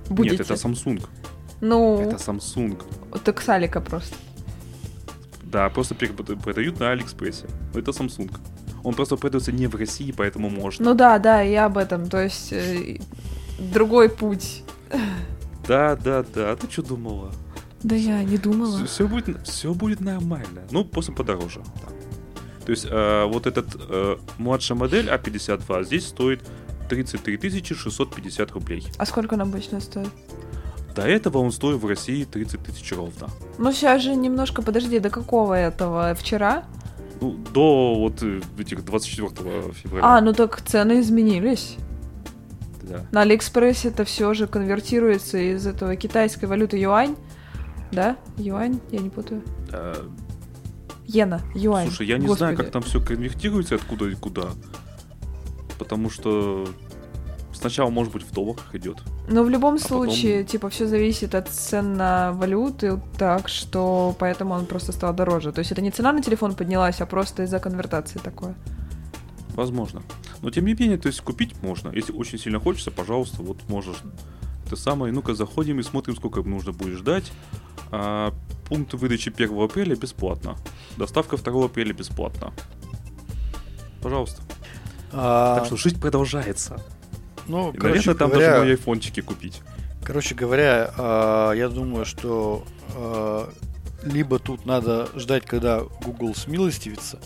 Будете. 0.09 0.37
Нет, 0.37 0.49
это 0.49 0.53
Samsung. 0.55 1.03
Ну. 1.61 1.99
Это 1.99 2.15
Samsung. 2.15 2.81
Так 3.23 3.41
Салика 3.41 3.81
просто. 3.81 4.15
Да, 5.53 5.69
просто 5.69 5.93
продают 5.93 6.79
на 6.79 6.89
Алиэкспрессе. 6.91 7.45
Это 7.75 7.91
Samsung. 7.91 8.35
Он 8.83 8.95
просто 8.95 9.17
продается 9.17 9.51
не 9.51 9.67
в 9.67 9.75
России, 9.75 10.11
поэтому 10.11 10.49
можно. 10.49 10.83
Ну 10.83 10.95
да, 10.95 11.19
да, 11.19 11.41
я 11.41 11.65
об 11.65 11.77
этом. 11.77 12.09
То 12.09 12.23
есть 12.23 12.51
э, 12.51 12.97
другой 13.59 14.09
путь. 14.09 14.63
Да, 15.67 15.95
да, 15.95 16.25
да. 16.33 16.51
А 16.51 16.55
ты 16.55 16.69
что 16.71 16.81
думала? 16.81 17.31
Да 17.83 17.95
я 17.95 18.23
не 18.23 18.37
думала. 18.37 18.77
Все, 18.77 18.85
все, 18.87 19.07
будет, 19.07 19.47
все 19.47 19.73
будет 19.75 20.01
нормально. 20.01 20.63
Ну, 20.71 20.83
просто 20.85 21.11
подороже. 21.11 21.61
Да. 21.83 21.89
То 22.65 22.71
есть 22.71 22.87
э, 22.89 23.25
вот 23.25 23.45
этот 23.45 23.67
э, 23.77 24.17
младшая 24.39 24.75
модель 24.75 25.07
А52 25.07 25.85
здесь 25.85 26.07
стоит 26.07 26.41
33 26.89 27.63
650 27.63 28.51
рублей. 28.53 28.87
А 28.97 29.05
сколько 29.05 29.35
она 29.35 29.43
обычно 29.43 29.79
стоит? 29.79 30.09
До 30.95 31.01
этого 31.01 31.39
он 31.39 31.51
стоил 31.51 31.77
в 31.77 31.85
России 31.85 32.23
30 32.23 32.63
тысяч 32.63 32.91
ровно. 32.93 33.29
Ну 33.57 33.71
сейчас 33.71 34.01
же 34.01 34.15
немножко, 34.15 34.61
подожди, 34.61 34.99
до 34.99 35.09
какого 35.09 35.53
этого? 35.53 36.13
Вчера? 36.15 36.65
Ну, 37.19 37.35
до 37.53 37.95
вот 37.95 38.21
э, 38.21 38.41
этих 38.57 38.85
24 38.85 39.71
февраля. 39.73 40.05
А, 40.05 40.21
ну 40.21 40.33
так 40.33 40.61
цены 40.61 40.99
изменились. 40.99 41.77
Да. 42.83 43.05
На 43.11 43.21
Алиэкспрессе 43.21 43.87
это 43.89 44.03
все 44.03 44.33
же 44.33 44.45
конвертируется 44.45 45.37
из 45.37 45.65
этого 45.65 45.95
китайской 45.95 46.45
валюты 46.45 46.77
юань 46.77 47.15
да? 47.93 48.17
Юань? 48.37 48.79
Я 48.91 48.99
не 48.99 49.09
путаю. 49.09 49.41
А... 49.71 50.09
Иена, 51.05 51.41
юань. 51.53 51.87
Слушай, 51.87 52.07
я 52.07 52.17
не 52.17 52.27
Господи. 52.27 52.39
знаю, 52.39 52.57
как 52.57 52.71
там 52.71 52.81
все 52.81 52.99
конвертируется, 52.99 53.75
откуда 53.75 54.09
и 54.09 54.15
куда. 54.15 54.49
Потому 55.77 56.09
что 56.09 56.67
сначала, 57.63 57.89
может 57.89 58.11
быть, 58.11 58.23
в 58.23 58.31
долларах 58.33 58.75
идет. 58.75 59.01
Но 59.29 59.43
в 59.43 59.49
любом 59.49 59.75
а 59.75 59.79
случае, 59.79 60.39
потом... 60.39 60.51
типа, 60.51 60.69
все 60.69 60.85
зависит 60.87 61.33
от 61.33 61.47
цен 61.47 61.93
на 61.95 62.33
валюты, 62.33 63.01
так 63.17 63.47
что 63.47 64.13
поэтому 64.19 64.53
он 64.53 64.65
просто 64.65 64.91
стал 64.91 65.13
дороже. 65.13 65.51
То 65.51 65.59
есть 65.59 65.71
это 65.71 65.81
не 65.81 65.91
цена 65.91 66.11
на 66.11 66.21
телефон 66.21 66.55
поднялась, 66.55 67.01
а 67.01 67.05
просто 67.05 67.43
из-за 67.43 67.59
конвертации 67.59 68.19
такое. 68.19 68.55
Возможно. 69.55 70.01
Но 70.41 70.49
тем 70.49 70.65
не 70.65 70.73
менее, 70.73 70.97
то 70.97 71.07
есть 71.07 71.21
купить 71.21 71.61
можно. 71.61 71.89
Если 71.95 72.11
очень 72.11 72.37
сильно 72.37 72.59
хочется, 72.59 72.91
пожалуйста, 72.91 73.41
вот 73.43 73.57
можешь 73.69 73.97
это 74.65 74.75
самое. 74.75 75.13
Ну-ка 75.13 75.33
заходим 75.33 75.79
и 75.79 75.83
смотрим, 75.83 76.15
сколько 76.15 76.41
нужно 76.41 76.73
будет 76.73 76.97
ждать. 76.97 77.31
А, 77.91 78.33
пункт 78.67 78.93
выдачи 78.93 79.29
1 79.29 79.63
апреля 79.63 79.95
бесплатно. 79.95 80.57
Доставка 80.97 81.37
2 81.37 81.65
апреля 81.65 81.93
бесплатно. 81.93 82.51
Пожалуйста. 84.01 84.41
А... 85.13 85.55
Так 85.55 85.67
что 85.67 85.77
жизнь 85.77 86.01
продолжается. 86.01 86.81
Ну, 87.47 87.71
и, 87.71 87.77
короче 87.77 88.09
наверное, 88.09 88.15
там 88.15 88.29
говоря... 88.29 88.47
даже 88.47 88.61
мои 88.61 88.71
айфончики 88.71 89.21
купить. 89.21 89.61
Короче 90.03 90.35
говоря, 90.35 90.93
а, 90.97 91.51
я 91.53 91.69
думаю, 91.69 92.05
что 92.05 92.65
а, 92.95 93.49
либо 94.03 94.39
тут 94.39 94.65
надо 94.65 95.09
ждать, 95.15 95.45
когда 95.45 95.81
Google 96.03 96.35
смилостивится, 96.35 97.19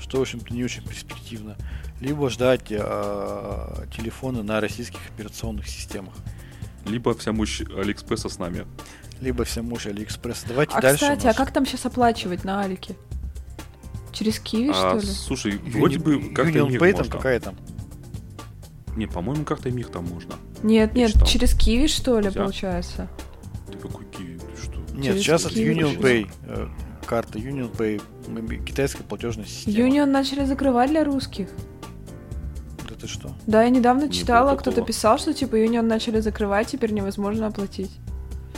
что, 0.00 0.18
в 0.18 0.22
общем-то, 0.22 0.52
не 0.54 0.64
очень 0.64 0.82
перспективно, 0.82 1.56
либо 2.00 2.28
ждать 2.28 2.66
э, 2.70 3.86
телефоны 3.96 4.42
на 4.42 4.60
российских 4.60 4.98
операционных 5.14 5.68
системах. 5.68 6.14
Либо 6.86 7.14
вся 7.14 7.32
мощь 7.32 7.62
Алиэкспресса 7.62 8.28
с 8.28 8.38
нами 8.38 8.66
либо 9.20 9.44
вся 9.44 9.62
мощь 9.62 9.86
Алиэкспресс. 9.86 10.44
Давайте 10.46 10.74
а, 10.74 10.80
дальше. 10.80 11.02
Кстати, 11.02 11.26
а 11.26 11.34
как 11.34 11.52
там 11.52 11.66
сейчас 11.66 11.86
оплачивать 11.86 12.44
на 12.44 12.60
Алике? 12.60 12.94
Через 14.12 14.38
Киви, 14.38 14.70
а, 14.72 14.98
что 14.98 15.06
ли? 15.06 15.12
Слушай, 15.12 15.52
Юни... 15.52 15.70
вроде 15.70 15.98
бы 15.98 16.32
как-то 16.34 16.58
Union 16.58 16.78
Pay 16.78 16.96
там 16.96 17.08
какая 17.08 17.40
там? 17.40 17.56
Не, 18.96 19.06
по-моему, 19.06 19.44
как-то 19.44 19.70
мир 19.70 19.86
там 19.88 20.04
можно. 20.06 20.34
Нет, 20.62 20.92
Я 20.94 21.02
нет, 21.02 21.12
читал. 21.12 21.26
через 21.26 21.54
Киви, 21.54 21.88
что 21.88 22.18
ли, 22.20 22.26
Нельзя. 22.26 22.40
получается? 22.40 23.08
Ты 23.70 23.78
какой 23.78 24.04
Киви? 24.06 24.38
Ты 24.38 24.62
что? 24.62 24.78
Нет, 24.94 25.14
через 25.14 25.22
сейчас 25.22 25.46
Kiwi. 25.46 25.48
от 25.48 25.56
Union 25.56 26.00
Pay. 26.00 26.30
Э, 26.46 26.68
карта 27.06 27.38
Union 27.38 27.70
Pay, 27.76 28.64
китайская 28.64 29.02
платежная 29.02 29.44
система. 29.46 29.76
Union 29.88 30.06
начали 30.06 30.44
закрывать 30.44 30.90
для 30.90 31.04
русских. 31.04 31.48
Да 32.88 32.94
ты 33.00 33.06
что? 33.08 33.32
Да, 33.46 33.62
я 33.64 33.68
недавно 33.70 34.08
читала, 34.08 34.54
кто-то 34.56 34.82
писал, 34.82 35.18
что 35.18 35.34
типа 35.34 35.56
Union 35.56 35.82
начали 35.82 36.20
закрывать, 36.20 36.68
теперь 36.68 36.92
невозможно 36.92 37.48
оплатить. 37.48 37.90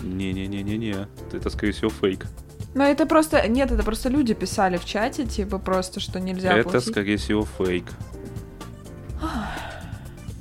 Не-не-не-не-не. 0.02 1.08
Это, 1.32 1.50
скорее 1.50 1.72
всего, 1.72 1.90
фейк. 1.90 2.26
Но 2.74 2.84
это 2.84 3.06
просто... 3.06 3.48
Нет, 3.48 3.72
это 3.72 3.82
просто 3.82 4.10
люди 4.10 4.34
писали 4.34 4.76
в 4.76 4.84
чате, 4.84 5.24
типа, 5.24 5.58
просто, 5.58 5.98
что 5.98 6.20
нельзя 6.20 6.52
Это, 6.52 6.68
платить. 6.68 6.90
скорее 6.90 7.16
всего, 7.16 7.46
фейк. 7.56 7.86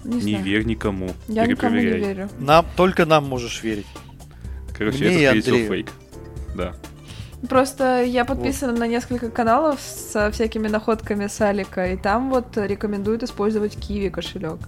Не, 0.06 0.22
не 0.22 0.36
верь 0.36 0.66
никому. 0.66 1.10
Я 1.28 1.46
никому 1.46 1.76
не 1.76 1.86
верю. 1.86 2.30
Нам, 2.40 2.66
только 2.76 3.06
нам 3.06 3.28
можешь 3.28 3.64
верить. 3.64 3.88
Короче, 4.78 5.06
Мне 5.06 5.24
это, 5.24 5.42
скорее 5.42 5.42
всего, 5.42 5.74
фейк. 5.74 5.92
Да. 6.56 6.74
Просто 7.50 8.04
я 8.04 8.26
подписана 8.26 8.72
вот. 8.72 8.80
на 8.80 8.88
несколько 8.88 9.30
каналов 9.30 9.80
со 9.80 10.32
всякими 10.32 10.68
находками 10.68 11.28
с 11.28 11.40
Алика, 11.42 11.86
и 11.92 11.98
там 11.98 12.30
вот 12.30 12.58
рекомендуют 12.58 13.24
использовать 13.24 13.76
Киви 13.76 14.10
кошелек. 14.10 14.60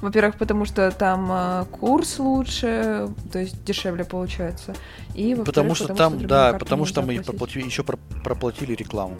Во-первых, 0.00 0.36
потому 0.36 0.64
что 0.64 0.90
там 0.92 1.28
э, 1.30 1.64
курс 1.72 2.18
лучше, 2.20 3.08
то 3.32 3.40
есть 3.40 3.64
дешевле 3.64 4.04
получается. 4.04 4.74
И 5.14 5.34
потому 5.34 5.74
что 5.74 5.88
потому 5.88 6.10
там, 6.10 6.18
что 6.20 6.28
да, 6.28 6.52
потому 6.54 6.84
что 6.84 7.02
мы 7.02 7.20
проплатили, 7.20 7.64
еще 7.64 7.82
про- 7.82 7.98
проплатили 8.22 8.74
рекламу. 8.74 9.16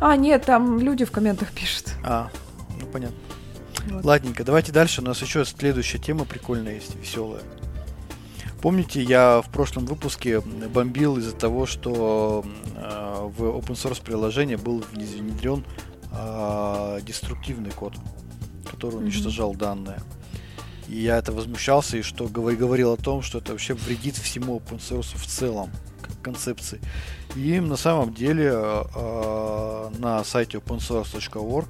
А, 0.00 0.16
нет, 0.16 0.44
там 0.44 0.78
люди 0.78 1.04
в 1.04 1.10
комментах 1.10 1.50
пишут. 1.50 1.94
А, 2.04 2.30
ну 2.80 2.86
понятно. 2.86 3.16
Вот. 3.90 4.04
Ладненько, 4.04 4.44
давайте 4.44 4.70
дальше. 4.70 5.00
У 5.00 5.04
нас 5.04 5.20
еще 5.20 5.44
следующая 5.44 5.98
тема 5.98 6.24
прикольная 6.24 6.74
есть, 6.74 6.94
веселая. 6.94 7.42
Помните, 8.62 9.02
я 9.02 9.42
в 9.42 9.50
прошлом 9.50 9.86
выпуске 9.86 10.40
бомбил 10.40 11.16
из-за 11.16 11.32
того, 11.34 11.66
что 11.66 12.44
э, 12.76 13.28
в 13.36 13.42
open 13.42 13.74
source 13.74 14.02
приложение 14.02 14.58
был 14.58 14.84
внедрен 14.92 15.64
э, 16.12 17.00
деструктивный 17.02 17.70
код, 17.70 17.94
который 18.70 18.96
уничтожал 18.96 19.54
данные. 19.54 20.00
И 20.88 20.98
я 20.98 21.16
это 21.16 21.32
возмущался 21.32 21.96
и 21.96 22.02
что 22.02 22.26
говор- 22.26 22.56
говорил 22.56 22.92
о 22.92 22.96
том, 22.96 23.22
что 23.22 23.38
это 23.38 23.52
вообще 23.52 23.74
вредит 23.74 24.16
всему 24.16 24.58
open 24.58 24.78
source 24.78 25.16
в 25.16 25.26
целом, 25.26 25.70
как 26.02 26.20
концепции. 26.20 26.80
И 27.34 27.60
на 27.60 27.76
самом 27.76 28.12
деле 28.12 28.50
э, 28.52 28.84
э, 28.94 29.90
на 29.98 30.22
сайте 30.22 30.58
opensource.org 30.58 31.68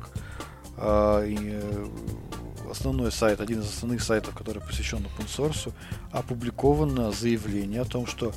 основной 2.70 3.12
сайт, 3.12 3.40
один 3.40 3.60
из 3.60 3.68
основных 3.68 4.02
сайтов, 4.02 4.34
который 4.34 4.62
посвящен 4.62 4.98
open 4.98 5.26
source, 5.26 5.72
опубликовано 6.12 7.12
заявление 7.12 7.82
о 7.82 7.84
том, 7.84 8.06
что 8.06 8.32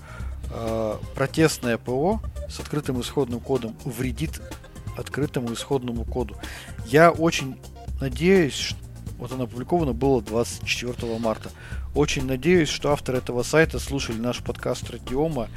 э, 0.50 0.98
протестное 1.16 1.78
ПО 1.78 2.22
с 2.50 2.60
открытым 2.60 3.02
исходным 3.02 3.39
кодом 3.39 3.76
вредит 3.86 4.41
открытому 4.98 5.54
исходному 5.54 6.04
коду. 6.04 6.36
Я 6.86 7.12
очень 7.12 7.58
надеюсь, 8.00 8.54
что 8.54 8.78
вот 9.18 9.32
оно 9.32 9.46
опубликовано 9.46 9.94
было 9.94 10.22
24 10.22 11.18
марта. 11.20 11.50
Очень 11.96 12.26
надеюсь, 12.26 12.70
что 12.70 12.91
авторы 12.91 13.20
этого 13.20 13.44
сайта 13.44 13.80
слушали 13.80 14.18
наш 14.18 14.39
подкаст 14.39 14.89
Радиома 14.89 15.48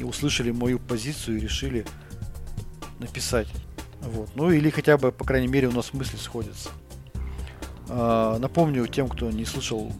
и 0.00 0.04
услышали 0.04 0.50
мою 0.50 0.78
позицию 0.80 1.36
и 1.36 1.40
решили 1.40 1.86
написать. 2.98 3.46
Вот. 4.04 4.30
Ну 4.34 4.50
или 4.50 4.70
хотя 4.70 4.98
бы, 4.98 5.12
по 5.12 5.24
крайней 5.24 5.48
мере, 5.48 5.68
у 5.68 5.72
нас 5.72 5.92
мысли 5.92 6.16
сходятся. 6.16 6.70
А, 7.88 8.38
Напомню 8.38 8.86
тем, 8.86 9.08
кто 9.08 9.30
не 9.30 9.44
слышал 9.44 9.92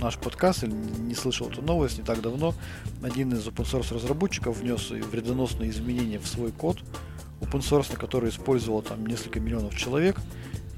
наш 0.00 0.16
подкаст 0.16 0.64
или 0.64 0.72
не 0.72 1.14
слышал 1.14 1.50
эту 1.50 1.62
новость 1.62 1.98
не 1.98 2.04
так 2.04 2.22
давно, 2.22 2.54
один 3.02 3.32
из 3.32 3.46
open 3.46 3.64
source 3.64 3.94
разработчиков 3.94 4.56
внес 4.56 4.90
вредоносные 4.90 5.70
изменения 5.70 6.18
в 6.18 6.26
свой 6.26 6.52
код 6.52 6.78
open 7.40 7.60
source, 7.60 7.96
который 7.96 8.30
использовал 8.30 8.82
там 8.82 9.06
несколько 9.06 9.40
миллионов 9.40 9.76
человек, 9.76 10.16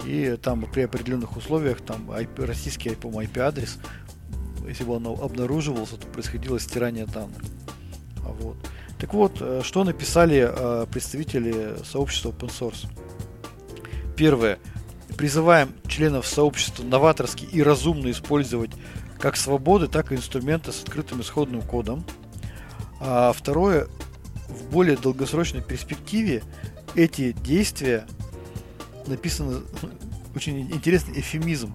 и 0.04 0.36
там 0.42 0.64
при 0.72 0.82
определенных 0.82 1.36
условиях 1.36 1.80
там 1.80 2.10
IP, 2.10 2.44
российский 2.44 2.90
по 2.90 3.08
IP 3.08 3.38
адрес, 3.38 3.78
если 4.66 4.84
бы 4.84 4.94
он 4.94 5.06
обнаруживался, 5.06 5.96
то 5.96 6.06
происходило 6.06 6.58
стирание 6.58 7.06
данных. 7.06 7.42
Вот. 8.16 8.56
Так 9.02 9.14
вот, 9.14 9.38
э, 9.40 9.62
что 9.64 9.82
написали 9.82 10.48
э, 10.48 10.86
представители 10.88 11.74
сообщества 11.84 12.28
open 12.28 12.50
source? 12.50 12.86
Первое. 14.16 14.60
Призываем 15.16 15.74
членов 15.88 16.24
сообщества 16.24 16.84
новаторски 16.84 17.44
и 17.44 17.64
разумно 17.64 18.12
использовать 18.12 18.70
как 19.18 19.36
свободы, 19.36 19.88
так 19.88 20.12
и 20.12 20.14
инструменты 20.14 20.70
с 20.70 20.84
открытым 20.84 21.20
исходным 21.20 21.62
кодом. 21.62 22.04
А 23.00 23.32
второе. 23.32 23.88
В 24.46 24.70
более 24.70 24.96
долгосрочной 24.96 25.62
перспективе 25.62 26.44
эти 26.94 27.32
действия 27.32 28.06
написано 29.08 29.62
очень 30.36 30.60
интересный 30.70 31.18
эфемизм 31.18 31.74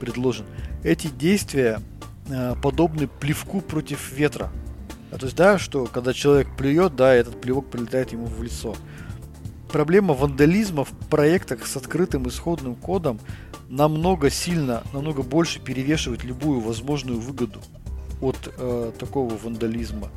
предложен. 0.00 0.44
Эти 0.82 1.06
действия 1.06 1.80
э, 2.28 2.56
подобны 2.60 3.06
плевку 3.06 3.60
против 3.60 4.10
ветра. 4.10 4.50
А 5.14 5.16
то 5.16 5.26
есть, 5.26 5.36
да, 5.36 5.58
что 5.60 5.86
когда 5.86 6.12
человек 6.12 6.48
плюет, 6.56 6.96
да, 6.96 7.14
этот 7.14 7.40
плевок 7.40 7.70
прилетает 7.70 8.10
ему 8.10 8.26
в 8.26 8.42
лицо. 8.42 8.74
Проблема 9.70 10.12
вандализма 10.12 10.84
в 10.84 10.90
проектах 11.08 11.68
с 11.68 11.76
открытым 11.76 12.28
исходным 12.28 12.74
кодом 12.74 13.20
намного 13.68 14.28
сильно, 14.28 14.82
намного 14.92 15.22
больше 15.22 15.60
перевешивает 15.60 16.24
любую 16.24 16.58
возможную 16.58 17.20
выгоду 17.20 17.60
от 18.20 18.52
э, 18.58 18.90
такого 18.98 19.36
вандализма. 19.36 20.10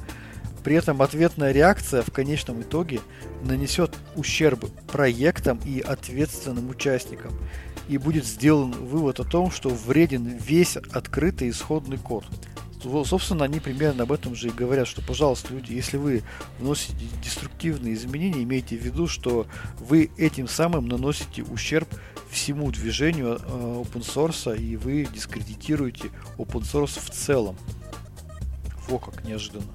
При 0.63 0.75
этом 0.75 1.03
ответная 1.03 1.51
реакция 1.51 2.01
в 2.01 2.11
конечном 2.11 2.63
итоге 2.63 2.99
нанесет 3.43 3.95
ущерб 4.15 4.65
проектам 4.91 5.59
и 5.63 5.79
ответственным 5.79 6.71
участникам. 6.71 7.33
И 7.87 7.99
будет 7.99 8.25
сделан 8.25 8.71
вывод 8.71 9.19
о 9.19 9.25
том, 9.25 9.51
что 9.51 9.69
вреден 9.69 10.25
весь 10.25 10.75
открытый 10.75 11.51
исходный 11.51 11.99
код. 11.99 12.25
Собственно, 12.81 13.45
они 13.45 13.59
примерно 13.59 14.03
об 14.03 14.11
этом 14.11 14.35
же 14.35 14.49
и 14.49 14.51
говорят, 14.51 14.87
что, 14.87 15.01
пожалуйста, 15.01 15.53
люди, 15.53 15.73
если 15.73 15.97
вы 15.97 16.23
вносите 16.59 17.05
деструктивные 17.23 17.93
изменения, 17.93 18.43
имейте 18.43 18.77
в 18.77 18.81
виду, 18.81 19.07
что 19.07 19.47
вы 19.79 20.11
этим 20.17 20.47
самым 20.47 20.87
наносите 20.87 21.43
ущерб 21.43 21.87
всему 22.29 22.71
движению 22.71 23.39
э, 23.41 23.83
open 23.83 24.01
source, 24.01 24.57
и 24.57 24.75
вы 24.75 25.07
дискредитируете 25.11 26.11
open 26.37 26.61
source 26.61 26.99
в 26.99 27.09
целом. 27.09 27.55
Во 28.87 28.99
как 28.99 29.23
неожиданно. 29.25 29.65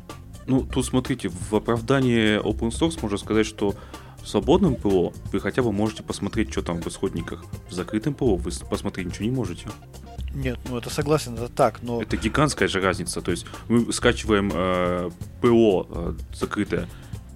Ну, 0.46 0.62
тут 0.64 0.86
смотрите, 0.86 1.28
в 1.28 1.54
оправдании 1.54 2.40
open 2.40 2.70
source 2.70 2.98
можно 3.00 3.18
сказать, 3.18 3.46
что 3.46 3.74
в 4.22 4.28
свободном 4.28 4.76
ПО 4.76 5.12
вы 5.32 5.40
хотя 5.40 5.62
бы 5.62 5.72
можете 5.72 6.02
посмотреть, 6.02 6.52
что 6.52 6.62
там 6.62 6.80
в 6.80 6.86
исходниках. 6.86 7.44
В 7.68 7.72
закрытом 7.72 8.14
ПО 8.14 8.36
вы 8.36 8.50
посмотреть 8.68 9.06
ничего 9.06 9.24
не 9.24 9.30
можете. 9.30 9.68
Нет, 10.34 10.58
ну 10.68 10.78
это 10.78 10.88
согласен, 10.90 11.34
это 11.34 11.48
так, 11.48 11.82
но 11.82 12.00
Это 12.00 12.16
гигантская 12.16 12.68
же 12.68 12.80
разница. 12.80 13.20
То 13.20 13.30
есть 13.30 13.46
мы 13.68 13.92
скачиваем 13.92 14.50
э, 14.54 15.10
ПО 15.40 15.86
э, 15.88 16.14
закрытое, 16.32 16.88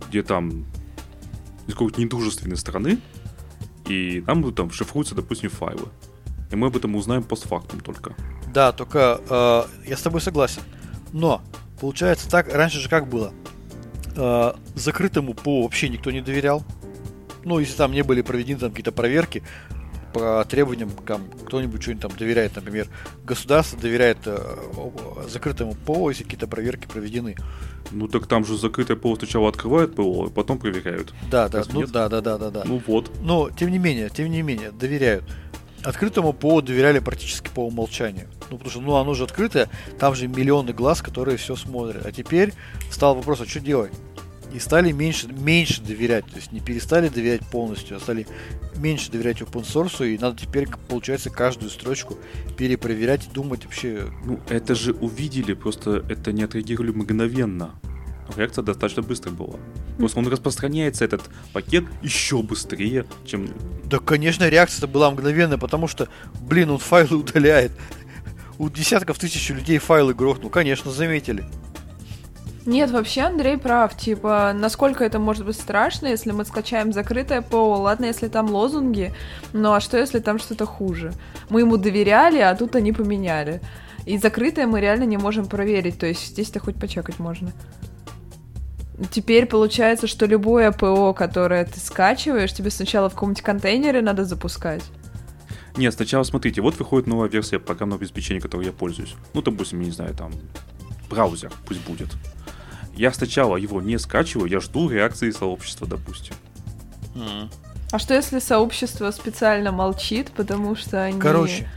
где 0.08 0.22
там 0.22 0.64
из 1.66 1.74
какой-то 1.74 2.00
недружественной 2.00 2.56
страны, 2.56 2.98
и 3.86 4.22
нам 4.26 4.52
там 4.54 4.70
шифруются, 4.70 5.14
допустим, 5.14 5.50
файлы. 5.50 5.88
И 6.50 6.56
мы 6.56 6.68
об 6.68 6.76
этом 6.76 6.94
узнаем 6.94 7.22
постфактум 7.22 7.80
только. 7.80 8.14
Да, 8.52 8.72
только 8.72 9.20
э, 9.28 9.88
я 9.88 9.96
с 9.96 10.02
тобой 10.02 10.20
согласен. 10.20 10.62
Но 11.12 11.42
получается 11.80 12.30
так, 12.30 12.52
раньше 12.52 12.78
же 12.80 12.88
как 12.88 13.08
было? 13.08 13.32
Э, 14.16 14.54
закрытому 14.74 15.34
ПО 15.34 15.62
вообще 15.62 15.88
никто 15.88 16.10
не 16.10 16.22
доверял. 16.22 16.64
Ну, 17.44 17.58
если 17.58 17.76
там 17.76 17.92
не 17.92 18.02
были 18.02 18.22
проведены 18.22 18.58
там 18.58 18.70
какие-то 18.70 18.92
проверки 18.92 19.42
по 20.18 20.44
требованиям, 20.48 20.90
там, 21.06 21.24
кто-нибудь 21.46 21.82
что-нибудь 21.82 22.02
там 22.02 22.12
доверяет, 22.18 22.56
например, 22.56 22.88
государство 23.24 23.78
доверяет 23.78 24.18
э, 24.26 24.38
закрытому 25.28 25.74
ПО, 25.74 26.10
если 26.10 26.24
какие-то 26.24 26.46
проверки 26.46 26.86
проведены. 26.86 27.36
Ну 27.90 28.08
так 28.08 28.26
там 28.26 28.44
же 28.44 28.56
закрытое 28.56 28.96
ПО 28.96 29.16
сначала 29.16 29.48
открывают 29.48 29.94
ПО, 29.94 30.26
а 30.26 30.30
потом 30.30 30.58
проверяют. 30.58 31.12
Да, 31.30 31.48
да, 31.48 31.62
ну 31.72 31.80
нет? 31.80 31.90
да, 31.90 32.08
да, 32.08 32.20
да, 32.20 32.38
да, 32.38 32.50
да. 32.50 32.62
Ну 32.64 32.82
вот. 32.86 33.10
Но, 33.20 33.50
тем 33.50 33.70
не 33.70 33.78
менее, 33.78 34.10
тем 34.10 34.30
не 34.30 34.42
менее, 34.42 34.70
доверяют. 34.72 35.24
Открытому 35.84 36.32
ПО 36.32 36.62
доверяли 36.62 36.98
практически 36.98 37.48
по 37.48 37.60
умолчанию. 37.60 38.28
Ну, 38.50 38.58
потому 38.58 38.70
что, 38.70 38.80
ну, 38.80 38.96
оно 38.96 39.14
же 39.14 39.24
открытое, 39.24 39.68
там 39.98 40.14
же 40.14 40.26
миллионы 40.26 40.72
глаз, 40.72 41.00
которые 41.02 41.36
все 41.36 41.54
смотрят. 41.54 42.04
А 42.04 42.12
теперь 42.12 42.54
стал 42.90 43.14
вопрос, 43.14 43.40
а 43.40 43.46
что 43.46 43.60
делать? 43.60 43.92
И 44.56 44.58
стали 44.58 44.90
меньше, 44.90 45.28
меньше 45.28 45.82
доверять. 45.82 46.24
То 46.24 46.36
есть 46.36 46.50
не 46.50 46.60
перестали 46.60 47.10
доверять 47.10 47.42
полностью, 47.46 47.98
а 47.98 48.00
стали 48.00 48.26
меньше 48.76 49.10
доверять 49.10 49.42
open 49.42 49.62
source. 49.64 50.08
И 50.08 50.16
надо 50.16 50.38
теперь, 50.38 50.66
получается, 50.88 51.28
каждую 51.28 51.68
строчку 51.68 52.16
перепроверять 52.56 53.26
и 53.26 53.30
думать 53.30 53.66
вообще... 53.66 54.10
Ну 54.24 54.40
это 54.48 54.74
же 54.74 54.94
увидели, 54.94 55.52
просто 55.52 56.02
это 56.08 56.32
не 56.32 56.42
отреагировали 56.42 56.90
мгновенно. 56.92 57.74
Реакция 58.34 58.62
достаточно 58.64 59.02
быстрая 59.02 59.36
была. 59.36 59.58
Просто 59.98 60.20
он 60.20 60.26
распространяется, 60.26 61.04
этот 61.04 61.28
пакет, 61.52 61.84
еще 62.00 62.42
быстрее, 62.42 63.04
чем... 63.26 63.50
Да, 63.84 63.98
конечно, 63.98 64.48
реакция 64.48 64.86
была 64.86 65.10
мгновенная, 65.10 65.58
потому 65.58 65.86
что, 65.86 66.08
блин, 66.40 66.70
он 66.70 66.78
файлы 66.78 67.18
удаляет. 67.18 67.72
У 68.58 68.70
десятков 68.70 69.18
тысяч 69.18 69.50
людей 69.50 69.76
файлы 69.76 70.14
грохнул. 70.14 70.48
Конечно, 70.48 70.90
заметили. 70.90 71.44
Нет, 72.66 72.90
вообще 72.90 73.22
Андрей 73.22 73.56
прав. 73.56 73.96
Типа, 73.96 74.52
насколько 74.52 75.04
это 75.04 75.20
может 75.20 75.46
быть 75.46 75.56
страшно, 75.56 76.08
если 76.08 76.32
мы 76.32 76.44
скачаем 76.44 76.92
закрытое 76.92 77.40
ПО? 77.40 77.76
Ладно, 77.76 78.06
если 78.06 78.26
там 78.26 78.50
лозунги, 78.50 79.14
ну 79.52 79.72
а 79.72 79.80
что, 79.80 79.96
если 79.96 80.18
там 80.18 80.40
что-то 80.40 80.66
хуже? 80.66 81.12
Мы 81.48 81.60
ему 81.60 81.76
доверяли, 81.76 82.38
а 82.38 82.54
тут 82.56 82.74
они 82.74 82.92
поменяли. 82.92 83.60
И 84.04 84.18
закрытое 84.18 84.66
мы 84.66 84.80
реально 84.80 85.04
не 85.04 85.16
можем 85.16 85.46
проверить, 85.46 85.98
то 85.98 86.06
есть 86.06 86.26
здесь-то 86.26 86.58
хоть 86.58 86.74
почекать 86.74 87.20
можно. 87.20 87.52
Теперь 89.12 89.46
получается, 89.46 90.08
что 90.08 90.26
любое 90.26 90.72
ПО, 90.72 91.12
которое 91.12 91.64
ты 91.66 91.78
скачиваешь, 91.78 92.52
тебе 92.52 92.70
сначала 92.70 93.08
в 93.10 93.14
каком-нибудь 93.14 93.42
контейнере 93.42 94.02
надо 94.02 94.24
запускать. 94.24 94.82
Нет, 95.76 95.94
сначала 95.94 96.24
смотрите, 96.24 96.62
вот 96.62 96.78
выходит 96.78 97.06
новая 97.06 97.28
версия 97.28 97.58
программного 97.58 98.00
обеспечения, 98.00 98.40
которой 98.40 98.66
я 98.66 98.72
пользуюсь. 98.72 99.14
Ну, 99.34 99.42
допустим, 99.42 99.80
я 99.80 99.86
не 99.86 99.92
знаю, 99.92 100.14
там, 100.14 100.32
браузер 101.10 101.52
пусть 101.66 101.86
будет. 101.86 102.08
Я 102.96 103.12
сначала 103.12 103.56
его 103.56 103.80
не 103.82 103.98
скачиваю, 103.98 104.48
я 104.50 104.60
жду 104.60 104.88
реакции 104.88 105.30
сообщества, 105.30 105.86
допустим. 105.86 106.34
А 107.14 107.48
А 107.92 107.98
что 107.98 108.14
если 108.14 108.38
сообщество 108.40 109.10
специально 109.10 109.70
молчит, 109.72 110.32
потому 110.32 110.74
что 110.76 111.02
они... 111.04 111.18
Короче, 111.20 111.68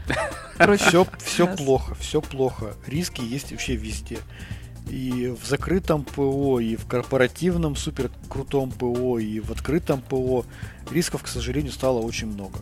против 0.58 0.86
все, 0.86 1.06
все 1.24 1.46
нас? 1.46 1.56
плохо, 1.60 1.94
все 1.94 2.20
плохо. 2.20 2.74
Риски 2.86 3.20
есть 3.20 3.52
вообще 3.52 3.76
везде. 3.76 4.18
И 4.88 5.34
в 5.40 5.46
закрытом 5.46 6.04
ПО, 6.04 6.58
и 6.58 6.74
в 6.74 6.86
корпоративном 6.86 7.76
супер 7.76 8.10
крутом 8.28 8.72
ПО, 8.72 9.18
и 9.18 9.38
в 9.40 9.52
открытом 9.52 10.00
ПО 10.02 10.44
рисков, 10.90 11.22
к 11.22 11.28
сожалению, 11.28 11.70
стало 11.72 12.00
очень 12.00 12.26
много. 12.26 12.58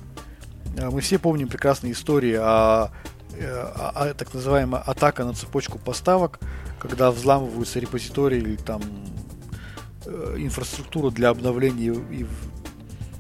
А 0.79 0.91
Мы 0.91 1.01
все 1.01 1.19
помним 1.19 1.49
прекрасные 1.49 1.95
истории 1.95 2.35
о, 2.39 2.91
э, 3.33 3.51
о- 3.51 3.93
о 4.11 4.15
так 4.15 4.35
называемой 4.35 4.81
атака 4.85 5.25
на 5.25 5.33
цепочку 5.33 5.79
поставок, 5.79 6.39
когда 6.81 7.11
взламываются 7.11 7.81
репозитории 7.81 8.39
или 8.39 8.57
там 8.57 8.83
э, 10.07 10.37
инфраструктуру 10.39 11.11
для 11.11 11.31
обновления 11.31 11.95
и 12.11 12.27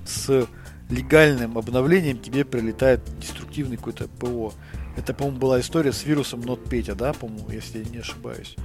с 0.06 0.46
легальным 0.88 1.58
обновлением 1.58 2.18
тебе 2.18 2.44
прилетает 2.44 3.00
деструктивный 3.18 3.76
какой-то 3.76 4.08
ПО. 4.08 4.52
Это, 4.96 5.14
по-моему, 5.14 5.38
была 5.38 5.60
история 5.60 5.92
с 5.92 6.04
вирусом 6.04 6.40
NotPetya, 6.40 6.94
да, 6.94 7.12
по-моему, 7.12 7.50
если 7.50 7.78
я 7.78 7.84
не 7.84 7.98
ошибаюсь. 7.98 8.56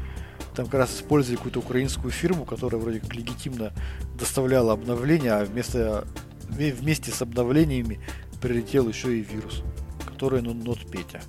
Там 0.55 0.65
как 0.65 0.75
раз 0.75 0.95
использовали 0.95 1.37
какую-то 1.37 1.59
украинскую 1.59 2.11
фирму, 2.11 2.45
которая 2.45 2.81
вроде 2.81 2.99
как 2.99 3.13
легитимно 3.13 3.73
доставляла 4.17 4.73
обновления, 4.73 5.33
а 5.33 5.45
вместо, 5.45 6.07
вме- 6.49 6.73
вместе 6.73 7.11
с 7.11 7.21
обновлениями 7.21 7.99
прилетел 8.41 8.87
еще 8.87 9.17
и 9.17 9.21
вирус, 9.21 9.63
который 10.05 10.41
ну, 10.41 10.53
NotPetya. 10.53 11.21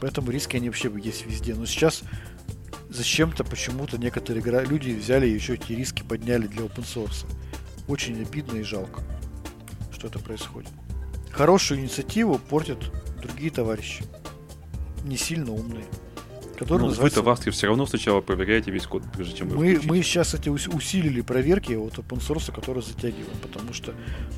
Поэтому 0.00 0.30
риски 0.30 0.56
они 0.56 0.68
вообще 0.68 0.90
есть 1.02 1.26
везде. 1.26 1.54
Но 1.54 1.66
сейчас 1.66 2.02
зачем-то 2.88 3.44
почему-то 3.44 3.98
некоторые 3.98 4.42
люди 4.66 4.90
взяли 4.92 5.26
и 5.28 5.32
еще 5.32 5.54
эти 5.54 5.72
риски 5.72 6.02
подняли 6.02 6.46
для 6.46 6.62
open 6.62 6.84
source. 6.84 7.26
Очень 7.88 8.20
обидно 8.22 8.56
и 8.58 8.62
жалко, 8.62 9.02
что 9.92 10.08
это 10.08 10.18
происходит. 10.18 10.70
Хорошую 11.30 11.80
инициативу 11.80 12.38
портят 12.38 12.78
другие 13.22 13.50
товарищи. 13.50 14.04
Не 15.04 15.16
сильно 15.16 15.52
умные. 15.52 15.84
Которые 16.58 16.84
Ну, 16.84 16.88
называются- 16.88 17.20
вы-то 17.20 17.22
в 17.22 17.30
Астре 17.30 17.52
все 17.52 17.66
равно 17.66 17.84
сначала 17.84 18.22
проверяете 18.22 18.70
весь 18.70 18.86
код, 18.86 19.02
прежде 19.14 19.36
чем 19.36 19.48
мы, 19.54 19.78
мы 19.84 20.02
сейчас 20.02 20.32
эти 20.32 20.48
ус- 20.48 20.68
усилили 20.68 21.20
проверки 21.20 21.74
от 21.74 21.98
open 21.98 22.18
source, 22.18 22.50
которые 22.50 22.82
затягиваем, 22.82 23.36
потому 23.42 23.74
что, 23.74 23.94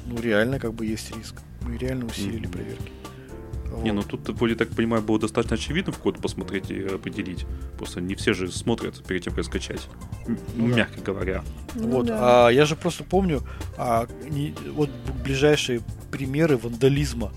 ну, 0.06 0.20
реально 0.20 0.58
как 0.58 0.74
бы 0.74 0.84
есть 0.84 1.14
риск. 1.16 1.36
Мы 1.62 1.76
реально 1.78 2.06
усилили 2.06 2.40
Мгм. 2.46 2.50
проверки. 2.50 2.90
Не, 3.82 3.92
Вот. 3.92 3.94
ну 3.94 4.02
тут, 4.02 4.28
вроде 4.38 4.54
так 4.54 4.68
понимаю, 4.70 5.02
было 5.02 5.18
достаточно 5.18 5.56
очевидно 5.56 5.92
в 5.92 5.98
код 5.98 6.20
посмотреть 6.20 6.70
и 6.70 6.82
определить. 6.84 7.46
Просто 7.76 8.00
не 8.00 8.14
все 8.14 8.32
же 8.34 8.50
смотрят 8.50 9.02
перед 9.04 9.22
тем, 9.24 9.34
как 9.34 9.44
скачать. 9.44 9.88
М- 10.26 10.38
Ну 10.56 10.68
да. 10.70 10.74
Мягко 10.76 11.00
говоря. 11.00 11.42
Ну 11.74 11.88
Вот, 11.88 12.06
да. 12.06 12.46
а 12.46 12.50
я 12.50 12.64
же 12.64 12.76
просто 12.76 13.04
помню, 13.04 13.42
а, 13.76 14.06
не- 14.28 14.54
вот 14.74 14.90
ближайшие 15.22 15.80
примеры 16.10 16.56
вандализма 16.56 17.30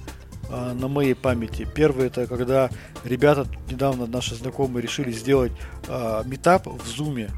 а, 0.49 0.73
на 0.73 0.87
моей 0.87 1.13
памяти. 1.15 1.67
Первый 1.75 2.07
это 2.07 2.27
когда 2.27 2.69
ребята 3.03 3.45
тут 3.45 3.71
недавно 3.71 4.05
наши 4.07 4.35
знакомые 4.35 4.81
решили 4.81 5.11
сделать 5.11 5.51
а, 5.87 6.23
метап 6.23 6.67
в 6.67 6.87
зуме 6.87 7.29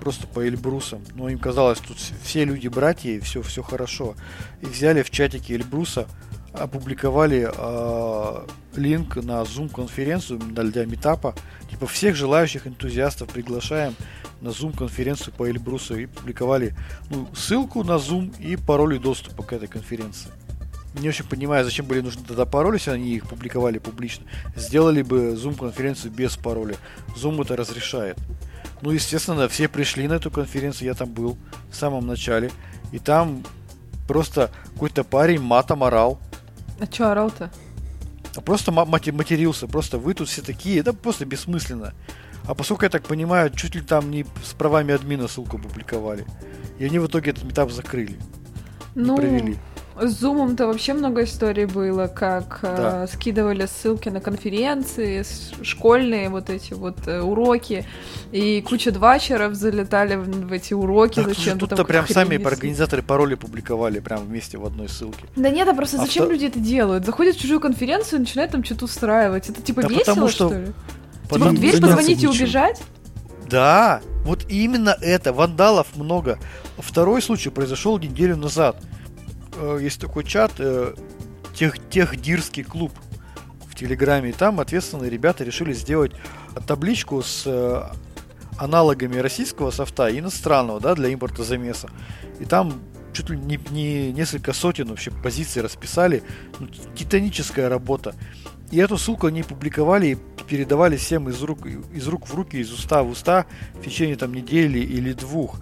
просто 0.00 0.26
по 0.26 0.46
Эльбрусам. 0.46 1.02
Но 1.14 1.28
им 1.28 1.38
казалось, 1.38 1.78
тут 1.78 1.98
все 2.22 2.44
люди 2.46 2.68
братья 2.68 3.10
и 3.10 3.20
все, 3.20 3.42
все 3.42 3.62
хорошо. 3.62 4.14
И 4.62 4.66
взяли 4.66 5.02
в 5.02 5.10
чатике 5.10 5.54
Эльбруса, 5.54 6.06
опубликовали 6.52 7.50
а, 7.56 8.46
линк 8.74 9.16
на 9.16 9.42
Zoom 9.42 9.72
конференцию 9.72 10.38
для 10.38 10.84
метапа. 10.86 11.34
Типа 11.70 11.86
всех 11.86 12.16
желающих 12.16 12.66
энтузиастов 12.66 13.28
приглашаем 13.28 13.94
на 14.40 14.48
Zoom 14.48 14.76
конференцию 14.76 15.34
по 15.34 15.48
Эльбрусу 15.48 15.96
и 15.96 16.06
публиковали 16.06 16.74
ну, 17.10 17.28
ссылку 17.34 17.84
на 17.84 17.92
Zoom 17.92 18.38
и 18.40 18.56
пароли 18.56 18.98
доступа 18.98 19.42
к 19.42 19.52
этой 19.52 19.68
конференции. 19.68 20.30
Не 20.94 21.08
очень 21.08 21.24
понимаю, 21.24 21.64
зачем 21.64 21.86
были 21.86 22.00
нужны 22.00 22.22
тогда 22.26 22.46
пароли, 22.46 22.76
если 22.76 22.90
они 22.90 23.14
их 23.14 23.28
публиковали 23.28 23.78
публично. 23.78 24.24
Сделали 24.56 25.02
бы 25.02 25.34
Zoom 25.34 25.56
конференцию 25.56 26.12
без 26.12 26.36
пароля. 26.36 26.76
Zoom 27.16 27.40
это 27.42 27.56
разрешает. 27.56 28.18
Ну, 28.82 28.90
естественно, 28.90 29.48
все 29.48 29.68
пришли 29.68 30.08
на 30.08 30.14
эту 30.14 30.30
конференцию, 30.30 30.88
я 30.88 30.94
там 30.94 31.10
был 31.10 31.38
в 31.70 31.76
самом 31.76 32.06
начале. 32.06 32.50
И 32.92 32.98
там 32.98 33.44
просто 34.08 34.50
какой-то 34.72 35.04
парень 35.04 35.40
матом 35.40 35.84
орал. 35.84 36.18
А 36.80 36.86
чё 36.86 37.08
орал-то? 37.08 37.50
А 38.36 38.40
просто 38.40 38.72
матерился, 38.72 39.66
просто 39.66 39.98
вы 39.98 40.14
тут 40.14 40.28
все 40.28 40.42
такие, 40.42 40.80
это 40.80 40.92
просто 40.92 41.24
бессмысленно. 41.24 41.92
А 42.44 42.54
поскольку 42.54 42.84
я 42.84 42.90
так 42.90 43.02
понимаю, 43.02 43.50
чуть 43.50 43.74
ли 43.74 43.80
там 43.80 44.10
не 44.10 44.24
с 44.44 44.54
правами 44.54 44.94
админа 44.94 45.28
ссылку 45.28 45.58
публиковали. 45.58 46.24
И 46.78 46.84
они 46.84 46.98
в 46.98 47.06
итоге 47.06 47.32
этот 47.32 47.44
метап 47.44 47.70
закрыли, 47.70 48.16
не 48.94 49.04
Ну, 49.04 49.16
провели. 49.16 49.58
С 50.00 50.20
Зумом-то 50.20 50.66
вообще 50.66 50.94
много 50.94 51.24
историй 51.24 51.64
было, 51.66 52.06
как 52.06 52.60
э, 52.62 52.74
Да. 52.76 53.06
скидывали 53.06 53.66
ссылки 53.66 54.08
на 54.08 54.20
конференции, 54.20 55.24
школьные 55.62 56.28
вот 56.28 56.50
эти 56.50 56.72
вот 56.74 57.06
э, 57.06 57.20
уроки, 57.20 57.86
и 58.32 58.60
куча 58.62 58.90
двачеров 58.90 59.54
залетали 59.54 60.16
в, 60.16 60.24
в 60.48 60.52
эти 60.52 60.74
уроки 60.74 61.16
Так, 61.16 61.28
зачем-то. 61.28 61.66
тут-то 61.66 61.84
прям 61.84 62.06
сами 62.08 62.34
несли. 62.36 62.46
организаторы 62.46 63.02
пароли 63.02 63.34
публиковали 63.34 64.00
прям 64.00 64.24
вместе 64.24 64.58
в 64.58 64.64
одной 64.64 64.88
ссылке. 64.88 65.24
Да 65.36 65.50
нет, 65.50 65.68
а 65.68 65.74
просто 65.74 65.98
А 65.98 66.00
зачем 66.00 66.30
люди 66.30 66.46
это 66.46 66.58
делают? 66.58 67.04
Заходят 67.04 67.36
в 67.36 67.40
чужую 67.40 67.60
конференцию 67.60 68.18
и 68.18 68.20
начинают 68.20 68.52
там 68.52 68.64
что-то 68.64 68.86
устраивать. 68.86 69.48
Это 69.50 69.60
типа 69.62 69.82
Да 69.82 69.88
весело, 69.88 70.04
потому 70.04 70.28
что- 70.28 70.48
что 70.48 70.58
ли? 70.58 70.66
Типа 70.66 70.74
Потому- 71.28 71.50
в 71.50 71.54
дверь 71.60 71.80
позвонить 71.80 72.22
и 72.22 72.26
убежать? 72.26 72.80
Да, 73.48 74.00
вот 74.24 74.44
именно 74.48 74.96
это. 75.00 75.32
Вандалов 75.32 75.88
много. 75.96 76.38
Второй 76.78 77.20
случай 77.22 77.50
произошел 77.50 77.98
неделю 77.98 78.36
назад. 78.36 78.76
Э, 79.60 79.78
Есть 79.80 80.00
такой 80.00 80.24
чат, 80.24 80.52
э, 80.58 80.94
тех, 81.54 81.78
техдирский 81.90 82.64
клуб 82.64 82.92
в 83.66 83.74
Телеграме. 83.74 84.30
И 84.30 84.32
там 84.32 84.58
ответственные 84.58 85.10
ребята 85.10 85.44
решили 85.44 85.74
сделать 85.74 86.12
табличку 86.66 87.22
с 87.22 87.44
э, 87.46 87.82
аналогами 88.58 89.18
российского 89.18 89.70
софта 89.70 90.08
и 90.08 90.18
иностранного, 90.18 90.80
да, 90.80 90.94
для 90.94 91.08
импорта 91.08 91.44
замеса. 91.44 91.90
И 92.40 92.44
там 92.44 92.80
чуть 93.12 93.28
ли 93.28 93.36
не, 93.36 93.60
не 93.70 94.12
несколько 94.12 94.52
сотен 94.52 94.88
вообще 94.88 95.10
позиций 95.10 95.62
расписали. 95.62 96.22
Ну, 96.58 96.68
титаническая 96.94 97.68
работа. 97.68 98.14
И 98.70 98.78
эту 98.78 98.96
ссылку 98.96 99.26
они 99.26 99.42
публиковали 99.42 100.06
и 100.06 100.18
передавали 100.44 100.96
всем 100.96 101.28
из 101.28 101.42
рук, 101.42 101.66
из 101.66 102.06
рук 102.08 102.28
в 102.28 102.34
руки, 102.34 102.56
из 102.56 102.72
уста 102.72 103.02
в 103.02 103.10
уста 103.10 103.46
в 103.74 103.84
течение 103.84 104.16
там 104.16 104.32
недели 104.32 104.78
или 104.78 105.12
двух. 105.12 105.60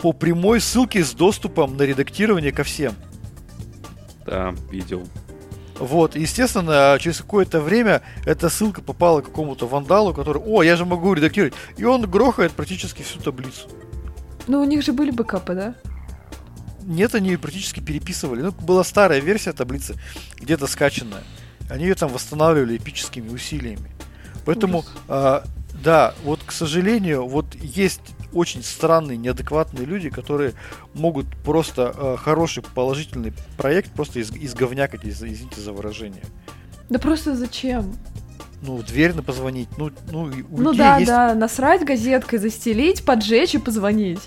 По 0.00 0.12
прямой 0.12 0.60
ссылке 0.60 1.04
с 1.04 1.12
доступом 1.12 1.76
на 1.76 1.82
редактирование 1.82 2.52
ко 2.52 2.64
всем. 2.64 2.94
Да, 4.26 4.54
видел. 4.70 5.06
Вот, 5.78 6.16
естественно, 6.16 6.96
через 7.00 7.18
какое-то 7.18 7.60
время 7.60 8.02
эта 8.24 8.48
ссылка 8.48 8.80
попала 8.80 9.20
к 9.20 9.26
какому-то 9.26 9.66
вандалу, 9.66 10.14
который, 10.14 10.42
о, 10.42 10.62
я 10.62 10.76
же 10.76 10.86
могу 10.86 11.12
редактировать, 11.12 11.54
и 11.76 11.84
он 11.84 12.10
грохает 12.10 12.52
практически 12.52 13.02
всю 13.02 13.20
таблицу. 13.20 13.68
Ну, 14.46 14.60
у 14.60 14.64
них 14.64 14.82
же 14.82 14.92
были 14.92 15.10
бэкапы, 15.10 15.54
да? 15.54 15.74
Нет, 16.82 17.14
они 17.14 17.30
ее 17.30 17.38
практически 17.38 17.80
переписывали. 17.80 18.42
Ну, 18.42 18.52
была 18.52 18.84
старая 18.84 19.20
версия 19.20 19.52
таблицы, 19.52 19.96
где-то 20.36 20.66
скачанная. 20.66 21.24
Они 21.68 21.84
ее 21.84 21.94
там 21.94 22.10
восстанавливали 22.10 22.76
эпическими 22.76 23.28
усилиями. 23.28 23.90
Поэтому, 24.44 24.84
а, 25.08 25.44
да, 25.82 26.14
вот, 26.22 26.40
к 26.46 26.52
сожалению, 26.52 27.26
вот 27.26 27.54
есть 27.56 28.15
очень 28.32 28.62
странные, 28.62 29.16
неадекватные 29.16 29.84
люди, 29.86 30.10
которые 30.10 30.52
могут 30.94 31.26
просто 31.44 31.92
а, 31.96 32.16
хороший, 32.16 32.62
положительный 32.62 33.32
проект 33.56 33.90
просто 33.92 34.20
из, 34.20 34.30
изговнякать, 34.30 35.04
из- 35.04 35.22
извините 35.22 35.60
за 35.60 35.72
выражение. 35.72 36.22
Да 36.88 36.98
просто 36.98 37.34
зачем? 37.36 37.94
Ну, 38.62 38.76
в 38.76 38.84
дверь 38.84 39.12
на 39.14 39.22
позвонить. 39.22 39.68
Ну, 39.76 39.90
ну, 40.10 40.30
и 40.30 40.42
у 40.42 40.58
ну 40.58 40.70
людей 40.70 40.78
да, 40.78 40.96
есть 40.98 41.10
да, 41.10 41.34
насрать 41.34 41.84
газеткой, 41.84 42.38
застелить, 42.38 43.04
поджечь 43.04 43.54
и 43.54 43.58
позвонить. 43.58 44.20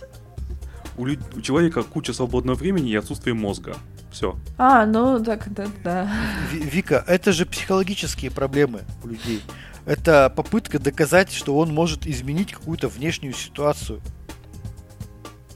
У, 0.97 1.05
лю- 1.05 1.19
у 1.35 1.41
человека 1.41 1.83
куча 1.83 2.13
свободного 2.13 2.55
времени 2.57 2.91
и 2.91 2.95
отсутствие 2.95 3.33
мозга. 3.33 3.75
Все. 4.11 4.35
А, 4.57 4.85
ну 4.85 5.23
так, 5.23 5.51
да, 5.53 5.67
да. 5.83 6.11
Ви- 6.51 6.61
Вика, 6.61 7.03
это 7.07 7.31
же 7.31 7.45
психологические 7.45 8.31
проблемы 8.31 8.81
у 9.03 9.07
людей. 9.07 9.41
Это 9.89 10.31
попытка 10.35 10.77
доказать, 10.77 11.31
что 11.31 11.57
он 11.57 11.73
может 11.73 12.05
изменить 12.05 12.53
какую-то 12.53 12.89
внешнюю 12.89 13.33
ситуацию. 13.33 14.01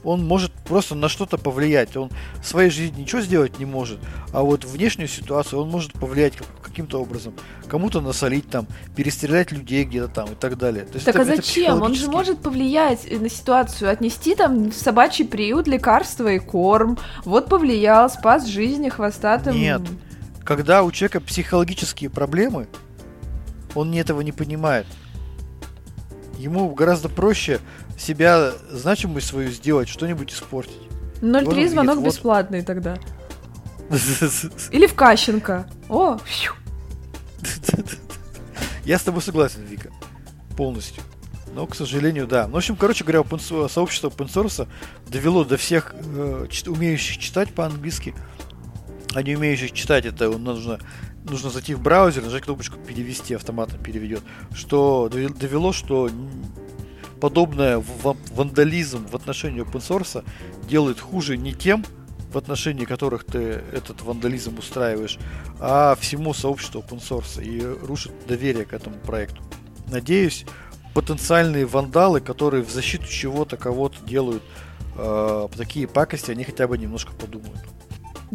Он 0.02 0.26
может 0.26 0.50
просто 0.50 0.96
на 0.96 1.08
что-то 1.08 1.38
повлиять. 1.38 1.96
Он 1.96 2.10
в 2.42 2.44
своей 2.48 2.68
жизни 2.68 3.02
ничего 3.02 3.20
сделать 3.20 3.60
не 3.60 3.64
может. 3.64 4.00
А 4.32 4.42
вот 4.42 4.64
внешнюю 4.64 5.06
ситуацию 5.06 5.62
он 5.62 5.70
может 5.70 5.92
повлиять 5.92 6.34
как- 6.36 6.48
каким-то 6.62 7.00
образом. 7.00 7.32
Кому-то 7.68 8.00
насолить 8.00 8.50
там, 8.50 8.66
перестрелять 8.96 9.52
людей 9.52 9.84
где-то 9.84 10.08
там 10.08 10.32
и 10.32 10.34
так 10.34 10.58
далее. 10.58 10.84
То 10.84 10.94
есть 10.94 11.06
Так 11.06 11.14
это- 11.14 11.30
а 11.30 11.34
это 11.34 11.36
зачем? 11.36 11.80
Он 11.80 11.94
же 11.94 12.10
может 12.10 12.40
повлиять 12.40 13.08
на 13.08 13.28
ситуацию, 13.30 13.88
отнести 13.88 14.34
там 14.34 14.72
в 14.72 14.74
собачий 14.74 15.24
приют 15.24 15.68
лекарства 15.68 16.26
и 16.26 16.40
корм. 16.40 16.98
Вот 17.24 17.48
повлиял, 17.48 18.10
спас 18.10 18.46
жизни 18.48 18.88
хвостатым. 18.88 19.54
Нет. 19.54 19.82
Когда 20.42 20.82
у 20.82 20.90
человека 20.90 21.20
психологические 21.20 22.10
проблемы, 22.10 22.66
он 23.74 23.92
этого 23.94 24.20
не 24.20 24.32
понимает. 24.32 24.86
Ему 26.38 26.74
гораздо 26.74 27.08
проще 27.08 27.60
себя 27.98 28.52
значимость 28.70 29.28
свою 29.28 29.50
сделать, 29.50 29.88
что-нибудь 29.88 30.32
испортить. 30.32 30.80
0,3 31.20 31.44
Вот 31.44 31.56
он 31.56 31.68
звонок 31.68 31.98
вот. 31.98 32.06
бесплатный 32.06 32.62
тогда. 32.62 32.98
Или 34.70 34.86
в 34.86 34.94
Кащенко. 34.94 35.66
О, 35.88 36.18
Я 38.84 38.98
с 38.98 39.02
тобой 39.02 39.22
согласен, 39.22 39.62
Вика. 39.64 39.90
Полностью. 40.56 41.02
Но, 41.54 41.66
к 41.66 41.74
сожалению, 41.74 42.26
да. 42.26 42.46
Ну, 42.46 42.54
в 42.54 42.56
общем, 42.56 42.76
короче 42.76 43.04
говоря, 43.04 43.22
сообщество 43.68 44.08
open 44.08 44.26
source 44.26 44.68
довело 45.06 45.44
до 45.44 45.56
всех 45.56 45.94
э, 45.98 46.46
умеющих 46.66 47.18
читать 47.18 47.54
по-английски. 47.54 48.14
А 49.14 49.22
не 49.22 49.36
умеющих 49.36 49.72
читать, 49.72 50.04
это 50.04 50.28
нужно, 50.30 50.80
нужно 51.24 51.50
зайти 51.50 51.74
в 51.74 51.80
браузер, 51.80 52.22
нажать 52.22 52.44
кнопочку 52.44 52.78
перевести, 52.78 53.34
автоматом 53.34 53.82
переведет. 53.82 54.22
Что 54.52 55.08
довело, 55.10 55.72
что 55.72 56.10
подобное 57.20 57.82
вандализм 58.34 59.06
в 59.06 59.16
отношении 59.16 59.62
open 59.62 59.80
source 59.80 60.24
делает 60.68 61.00
хуже 61.00 61.36
не 61.36 61.54
тем, 61.54 61.84
в 62.32 62.38
отношении 62.38 62.84
которых 62.84 63.24
ты 63.24 63.62
этот 63.72 64.02
вандализм 64.02 64.58
устраиваешь, 64.58 65.18
а 65.60 65.96
всему 66.00 66.34
сообществу 66.34 66.80
open 66.80 67.00
source 67.00 67.42
и 67.42 67.60
рушит 67.86 68.12
доверие 68.26 68.64
к 68.64 68.72
этому 68.72 68.96
проекту. 68.96 69.42
Надеюсь, 69.88 70.44
потенциальные 70.94 71.66
вандалы, 71.66 72.20
которые 72.20 72.64
в 72.64 72.70
защиту 72.70 73.06
чего-то 73.06 73.56
кого-то 73.56 74.04
делают 74.04 74.42
э, 74.96 75.48
такие 75.56 75.86
пакости, 75.86 76.30
они 76.30 76.44
хотя 76.44 76.66
бы 76.66 76.76
немножко 76.76 77.12
подумают. 77.12 77.60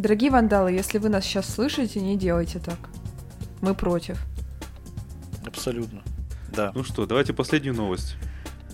Дорогие 0.00 0.30
вандалы, 0.30 0.72
если 0.72 0.96
вы 0.96 1.10
нас 1.10 1.24
сейчас 1.24 1.46
слышите, 1.46 2.00
не 2.00 2.16
делайте 2.16 2.58
так. 2.58 2.78
Мы 3.60 3.74
против. 3.74 4.18
Абсолютно. 5.46 6.02
Да. 6.56 6.72
Ну 6.74 6.84
что, 6.84 7.04
давайте 7.04 7.34
последнюю 7.34 7.74
новость. 7.74 8.16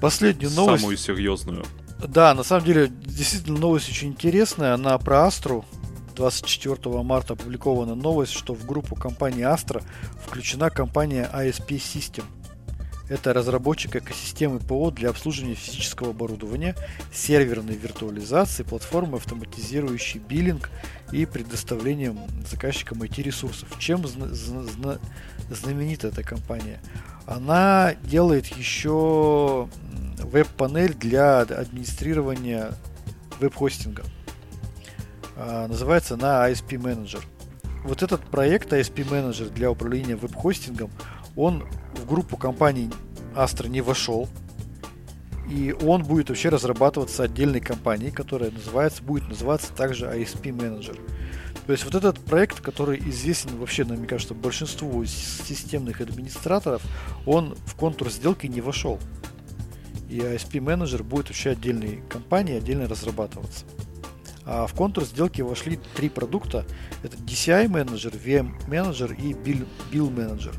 Последнюю 0.01 0.53
новость. 0.53 0.83
Самую 0.83 0.97
серьезную. 0.97 1.64
Да, 1.99 2.33
на 2.33 2.45
самом 2.45 2.64
деле, 2.64 2.87
действительно 2.87 3.59
новость 3.59 3.89
очень 3.89 4.11
интересная. 4.11 4.74
Она 4.74 4.97
про 4.99 5.27
Астру. 5.27 5.64
24 6.14 7.03
марта 7.03 7.33
опубликована 7.33 7.97
новость, 7.97 8.33
что 8.33 8.55
в 8.55 8.64
группу 8.64 8.95
компании 8.95 9.45
Astra 9.45 9.83
включена 10.24 10.70
компания 10.70 11.29
ISP 11.35 11.70
System. 11.70 12.22
Это 13.09 13.33
разработчик 13.33 13.97
экосистемы 13.97 14.59
ПО 14.59 14.91
для 14.91 15.11
обслуживания 15.11 15.55
физического 15.55 16.11
оборудования, 16.11 16.75
серверной 17.13 17.77
виртуализации, 17.77 18.65
платформы, 18.65 19.19
автоматизирующей 19.19 20.19
биллинг 20.19 20.71
и 21.13 21.25
предоставлением 21.25 22.19
заказчикам 22.51 23.03
IT-ресурсов. 23.03 23.69
Чем 23.79 24.05
знаменита 24.07 26.09
эта 26.09 26.25
компания? 26.25 26.81
Она 27.27 27.95
делает 28.03 28.47
еще 28.47 29.69
веб-панель 30.19 30.95
для 30.95 31.41
администрирования 31.41 32.73
веб-хостинга. 33.39 34.03
А, 35.37 35.69
называется 35.69 36.15
она 36.15 36.51
ISP 36.51 36.71
Manager. 36.71 37.23
Вот 37.85 38.03
этот 38.03 38.23
проект 38.23 38.73
ISP 38.73 39.09
Manager 39.09 39.53
для 39.53 39.71
управления 39.71 40.17
веб-хостингом, 40.17 40.91
он 41.37 41.64
в 41.95 42.07
группу 42.07 42.37
компаний 42.37 42.91
Astra 43.34 43.68
не 43.68 43.82
вошел. 43.82 44.28
И 45.49 45.72
он 45.72 46.03
будет 46.03 46.28
вообще 46.28 46.49
разрабатываться 46.49 47.22
отдельной 47.22 47.61
компанией, 47.61 48.11
которая 48.11 48.51
называется, 48.51 49.03
будет 49.05 49.28
называться 49.28 49.72
также 49.72 50.07
ISP 50.07 50.51
Manager. 50.51 50.99
То 51.66 51.72
есть 51.72 51.84
вот 51.84 51.95
этот 51.95 52.18
проект, 52.18 52.61
который 52.61 52.99
известен 53.11 53.57
вообще, 53.57 53.84
мне 53.84 54.07
кажется, 54.07 54.34
большинству 54.34 55.05
системных 55.05 56.01
администраторов, 56.01 56.82
он 57.26 57.57
в 57.66 57.76
контур 57.76 58.11
сделки 58.11 58.47
не 58.47 58.61
вошел. 58.61 58.99
И 60.09 60.18
ISP 60.18 60.61
менеджер 60.61 61.03
будет 61.03 61.28
вообще 61.28 61.51
отдельной 61.51 62.03
компанией, 62.09 62.59
отдельно 62.59 62.89
разрабатываться. 62.89 63.64
А 64.45 64.68
в 64.68 64.74
контур 64.74 65.05
сделки 65.05 65.43
вошли 65.43 65.78
три 65.97 66.09
продукта. 66.09 66.64
Это 67.03 67.16
DCI 67.16 67.68
менеджер, 67.68 68.12
VM 68.12 68.53
менеджер 68.68 69.12
и 69.12 69.32
Bill, 69.32 69.66
Bill 69.93 70.11
менеджер. 70.11 70.55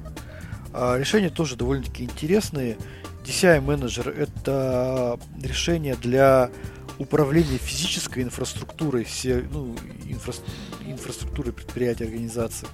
Решения 0.98 1.30
тоже 1.30 1.56
довольно-таки 1.56 2.04
интересные. 2.04 2.78
DCI 3.26 3.62
менеджер 3.62 4.10
это 4.10 5.20
решение 5.42 5.96
для 5.96 6.50
управления 7.00 7.58
физической 7.58 8.24
инфраструктурой, 8.24 9.04
все, 9.04 9.44
ну, 9.52 9.76
инфра, 10.06 10.34
инфраструктуры 10.86 11.52
предприятия, 11.52 12.06
организации. 12.06 12.68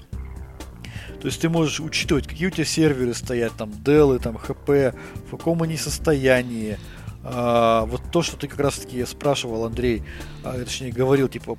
То 1.21 1.27
есть 1.27 1.41
ты 1.41 1.49
можешь 1.49 1.79
учитывать, 1.79 2.27
какие 2.27 2.47
у 2.47 2.51
тебя 2.51 2.65
серверы 2.65 3.13
стоят, 3.13 3.53
там, 3.57 3.69
Dell, 3.69 4.19
там, 4.19 4.37
HP, 4.37 4.95
в 5.27 5.31
каком 5.31 5.63
они 5.63 5.77
состоянии. 5.77 6.77
А, 7.23 7.85
вот 7.85 8.01
то, 8.11 8.21
что 8.21 8.35
ты 8.35 8.47
как 8.47 8.59
раз 8.59 8.75
таки 8.75 9.05
спрашивал, 9.05 9.65
Андрей, 9.65 10.03
а, 10.43 10.53
точнее 10.59 10.91
говорил, 10.91 11.29
типа, 11.29 11.57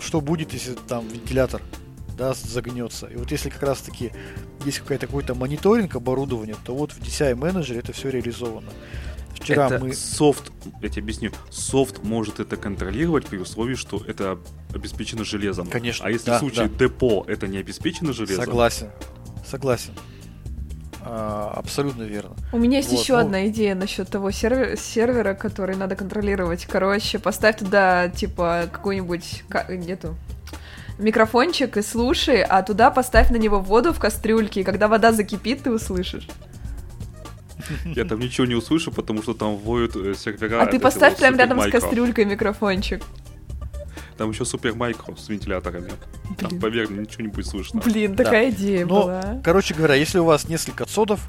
что 0.00 0.20
будет, 0.20 0.52
если 0.52 0.74
там 0.74 1.08
вентилятор 1.08 1.62
да, 2.16 2.34
загнется. 2.34 3.06
И 3.06 3.16
вот 3.16 3.30
если 3.30 3.48
как 3.48 3.62
раз 3.62 3.80
таки 3.80 4.12
есть 4.64 4.78
какой-то 4.78 5.06
какой-то 5.06 5.34
мониторинг 5.34 5.96
оборудования, 5.96 6.56
то 6.64 6.74
вот 6.74 6.92
в 6.92 7.00
DCI 7.00 7.34
менеджере 7.34 7.80
это 7.80 7.92
все 7.92 8.10
реализовано. 8.10 8.70
Вчера 9.34 9.66
это 9.66 9.80
мы... 9.80 9.92
софт, 9.92 10.52
я 10.80 10.88
тебе 10.88 11.02
объясню, 11.02 11.32
софт 11.50 12.04
может 12.04 12.38
это 12.38 12.56
контролировать 12.56 13.26
при 13.26 13.38
условии, 13.38 13.74
что 13.74 14.02
это 14.06 14.38
обеспечено 14.72 15.24
железом. 15.24 15.66
Конечно. 15.66 16.06
А 16.06 16.10
если 16.10 16.26
да, 16.26 16.36
в 16.36 16.40
случае 16.40 16.68
да. 16.68 16.86
депо 16.86 17.24
это 17.26 17.48
не 17.48 17.58
обеспечено 17.58 18.12
железом? 18.12 18.44
Согласен, 18.44 18.90
согласен. 19.44 19.92
А, 21.04 21.52
абсолютно 21.56 22.04
верно. 22.04 22.36
У 22.52 22.58
меня 22.58 22.76
есть 22.76 22.90
вот, 22.90 23.00
еще 23.00 23.14
ну... 23.14 23.18
одна 23.20 23.48
идея 23.48 23.74
насчет 23.74 24.08
того 24.08 24.30
сервера, 24.30 24.76
сервера, 24.76 25.34
который 25.34 25.74
надо 25.74 25.96
контролировать. 25.96 26.66
Короче, 26.66 27.18
поставь 27.18 27.58
туда, 27.58 28.08
типа, 28.08 28.68
какую-нибудь... 28.70 29.42
Нету 29.68 30.16
микрофончик 31.02 31.76
и 31.76 31.82
слушай, 31.82 32.42
а 32.42 32.62
туда 32.62 32.90
поставь 32.90 33.30
на 33.30 33.36
него 33.36 33.60
воду 33.60 33.92
в 33.92 33.98
кастрюльке, 33.98 34.60
и 34.60 34.64
когда 34.64 34.88
вода 34.88 35.12
закипит, 35.12 35.62
ты 35.62 35.70
услышишь. 35.70 36.28
Я 37.84 38.04
там 38.04 38.18
ничего 38.18 38.46
не 38.46 38.54
услышу, 38.54 38.90
потому 38.90 39.22
что 39.22 39.34
там 39.34 39.56
воют 39.56 39.96
э, 39.96 40.14
сервера. 40.14 40.62
А 40.62 40.66
ты 40.66 40.80
поставь 40.80 41.16
прямо 41.16 41.36
рядом 41.36 41.60
с 41.60 41.70
кастрюлькой 41.70 42.24
микрофончик. 42.24 43.02
Там 44.16 44.30
еще 44.30 44.44
супер 44.44 44.74
майкро 44.74 45.16
с 45.16 45.28
вентиляторами. 45.28 45.90
Блин. 46.24 46.36
Там, 46.38 46.60
поверь, 46.60 46.90
ничего 46.90 47.22
не 47.22 47.28
будет 47.28 47.46
слышно. 47.46 47.80
Блин, 47.80 48.14
такая 48.14 48.50
да. 48.50 48.56
идея 48.56 48.86
Но, 48.86 49.02
была. 49.02 49.40
Короче 49.42 49.74
говоря, 49.74 49.94
если 49.94 50.18
у 50.18 50.24
вас 50.24 50.48
несколько 50.48 50.84
цодов, 50.84 51.28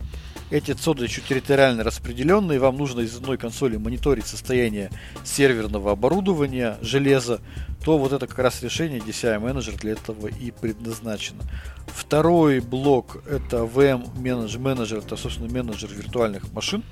эти 0.53 0.71
цоды 0.71 1.05
еще 1.05 1.21
территориально 1.21 1.83
распределенные, 1.83 2.59
вам 2.59 2.77
нужно 2.77 3.01
из 3.01 3.15
одной 3.15 3.39
консоли 3.39 3.77
мониторить 3.77 4.27
состояние 4.27 4.91
серверного 5.23 5.93
оборудования, 5.93 6.77
железа, 6.81 7.41
то 7.83 7.97
вот 7.97 8.13
это 8.13 8.27
как 8.27 8.37
раз 8.37 8.61
решение 8.61 8.99
DCI 8.99 9.39
менеджер 9.39 9.75
для 9.77 9.93
этого 9.93 10.27
и 10.27 10.51
предназначено. 10.51 11.41
Второй 11.87 12.59
блок 12.59 13.23
это 13.27 13.63
VM 13.63 14.19
менеджер 14.19 14.99
это 14.99 15.15
собственно 15.15 15.51
менеджер 15.51 15.89
виртуальных 15.91 16.53
машин. 16.53 16.83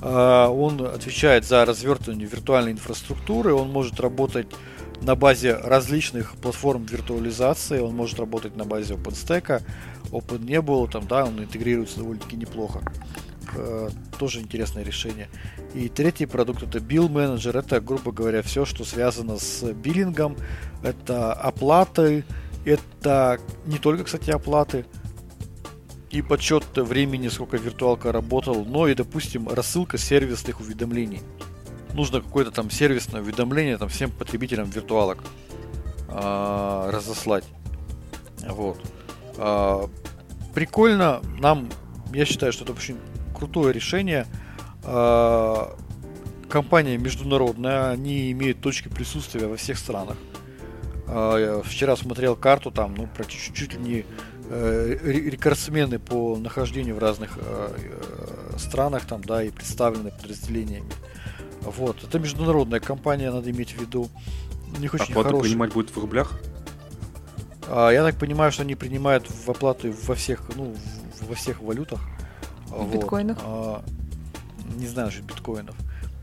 А, 0.00 0.48
он 0.48 0.86
отвечает 0.86 1.44
за 1.44 1.64
развертывание 1.64 2.28
виртуальной 2.28 2.72
инфраструктуры, 2.72 3.54
он 3.54 3.72
может 3.72 3.98
работать 3.98 4.46
на 5.02 5.16
базе 5.16 5.56
различных 5.56 6.36
платформ 6.36 6.84
виртуализации, 6.84 7.80
он 7.80 7.94
может 7.94 8.20
работать 8.20 8.56
на 8.56 8.64
базе 8.64 8.94
OpenStack, 8.94 9.62
OpenNebula, 10.12 10.90
там, 10.90 11.06
да, 11.08 11.24
он 11.24 11.40
интегрируется 11.40 11.98
довольно-таки 11.98 12.36
неплохо. 12.36 12.80
Э, 13.54 13.90
тоже 14.18 14.40
интересное 14.40 14.84
решение. 14.84 15.28
И 15.74 15.88
третий 15.88 16.26
продукт 16.26 16.62
это 16.62 16.78
Bill 16.78 17.08
Manager. 17.08 17.58
Это, 17.58 17.80
грубо 17.80 18.12
говоря, 18.12 18.42
все, 18.42 18.64
что 18.64 18.84
связано 18.84 19.38
с 19.38 19.62
биллингом. 19.72 20.36
Это 20.82 21.32
оплаты. 21.32 22.24
Это 22.64 23.40
не 23.66 23.78
только, 23.78 24.04
кстати, 24.04 24.30
оплаты 24.30 24.84
и 26.10 26.20
подсчет 26.20 26.64
времени, 26.76 27.28
сколько 27.28 27.56
виртуалка 27.56 28.12
работал, 28.12 28.64
но 28.66 28.86
и, 28.86 28.94
допустим, 28.94 29.48
рассылка 29.48 29.96
сервисных 29.96 30.60
уведомлений. 30.60 31.22
Нужно 31.94 32.20
какое-то 32.20 32.50
там 32.50 32.70
сервисное 32.70 33.22
уведомление 33.22 33.78
там, 33.78 33.88
всем 33.88 34.10
потребителям 34.10 34.68
виртуалок 34.70 35.24
э, 36.08 36.90
разослать. 36.92 37.44
Вот. 38.46 38.78
Э, 39.36 39.86
прикольно. 40.54 41.22
Нам, 41.38 41.68
я 42.12 42.24
считаю, 42.24 42.52
что 42.52 42.64
это 42.64 42.72
очень 42.72 42.98
крутое 43.34 43.72
решение. 43.72 44.26
А, 44.84 45.76
компания 46.48 46.98
международная, 46.98 47.90
они 47.90 48.30
имеют 48.32 48.60
точки 48.60 48.88
присутствия 48.88 49.46
во 49.46 49.56
всех 49.56 49.78
странах. 49.78 50.16
А, 51.06 51.36
я 51.36 51.62
вчера 51.62 51.96
смотрел 51.96 52.36
карту, 52.36 52.70
там, 52.70 52.94
ну, 52.94 53.08
практически 53.14 53.54
чуть 53.56 53.74
ли 53.74 53.78
не 53.80 54.04
э, 54.48 54.98
рекордсмены 55.02 55.98
по 55.98 56.36
нахождению 56.36 56.96
в 56.96 56.98
разных 56.98 57.36
э, 57.36 57.76
э, 57.78 58.58
странах, 58.58 59.06
там, 59.06 59.22
да, 59.22 59.42
и 59.42 59.50
представлены 59.50 60.10
подразделениями. 60.10 60.92
Вот, 61.62 62.02
это 62.02 62.18
международная 62.18 62.80
компания, 62.80 63.30
надо 63.30 63.50
иметь 63.50 63.72
в 63.72 63.80
виду. 63.80 64.08
У 64.76 64.80
них 64.80 64.94
очень 64.94 65.12
Оплату 65.12 65.28
хороший... 65.28 65.48
принимать 65.48 65.72
будет 65.72 65.90
в 65.90 65.98
рублях? 65.98 66.40
А, 67.68 67.90
я 67.90 68.02
так 68.02 68.16
понимаю, 68.16 68.52
что 68.52 68.62
они 68.62 68.74
принимают 68.74 69.28
в 69.30 69.50
оплату 69.50 69.92
во 70.06 70.14
всех, 70.14 70.42
ну, 70.56 70.74
во 71.20 71.34
всех 71.34 71.60
валютах. 71.60 72.00
В 72.66 72.84
вот. 72.84 72.94
биткоинах? 72.94 73.38
А, 73.42 73.82
не 74.76 74.86
знаю 74.86 75.10
же 75.10 75.22
биткоинов. 75.22 75.76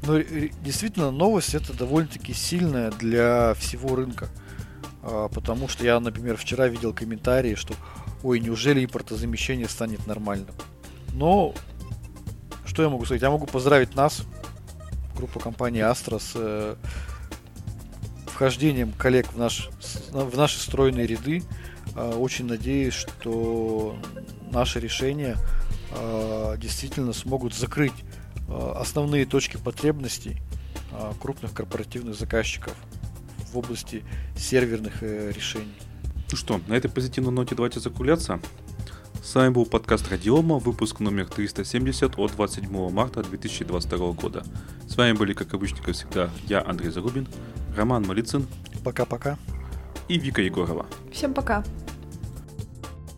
Но 0.03 0.17
действительно 0.63 1.11
новость 1.11 1.53
это 1.55 1.73
довольно-таки 1.73 2.33
сильная 2.33 2.91
для 2.91 3.53
всего 3.55 3.95
рынка. 3.95 4.29
а, 5.03 5.27
потому 5.29 5.67
что 5.67 5.85
я, 5.85 5.99
например, 5.99 6.37
вчера 6.37 6.67
видел 6.67 6.93
комментарии, 6.93 7.55
что 7.55 7.73
ой, 8.23 8.39
неужели 8.39 8.83
импортозамещение 8.83 9.69
станет 9.69 10.05
нормальным. 10.07 10.55
Но 11.13 11.53
что 12.65 12.83
я 12.83 12.89
могу 12.89 13.05
сказать? 13.05 13.21
Я 13.21 13.29
могу 13.29 13.45
поздравить 13.45 13.95
нас, 13.95 14.23
группу 15.15 15.39
компании 15.39 15.81
Astra, 15.81 16.19
с 16.19 16.31
э, 16.35 16.75
вхождением 18.39 18.93
коллег 18.93 19.27
в, 19.33 19.37
наш, 19.37 19.69
в 20.11 20.37
наши 20.37 20.59
стройные 20.59 21.05
ряды. 21.05 21.43
Э, 21.93 22.13
очень 22.13 22.45
надеюсь, 22.45 22.93
что 22.93 23.97
наши 24.49 24.79
решения 24.79 25.35
э, 25.91 26.55
действительно 26.57 27.11
смогут 27.11 27.53
закрыть 27.53 27.91
э, 28.47 28.73
основные 28.77 29.25
точки 29.25 29.57
потребностей 29.57 30.37
крупных 31.21 31.53
корпоративных 31.53 32.15
заказчиков 32.15 32.73
в 33.51 33.57
области 33.57 34.05
серверных 34.37 35.03
э, 35.03 35.33
решений. 35.35 35.75
Ну 36.31 36.37
что, 36.37 36.61
на 36.67 36.75
этой 36.75 36.89
позитивной 36.89 37.33
ноте 37.33 37.55
давайте 37.55 37.81
закругляться. 37.81 38.39
С 39.22 39.36
вами 39.36 39.49
был 39.53 39.65
подкаст 39.65 40.09
Радиома, 40.09 40.57
выпуск 40.59 41.01
номер 41.01 41.28
370 41.28 42.17
от 42.17 42.32
27 42.32 42.89
марта 42.89 43.22
2022 43.22 44.11
года. 44.13 44.43
С 44.88 44.95
вами 44.95 45.11
были, 45.11 45.34
как 45.34 45.53
обычно, 45.53 45.78
как 45.84 45.93
всегда, 45.93 46.30
я, 46.47 46.63
Андрей 46.65 46.89
Зарубин, 46.89 47.28
Роман 47.76 48.07
Малицын. 48.07 48.47
Пока-пока. 48.84 49.38
И 50.07 50.17
Вика 50.17 50.41
Егорова. 50.41 50.86
Всем 51.11 51.34
пока. 51.34 51.63